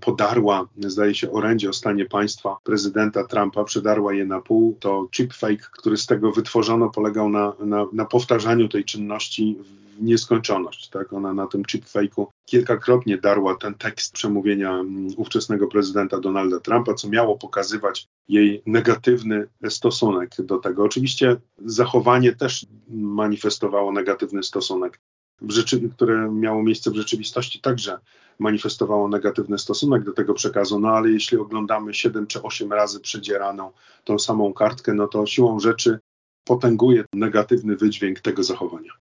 podarła, 0.00 0.68
zdaje 0.78 1.14
się, 1.14 1.32
orędzie 1.32 1.68
o 1.70 1.72
stanie 1.72 2.06
państwa 2.06 2.56
prezydenta 2.64 3.24
Trumpa, 3.24 3.64
przedarła 3.64 4.14
je 4.14 4.24
na 4.24 4.40
pół. 4.40 4.76
To 4.80 5.08
chipfake, 5.12 5.70
który 5.72 5.96
z 5.96 6.06
tego 6.06 6.32
wytworzono, 6.32 6.90
polegał 6.90 7.28
na, 7.28 7.52
na, 7.60 7.86
na 7.92 8.04
powtarzaniu 8.04 8.68
tej 8.68 8.84
czynności 8.84 9.56
w 9.60 10.02
nieskończoność. 10.02 10.88
Tak? 10.88 11.12
Ona 11.12 11.34
na 11.34 11.46
tym 11.46 11.62
chipfake'u 11.62 12.26
kilkakrotnie 12.44 13.18
darła 13.18 13.56
ten 13.56 13.74
tekst 13.74 14.12
przemówienia 14.12 14.84
ówczesnego 15.16 15.66
prezydenta 15.66 16.20
Donalda 16.20 16.60
Trumpa, 16.60 16.94
co 16.94 17.08
miało 17.08 17.38
pokazywać 17.38 18.08
jej 18.28 18.62
negatywny 18.66 19.46
stosunek 19.68 20.30
do 20.38 20.58
tego. 20.58 20.84
Oczywiście 20.84 21.36
zachowanie 21.64 22.32
też 22.32 22.66
manifestowało 22.88 23.92
negatywny 23.92 24.42
stosunek 24.42 25.00
rzeczy, 25.48 25.90
które 25.96 26.30
miało 26.30 26.62
miejsce 26.62 26.90
w 26.90 26.96
rzeczywistości, 26.96 27.60
także 27.60 27.98
manifestowało 28.38 29.08
negatywny 29.08 29.58
stosunek 29.58 30.04
do 30.04 30.12
tego 30.12 30.34
przekazu. 30.34 30.80
No 30.80 30.88
ale 30.88 31.10
jeśli 31.10 31.38
oglądamy 31.38 31.94
7 31.94 32.26
czy 32.26 32.42
8 32.42 32.72
razy 32.72 33.00
przedzieraną 33.00 33.70
tą 34.04 34.18
samą 34.18 34.52
kartkę, 34.52 34.94
no 34.94 35.08
to 35.08 35.26
siłą 35.26 35.60
rzeczy 35.60 35.98
potęguje 36.44 37.04
negatywny 37.12 37.76
wydźwięk 37.76 38.20
tego 38.20 38.42
zachowania. 38.42 38.92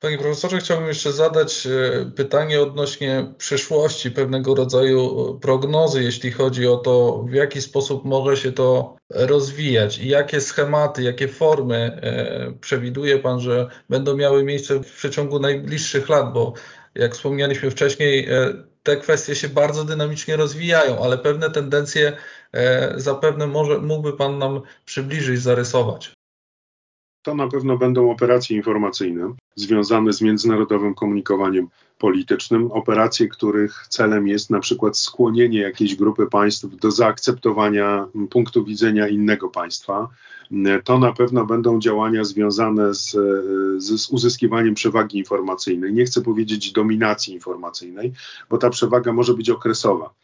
Panie 0.00 0.18
profesorze, 0.18 0.58
chciałbym 0.58 0.88
jeszcze 0.88 1.12
zadać 1.12 1.66
e, 1.66 2.10
pytanie 2.16 2.60
odnośnie 2.60 3.34
przyszłości, 3.38 4.10
pewnego 4.10 4.54
rodzaju 4.54 5.00
e, 5.36 5.40
prognozy, 5.40 6.02
jeśli 6.02 6.32
chodzi 6.32 6.66
o 6.66 6.76
to, 6.76 7.24
w 7.28 7.32
jaki 7.32 7.62
sposób 7.62 8.04
może 8.04 8.36
się 8.36 8.52
to 8.52 8.96
rozwijać 9.10 9.98
i 9.98 10.08
jakie 10.08 10.40
schematy, 10.40 11.02
jakie 11.02 11.28
formy 11.28 11.76
e, 11.76 12.52
przewiduje 12.60 13.18
Pan, 13.18 13.40
że 13.40 13.68
będą 13.90 14.16
miały 14.16 14.44
miejsce 14.44 14.80
w 14.80 14.92
przeciągu 14.92 15.38
najbliższych 15.38 16.08
lat, 16.08 16.32
bo 16.32 16.52
jak 16.94 17.14
wspomnieliśmy 17.14 17.70
wcześniej, 17.70 18.28
te 18.82 18.96
kwestie 18.96 19.34
się 19.34 19.48
bardzo 19.48 19.84
dynamicznie 19.84 20.36
rozwijają, 20.36 21.04
ale 21.04 21.18
pewne 21.18 21.50
tendencje 21.50 22.16
zapewne 22.96 23.46
może 23.46 23.78
mógłby 23.78 24.12
Pan 24.12 24.38
nam 24.38 24.60
przybliżyć, 24.84 25.40
zarysować. 25.40 26.19
To 27.22 27.34
na 27.34 27.48
pewno 27.48 27.78
będą 27.78 28.10
operacje 28.10 28.56
informacyjne 28.56 29.34
związane 29.54 30.12
z 30.12 30.20
międzynarodowym 30.20 30.94
komunikowaniem 30.94 31.68
politycznym, 31.98 32.72
operacje, 32.72 33.28
których 33.28 33.86
celem 33.88 34.28
jest 34.28 34.50
na 34.50 34.60
przykład 34.60 34.98
skłonienie 34.98 35.60
jakiejś 35.60 35.94
grupy 35.96 36.26
państw 36.26 36.76
do 36.76 36.90
zaakceptowania 36.90 38.06
punktu 38.30 38.64
widzenia 38.64 39.08
innego 39.08 39.48
państwa. 39.48 40.08
To 40.84 40.98
na 40.98 41.12
pewno 41.12 41.46
będą 41.46 41.80
działania 41.80 42.24
związane 42.24 42.94
z, 42.94 43.16
z, 43.78 44.10
uzyskiwaniem 44.10 44.74
przewagi 44.74 45.18
informacyjnej. 45.18 45.92
Nie 45.92 46.04
chcę 46.04 46.22
powiedzieć 46.22 46.72
dominacji 46.72 47.34
informacyjnej, 47.34 48.12
bo 48.50 48.58
ta 48.58 48.70
przewaga 48.70 49.12
może 49.12 49.34
być 49.34 49.50
okresowa 49.50 50.14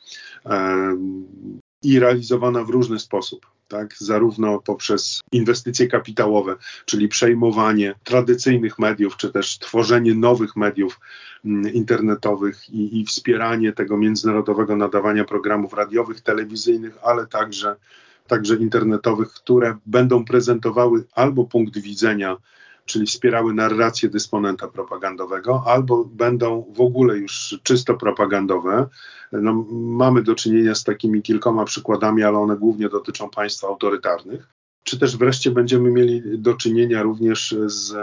i 1.82 1.98
realizowana 1.98 2.64
w 2.64 2.70
różny 2.70 2.98
sposób, 2.98 3.46
tak? 3.68 3.94
zarówno 3.98 4.58
poprzez 4.58 5.20
inwestycje 5.32 5.86
kapitałowe, 5.86 6.56
czyli 6.84 7.08
przejmowanie 7.08 7.94
tradycyjnych 8.04 8.78
mediów, 8.78 9.16
czy 9.16 9.32
też 9.32 9.58
tworzenie 9.58 10.14
nowych 10.14 10.56
mediów 10.56 11.00
mm, 11.44 11.72
internetowych 11.72 12.70
i, 12.70 13.00
i 13.00 13.04
wspieranie 13.04 13.72
tego 13.72 13.96
międzynarodowego 13.96 14.76
nadawania 14.76 15.24
programów 15.24 15.72
radiowych, 15.72 16.20
telewizyjnych, 16.20 16.98
ale 17.02 17.26
także, 17.26 17.76
także 18.26 18.54
internetowych, 18.56 19.28
które 19.28 19.76
będą 19.86 20.24
prezentowały 20.24 21.04
albo 21.14 21.44
punkt 21.44 21.78
widzenia 21.78 22.36
czyli 22.86 23.06
wspierały 23.06 23.54
narrację 23.54 24.08
dysponenta 24.08 24.68
propagandowego, 24.68 25.62
albo 25.66 26.04
będą 26.04 26.72
w 26.76 26.80
ogóle 26.80 27.16
już 27.16 27.60
czysto 27.62 27.94
propagandowe. 27.94 28.86
No, 29.32 29.64
mamy 29.72 30.22
do 30.22 30.34
czynienia 30.34 30.74
z 30.74 30.84
takimi 30.84 31.22
kilkoma 31.22 31.64
przykładami, 31.64 32.22
ale 32.22 32.38
one 32.38 32.56
głównie 32.56 32.88
dotyczą 32.88 33.30
państw 33.30 33.64
autorytarnych. 33.64 34.48
czy 34.84 34.98
też 34.98 35.16
wreszcie 35.16 35.50
będziemy 35.50 35.90
mieli 35.90 36.38
do 36.38 36.54
czynienia 36.54 37.02
również 37.02 37.56
z 37.66 37.94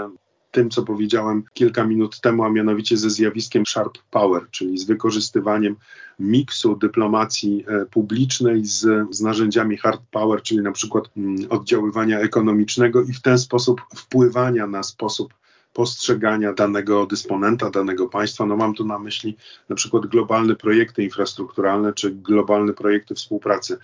tym, 0.54 0.70
co 0.70 0.84
powiedziałem 0.84 1.44
kilka 1.54 1.86
minut 1.86 2.20
temu, 2.22 2.44
a 2.44 2.50
mianowicie 2.50 2.98
ze 2.98 3.10
zjawiskiem 3.10 3.66
sharp 3.66 3.98
power, 4.12 4.42
czyli 4.52 4.78
z 4.78 4.84
wykorzystywaniem 4.84 5.76
miksu 6.20 6.76
dyplomacji 6.76 7.66
e, 7.68 7.86
publicznej 7.86 8.66
z, 8.66 8.80
z 9.16 9.22
narzędziami 9.22 9.78
hard 9.78 10.02
power, 10.12 10.42
czyli 10.42 10.62
na 10.62 10.72
przykład 10.72 11.10
mm, 11.18 11.36
oddziaływania 11.50 12.20
ekonomicznego 12.20 13.04
i 13.04 13.14
w 13.14 13.22
ten 13.22 13.40
sposób 13.40 13.82
wpływania 13.96 14.68
na 14.68 14.84
sposób 14.84 15.34
postrzegania 15.74 16.54
danego 16.54 17.06
dysponenta, 17.06 17.70
danego 17.70 18.08
państwa. 18.08 18.46
No 18.46 18.58
mam 18.58 18.74
tu 18.74 18.86
na 18.86 19.00
myśli 19.00 19.38
na 19.70 19.76
przykład 19.76 20.06
globalne 20.06 20.56
projekty 20.56 21.04
infrastrukturalne 21.04 21.94
czy 21.94 22.12
globalne 22.12 22.74
projekty 22.74 23.16
współpracy 23.16 23.78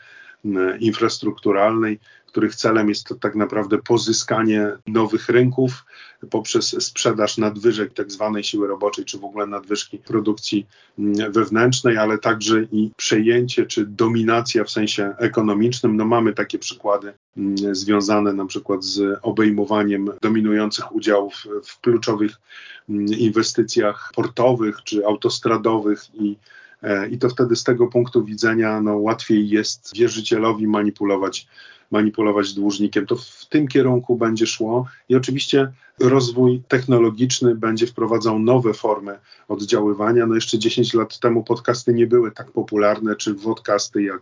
infrastrukturalnej, 0.80 2.00
których 2.30 2.56
celem 2.56 2.90
jest 2.90 3.08
to 3.08 3.16
tak 3.16 3.36
naprawdę 3.36 3.78
pozyskanie 3.78 4.72
nowych 4.88 5.30
rynków 5.30 5.86
poprzez 6.30 6.84
sprzedaż 6.84 7.38
nadwyżek 7.38 7.94
tak 7.94 8.12
zwanej 8.12 8.44
siły 8.44 8.68
roboczej, 8.68 9.06
czy 9.06 9.20
w 9.20 9.24
ogóle 9.24 9.48
nadwyżki 9.48 9.98
produkcji 9.98 10.68
wewnętrznej, 11.30 11.98
ale 11.98 12.18
także 12.18 12.64
i 12.72 12.92
przejęcie 12.98 13.66
czy 13.66 13.86
dominacja 13.86 14.64
w 14.64 14.70
sensie 14.70 15.14
ekonomicznym. 15.18 15.98
No 15.98 16.06
mamy 16.06 16.34
takie 16.34 16.60
przykłady 16.60 17.14
związane 17.72 18.34
na 18.34 18.46
przykład 18.46 18.84
z 18.84 19.20
obejmowaniem 19.22 20.12
dominujących 20.22 20.96
udziałów 20.96 21.34
w 21.64 21.82
kluczowych 21.82 22.32
inwestycjach 23.18 24.12
portowych 24.16 24.84
czy 24.84 25.06
autostradowych 25.06 26.02
i 26.14 26.36
E, 26.84 27.10
i 27.10 27.18
to 27.18 27.30
wtedy 27.30 27.56
z 27.56 27.64
tego 27.64 27.88
punktu 27.88 28.26
widzenia 28.26 28.82
no, 28.82 28.98
łatwiej 28.98 29.50
jest 29.50 29.96
wierzycielowi 29.96 30.68
manipulować, 30.68 31.48
manipulować 31.92 32.54
dłużnikiem. 32.54 33.06
To 33.06 33.16
w 33.16 33.46
tym 33.50 33.68
kierunku 33.68 34.16
będzie 34.16 34.48
szło 34.48 34.86
i 35.10 35.16
oczywiście 35.16 35.72
rozwój 36.00 36.62
technologiczny 36.68 37.56
będzie 37.56 37.88
wprowadzał 37.88 38.40
nowe 38.40 38.74
formy 38.74 39.20
oddziaływania. 39.48 40.26
No 40.26 40.36
jeszcze 40.36 40.60
10 40.60 40.94
lat 40.94 41.20
temu 41.20 41.44
podcasty 41.44 41.94
nie 41.94 42.08
były 42.08 42.32
tak 42.32 42.52
popularne, 42.52 43.16
czy 43.16 43.36
podcasty 43.36 44.04
jak, 44.04 44.22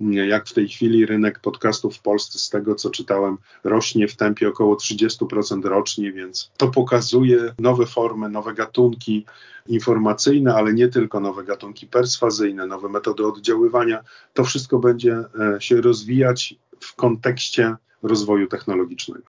jak 0.00 0.48
w 0.48 0.54
tej 0.54 0.68
chwili. 0.68 1.06
Rynek 1.06 1.38
podcastów 1.38 1.96
w 1.96 2.02
Polsce, 2.02 2.38
z 2.38 2.50
tego 2.50 2.74
co 2.74 2.90
czytałem, 2.90 3.38
rośnie 3.64 4.08
w 4.08 4.16
tempie 4.16 4.48
około 4.48 4.74
30% 4.74 5.64
rocznie, 5.64 6.12
więc 6.12 6.50
to 6.56 6.68
pokazuje 6.68 7.54
nowe 7.58 7.86
formy, 7.86 8.28
nowe 8.28 8.54
gatunki 8.54 9.26
informacyjne, 9.66 10.54
ale 10.54 10.72
nie 10.72 10.88
tylko 10.88 11.20
nowe 11.20 11.44
gatunki 11.44 11.86
perswazyjne, 11.86 12.66
nowe 12.66 12.88
metody 12.88 13.26
oddziaływania. 13.26 14.00
To 14.34 14.44
wszystko 14.44 14.78
będzie 14.78 15.14
e, 15.14 15.60
się 15.60 15.80
rozwijać 15.80 16.54
w 16.82 16.94
kontekście 16.94 17.76
rozwoju 18.02 18.48
technologicznego. 18.48 19.32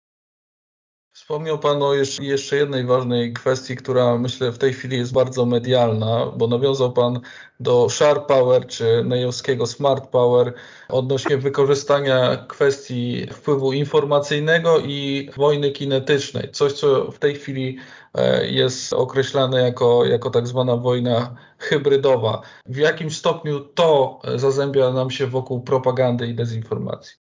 Wspomniał 1.18 1.60
Pan 1.60 1.84
o 1.84 1.94
jeszcze, 2.20 2.56
jednej 2.56 2.86
ważnej 2.86 3.34
kwestii, 3.34 3.76
która 3.76 4.18
myślę 4.18 4.52
w 4.52 4.58
tej 4.58 4.74
chwili 4.74 4.98
jest 4.98 5.14
bardzo 5.14 5.46
medialna, 5.46 6.26
bo 6.38 6.48
nawiązał 6.48 6.94
Pan 6.94 7.20
do 7.60 7.90
Sharp 7.90 8.28
Power 8.28 8.68
czy 8.68 9.04
nejowskiego 9.04 9.66
Smart 9.66 10.08
Power 10.08 10.54
odnośnie 10.90 11.38
wykorzystania 11.38 12.46
kwestii 12.48 13.28
wpływu 13.34 13.74
informacyjnego 13.74 14.80
i 14.80 15.30
wojny 15.38 15.72
kinetycznej. 15.72 16.52
Coś, 16.52 16.74
co 16.74 17.12
w 17.12 17.20
tej 17.20 17.36
chwili 17.36 17.78
e, 18.14 18.48
jest 18.48 18.94
określane 18.94 19.62
jako, 19.62 20.06
jako 20.06 20.30
tak 20.30 20.48
zwana 20.48 20.78
wojna 20.78 21.36
hybrydowa. 21.58 22.42
W 22.66 22.78
jakim 22.78 23.12
stopniu 23.12 23.60
to 23.60 24.20
zazębia 24.36 24.92
nam 24.92 25.12
się 25.12 25.28
wokół 25.28 25.62
propagandy 25.62 26.28
i 26.28 26.36
dezinformacji? 26.36 27.27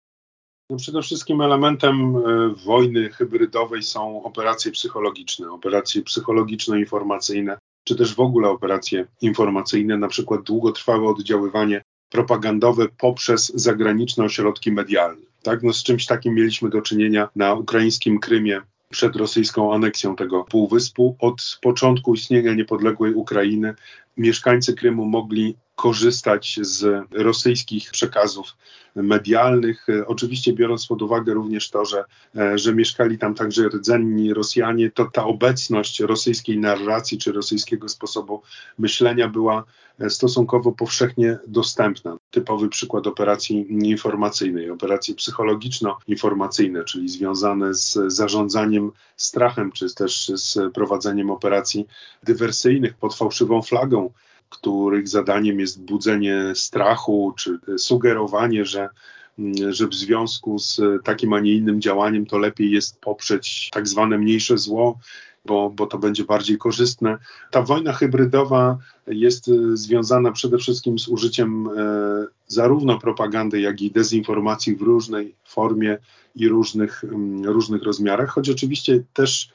No 0.74 0.78
przede 0.78 1.01
wszystkim 1.01 1.41
elementem 1.41 2.15
e, 2.15 2.19
wojny 2.65 3.09
hybrydowej 3.09 3.84
są 3.84 4.24
operacje 4.24 4.71
psychologiczne, 4.71 5.51
operacje 5.51 6.01
psychologiczno-informacyjne, 6.01 7.57
czy 7.84 7.95
też 7.95 8.15
w 8.15 8.19
ogóle 8.19 8.49
operacje 8.49 9.05
informacyjne, 9.21 9.97
na 9.97 10.07
przykład 10.07 10.41
długotrwałe 10.41 11.09
oddziaływanie 11.09 11.82
propagandowe 12.09 12.88
poprzez 12.97 13.51
zagraniczne 13.55 14.24
ośrodki 14.24 14.71
medialne. 14.71 15.26
Tak? 15.43 15.63
No 15.63 15.74
z 15.74 15.84
czymś 15.84 16.05
takim 16.05 16.34
mieliśmy 16.34 16.69
do 16.69 16.82
czynienia 16.82 17.30
na 17.36 17.53
ukraińskim 17.53 18.19
Krymie 18.19 18.61
przed 18.89 19.15
rosyjską 19.15 19.74
aneksją 19.74 20.15
tego 20.15 20.43
półwyspu. 20.43 21.15
Od 21.19 21.59
początku 21.61 22.13
istnienia 22.13 22.53
niepodległej 22.53 23.13
Ukrainy 23.13 23.74
mieszkańcy 24.17 24.74
Krymu 24.74 25.05
mogli 25.05 25.55
korzystać 25.76 26.59
z 26.61 27.05
rosyjskich 27.11 27.91
przekazów 27.91 28.47
medialnych. 28.95 29.88
Oczywiście 30.07 30.53
biorąc 30.53 30.88
pod 30.88 31.01
uwagę 31.01 31.34
również 31.34 31.69
to, 31.69 31.86
że, 31.86 32.05
że 32.55 32.76
mieszkali 32.76 33.17
tam 33.17 33.36
także 33.36 33.67
rdzenni 33.67 34.34
Rosjanie, 34.34 34.91
to 34.91 35.05
ta 35.05 35.26
obecność 35.26 35.99
rosyjskiej 35.99 36.57
narracji 36.57 37.17
czy 37.17 37.32
rosyjskiego 37.32 37.89
sposobu 37.89 38.41
myślenia 38.80 39.28
była 39.28 39.63
stosunkowo 40.09 40.71
powszechnie 40.71 41.38
dostępna. 41.47 42.17
Typowy 42.32 42.69
przykład 42.69 43.07
operacji 43.07 43.74
informacyjnej, 43.88 44.69
operacji 44.69 45.15
psychologiczno-informacyjne, 45.15 46.84
czyli 46.84 47.09
związane 47.09 47.74
z 47.74 47.99
zarządzaniem 48.07 48.91
strachem, 49.17 49.71
czy 49.71 49.95
też 49.95 50.32
z 50.36 50.74
prowadzeniem 50.74 51.32
operacji 51.32 51.88
dywersyjnych 52.24 52.93
pod 52.93 53.15
fałszywą 53.15 53.61
flagą 53.61 54.09
których 54.54 55.08
zadaniem 55.08 55.60
jest 55.60 55.82
budzenie 55.82 56.43
strachu 56.56 57.34
czy 57.38 57.60
sugerowanie, 57.78 58.66
że 58.66 58.89
że 59.70 59.88
w 59.88 59.93
związku 59.93 60.60
z 60.60 60.82
takim, 61.04 61.34
a 61.34 61.39
nie 61.39 61.54
innym 61.54 61.82
działaniem 61.82 62.26
to 62.26 62.38
lepiej 62.38 62.72
jest 62.72 63.01
poprzeć 63.01 63.70
tak 63.74 63.88
zwane 63.88 64.18
mniejsze 64.18 64.58
zło, 64.58 64.99
bo, 65.45 65.70
bo 65.70 65.88
to 65.88 65.97
będzie 65.97 66.24
bardziej 66.24 66.58
korzystne. 66.58 67.18
Ta 67.51 67.62
wojna 67.62 67.93
hybrydowa 67.93 68.78
jest 69.08 69.51
związana 69.74 70.32
przede 70.32 70.58
wszystkim 70.58 70.99
z 70.99 71.08
użyciem 71.08 71.68
e, 71.68 71.72
zarówno 72.47 72.99
propagandy, 72.99 73.62
jak 73.62 73.82
i 73.82 73.91
dezinformacji 73.91 74.76
w 74.76 74.82
różnej 74.82 75.36
formie 75.45 75.97
i 76.36 76.47
różnych, 76.47 77.04
różnych 77.43 77.84
rozmiarach, 77.84 78.30
choć 78.30 78.49
oczywiście 78.49 79.04
też 79.14 79.49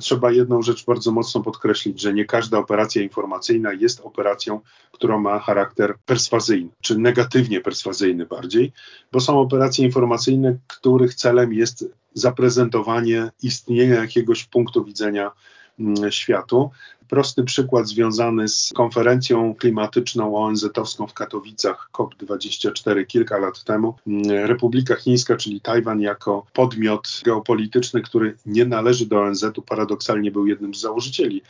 trzeba 0.00 0.30
jedną 0.30 0.62
rzecz 0.62 0.84
bardzo 0.84 1.12
mocno 1.12 1.40
podkreślić, 1.40 2.00
że 2.00 2.14
nie 2.14 2.24
każda 2.24 2.58
operacja 2.58 3.02
informacyjna 3.02 3.72
jest 3.72 4.00
operacją, 4.00 4.60
która 4.92 5.18
ma 5.18 5.38
charakter 5.38 5.94
perswazyjny, 6.06 6.70
czy 6.80 6.98
negatywnie 6.98 7.60
perswazyjny 7.60 8.26
bardziej, 8.26 8.72
bo 9.12 9.20
są 9.20 9.40
operacje 9.40 9.84
informacyjne, 9.84 10.56
których 10.66 11.14
celem 11.14 11.52
jest 11.52 11.84
zaprezentowanie 12.14 13.30
istnienia 13.42 13.94
jakiegoś 13.94 14.44
punktu 14.44 14.84
widzenia 14.84 15.30
mm, 15.78 16.12
światu 16.12 16.70
prosty 17.12 17.44
przykład 17.44 17.88
związany 17.88 18.48
z 18.48 18.70
konferencją 18.74 19.54
klimatyczną 19.54 20.36
ONZ-owską 20.36 21.06
w 21.06 21.14
Katowicach 21.14 21.90
COP24 21.92 23.06
kilka 23.06 23.38
lat 23.38 23.64
temu. 23.64 23.94
Republika 24.28 24.96
Chińska, 24.96 25.36
czyli 25.36 25.60
Tajwan, 25.60 26.00
jako 26.00 26.46
podmiot 26.52 27.20
geopolityczny, 27.24 28.02
który 28.02 28.36
nie 28.46 28.64
należy 28.64 29.06
do 29.06 29.22
ONZ-u, 29.22 29.62
paradoksalnie 29.62 30.30
był 30.30 30.46
jednym 30.46 30.74
z 30.74 30.80
założycieli 30.80 31.42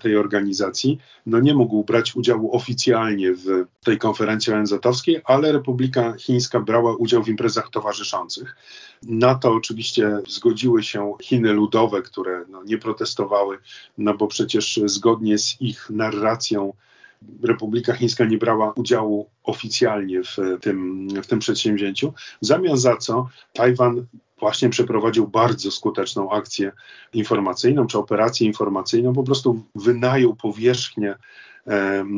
tej 0.00 0.16
organizacji, 0.16 0.98
no 1.26 1.40
nie 1.40 1.54
mógł 1.54 1.84
brać 1.84 2.16
udziału 2.16 2.56
oficjalnie 2.56 3.32
w 3.34 3.46
tej 3.84 3.98
konferencji 3.98 4.52
ONZ-owskiej, 4.52 5.20
ale 5.24 5.52
Republika 5.52 6.14
Chińska 6.18 6.60
brała 6.60 6.96
udział 6.96 7.22
w 7.22 7.28
imprezach 7.28 7.70
towarzyszących. 7.70 8.56
Na 9.02 9.34
to 9.34 9.52
oczywiście 9.52 10.18
zgodziły 10.28 10.82
się 10.82 11.12
Chiny 11.22 11.52
ludowe, 11.52 12.02
które 12.02 12.44
no, 12.48 12.62
nie 12.64 12.78
protestowały, 12.78 13.58
no 13.98 14.14
bo 14.14 14.26
przecież 14.26 14.80
zgodnie 14.88 15.38
z 15.38 15.60
ich 15.60 15.90
narracją 15.90 16.72
Republika 17.42 17.92
Chińska 17.92 18.24
nie 18.24 18.38
brała 18.38 18.72
udziału 18.72 19.30
oficjalnie 19.44 20.22
w 20.22 20.36
tym, 20.60 21.08
w 21.22 21.26
tym 21.26 21.38
przedsięwzięciu, 21.38 22.12
w 22.42 22.46
zamian 22.46 22.76
za 22.76 22.96
co 22.96 23.28
Tajwan 23.52 24.06
właśnie 24.38 24.68
przeprowadził 24.68 25.28
bardzo 25.28 25.70
skuteczną 25.70 26.30
akcję 26.30 26.72
informacyjną 27.12 27.86
czy 27.86 27.98
operację 27.98 28.46
informacyjną, 28.46 29.12
po 29.12 29.22
prostu 29.22 29.62
wynajął 29.74 30.36
powierzchnię 30.36 31.14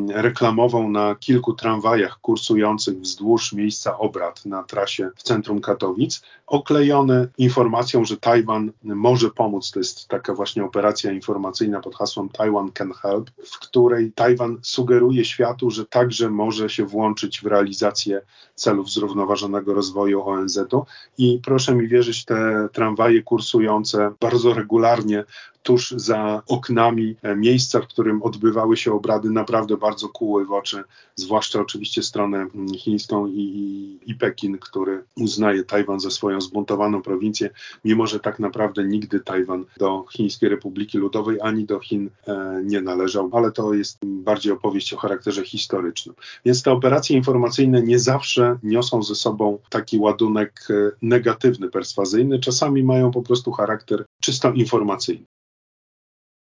reklamową 0.09 0.91
na 0.91 1.15
kilku 1.15 1.53
tramwajach 1.53 2.21
kursujących 2.21 3.01
wzdłuż 3.01 3.53
miejsca 3.53 3.99
obrad 3.99 4.47
na 4.47 4.63
trasie 4.63 5.11
w 5.17 5.23
centrum 5.23 5.61
Katowic, 5.61 6.23
oklejone 6.47 7.29
informacją, 7.39 8.05
że 8.05 8.17
Tajwan 8.17 8.73
może 8.83 9.31
pomóc. 9.31 9.71
To 9.71 9.81
jest 9.81 10.09
taka 10.09 10.35
właśnie 10.35 10.65
operacja 10.65 11.13
informacyjna 11.13 11.81
pod 11.81 11.95
hasłem 11.95 12.29
Taiwan 12.29 12.73
Can 12.73 12.93
Help, 12.93 13.31
w 13.31 13.59
której 13.59 14.13
Tajwan 14.13 14.59
sugeruje 14.63 15.25
światu, 15.25 15.71
że 15.71 15.87
także 15.87 16.31
może 16.31 16.71
się 16.71 16.87
włączyć 16.87 17.41
w 17.41 17.47
realizację 17.47 18.21
celów 18.55 18.91
zrównoważonego 18.91 19.75
rozwoju 19.75 20.29
ONZ-u. 20.29 20.87
I 21.19 21.41
proszę 21.45 21.75
mi 21.75 21.89
wierzyć, 21.89 22.25
te 22.25 22.69
tramwaje 22.73 23.23
kursujące 23.23 24.13
bardzo 24.21 24.55
regularnie 24.55 25.25
tuż 25.65 25.95
za 25.97 26.43
oknami 26.49 27.17
miejsca, 27.37 27.81
w 27.81 27.87
którym 27.87 28.23
odbywały 28.23 28.77
się 28.77 28.93
obrady, 28.93 29.31
naprawdę 29.31 29.77
bardzo 29.77 30.09
kuły 30.09 30.45
w 30.45 30.53
oczy, 30.53 30.85
zwłaszcza 31.17 31.61
oczywiście 31.61 32.03
stronę 32.03 32.37
mm, 32.39 32.69
chińską 32.69 33.27
i, 33.27 33.41
i, 33.41 34.11
i 34.11 34.15
Pekin, 34.15 34.59
który 34.59 35.05
uznaje 35.17 35.65
Tajwan 35.65 36.01
za 36.01 36.11
swoją 36.11 36.41
zbuntowaną 36.41 37.03
prowincję, 37.03 37.51
mimo 37.85 38.07
że 38.07 38.21
tak 38.21 38.39
naprawdę 38.39 38.85
nigdy 38.85 39.21
Tajwan 39.21 39.65
do 39.79 40.05
Chińskiej 40.13 40.49
Republiki 40.49 40.99
Ludowej 40.99 41.39
ani 41.43 41.65
do 41.65 41.81
Chin 41.81 42.11
e, 42.27 42.61
nie 42.65 42.81
należał, 42.81 43.31
ale 43.33 43.53
to 43.53 43.75
jest 43.75 43.99
bardziej 44.05 44.53
opowieść 44.53 44.93
o 44.93 44.97
charakterze 44.97 45.45
historycznym. 45.45 46.15
Więc 46.45 46.63
te 46.63 46.73
operacje 46.73 47.17
informacyjne 47.17 47.83
nie 47.83 47.99
zawsze 47.99 48.59
niosą 48.63 49.03
ze 49.03 49.15
sobą 49.15 49.59
taki 49.69 49.99
ładunek 49.99 50.67
e, 50.71 50.75
negatywny, 51.03 51.71
perswazyjny, 51.71 52.39
czasami 52.39 52.83
mają 52.83 53.11
po 53.11 53.23
prostu 53.23 53.53
charakter 53.53 54.05
czysto 54.21 54.53
informacyjny. 54.53 55.34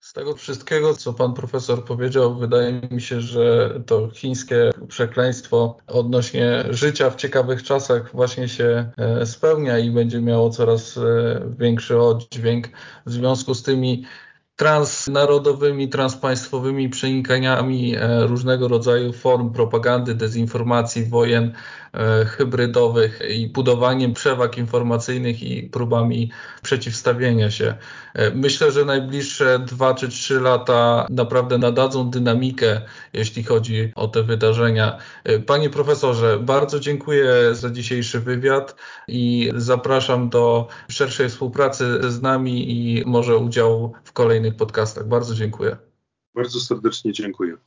Z 0.07 0.13
tego 0.13 0.35
wszystkiego, 0.35 0.93
co 0.93 1.13
pan 1.13 1.33
profesor 1.33 1.85
powiedział, 1.85 2.35
wydaje 2.35 2.81
mi 2.91 3.01
się, 3.01 3.21
że 3.21 3.73
to 3.85 4.09
chińskie 4.13 4.71
przekleństwo 4.87 5.77
odnośnie 5.87 6.63
życia 6.69 7.09
w 7.09 7.15
ciekawych 7.15 7.63
czasach 7.63 8.11
właśnie 8.11 8.49
się 8.49 8.91
e, 8.97 9.25
spełnia 9.25 9.79
i 9.79 9.91
będzie 9.91 10.21
miało 10.21 10.49
coraz 10.49 10.97
e, 10.97 11.01
większy 11.59 11.99
oddźwięk. 11.99 12.67
W 13.05 13.11
związku 13.11 13.53
z 13.53 13.63
tymi 13.63 14.05
transnarodowymi, 14.55 15.89
transpaństwowymi 15.89 16.89
przenikaniami 16.89 17.95
e, 17.95 18.27
różnego 18.27 18.67
rodzaju 18.67 19.13
form 19.13 19.53
propagandy, 19.53 20.15
dezinformacji, 20.15 21.05
wojen 21.05 21.53
hybrydowych 22.27 23.19
i 23.29 23.47
budowaniem 23.47 24.13
przewag 24.13 24.57
informacyjnych 24.57 25.43
i 25.43 25.63
próbami 25.63 26.31
przeciwstawienia 26.63 27.51
się. 27.51 27.75
E, 28.13 28.31
myślę, 28.31 28.71
że 28.71 28.85
najbliższe 28.85 29.59
dwa 29.59 29.93
czy 29.93 30.09
trzy 30.09 30.39
lata 30.39 31.07
naprawdę 31.09 31.57
nadadzą 31.57 32.09
dynamikę, 32.09 32.81
jeśli 33.13 33.43
chodzi 33.43 33.91
o 33.95 34.07
te 34.07 34.23
wydarzenia. 34.23 34.97
Panie 35.45 35.69
profesorze, 35.69 36.39
bardzo 36.39 36.79
dziękuję 36.79 37.25
za 37.51 37.69
dzisiejszy 37.69 38.19
wywiad 38.19 38.75
i 39.07 39.51
zapraszam 39.55 40.29
do 40.29 40.67
szerszej 40.89 41.29
współpracy 41.29 42.11
z 42.11 42.21
nami 42.21 42.71
i 42.71 43.03
może 43.05 43.37
udziału 43.37 43.93
w 44.03 44.13
kolejnych 44.13 44.55
podcastach. 44.55 45.07
Bardzo 45.07 45.35
dziękuję. 45.35 45.77
Bardzo 46.35 46.59
serdecznie 46.59 47.13
dziękuję. 47.13 47.57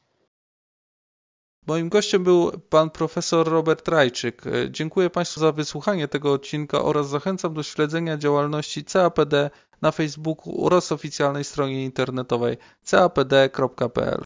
Moim 1.66 1.88
gościem 1.88 2.24
był 2.24 2.50
pan 2.68 2.90
profesor 2.90 3.48
Robert 3.48 3.88
Rajczyk. 3.88 4.42
Dziękuję 4.70 5.10
Państwu 5.10 5.40
za 5.40 5.52
wysłuchanie 5.52 6.08
tego 6.08 6.32
odcinka 6.32 6.82
oraz 6.82 7.08
zachęcam 7.08 7.54
do 7.54 7.62
śledzenia 7.62 8.16
działalności 8.16 8.84
CAPD 8.84 9.50
na 9.82 9.90
Facebooku 9.90 10.66
oraz 10.66 10.92
oficjalnej 10.92 11.44
stronie 11.44 11.84
internetowej 11.84 12.56
capd.pl. 12.82 14.22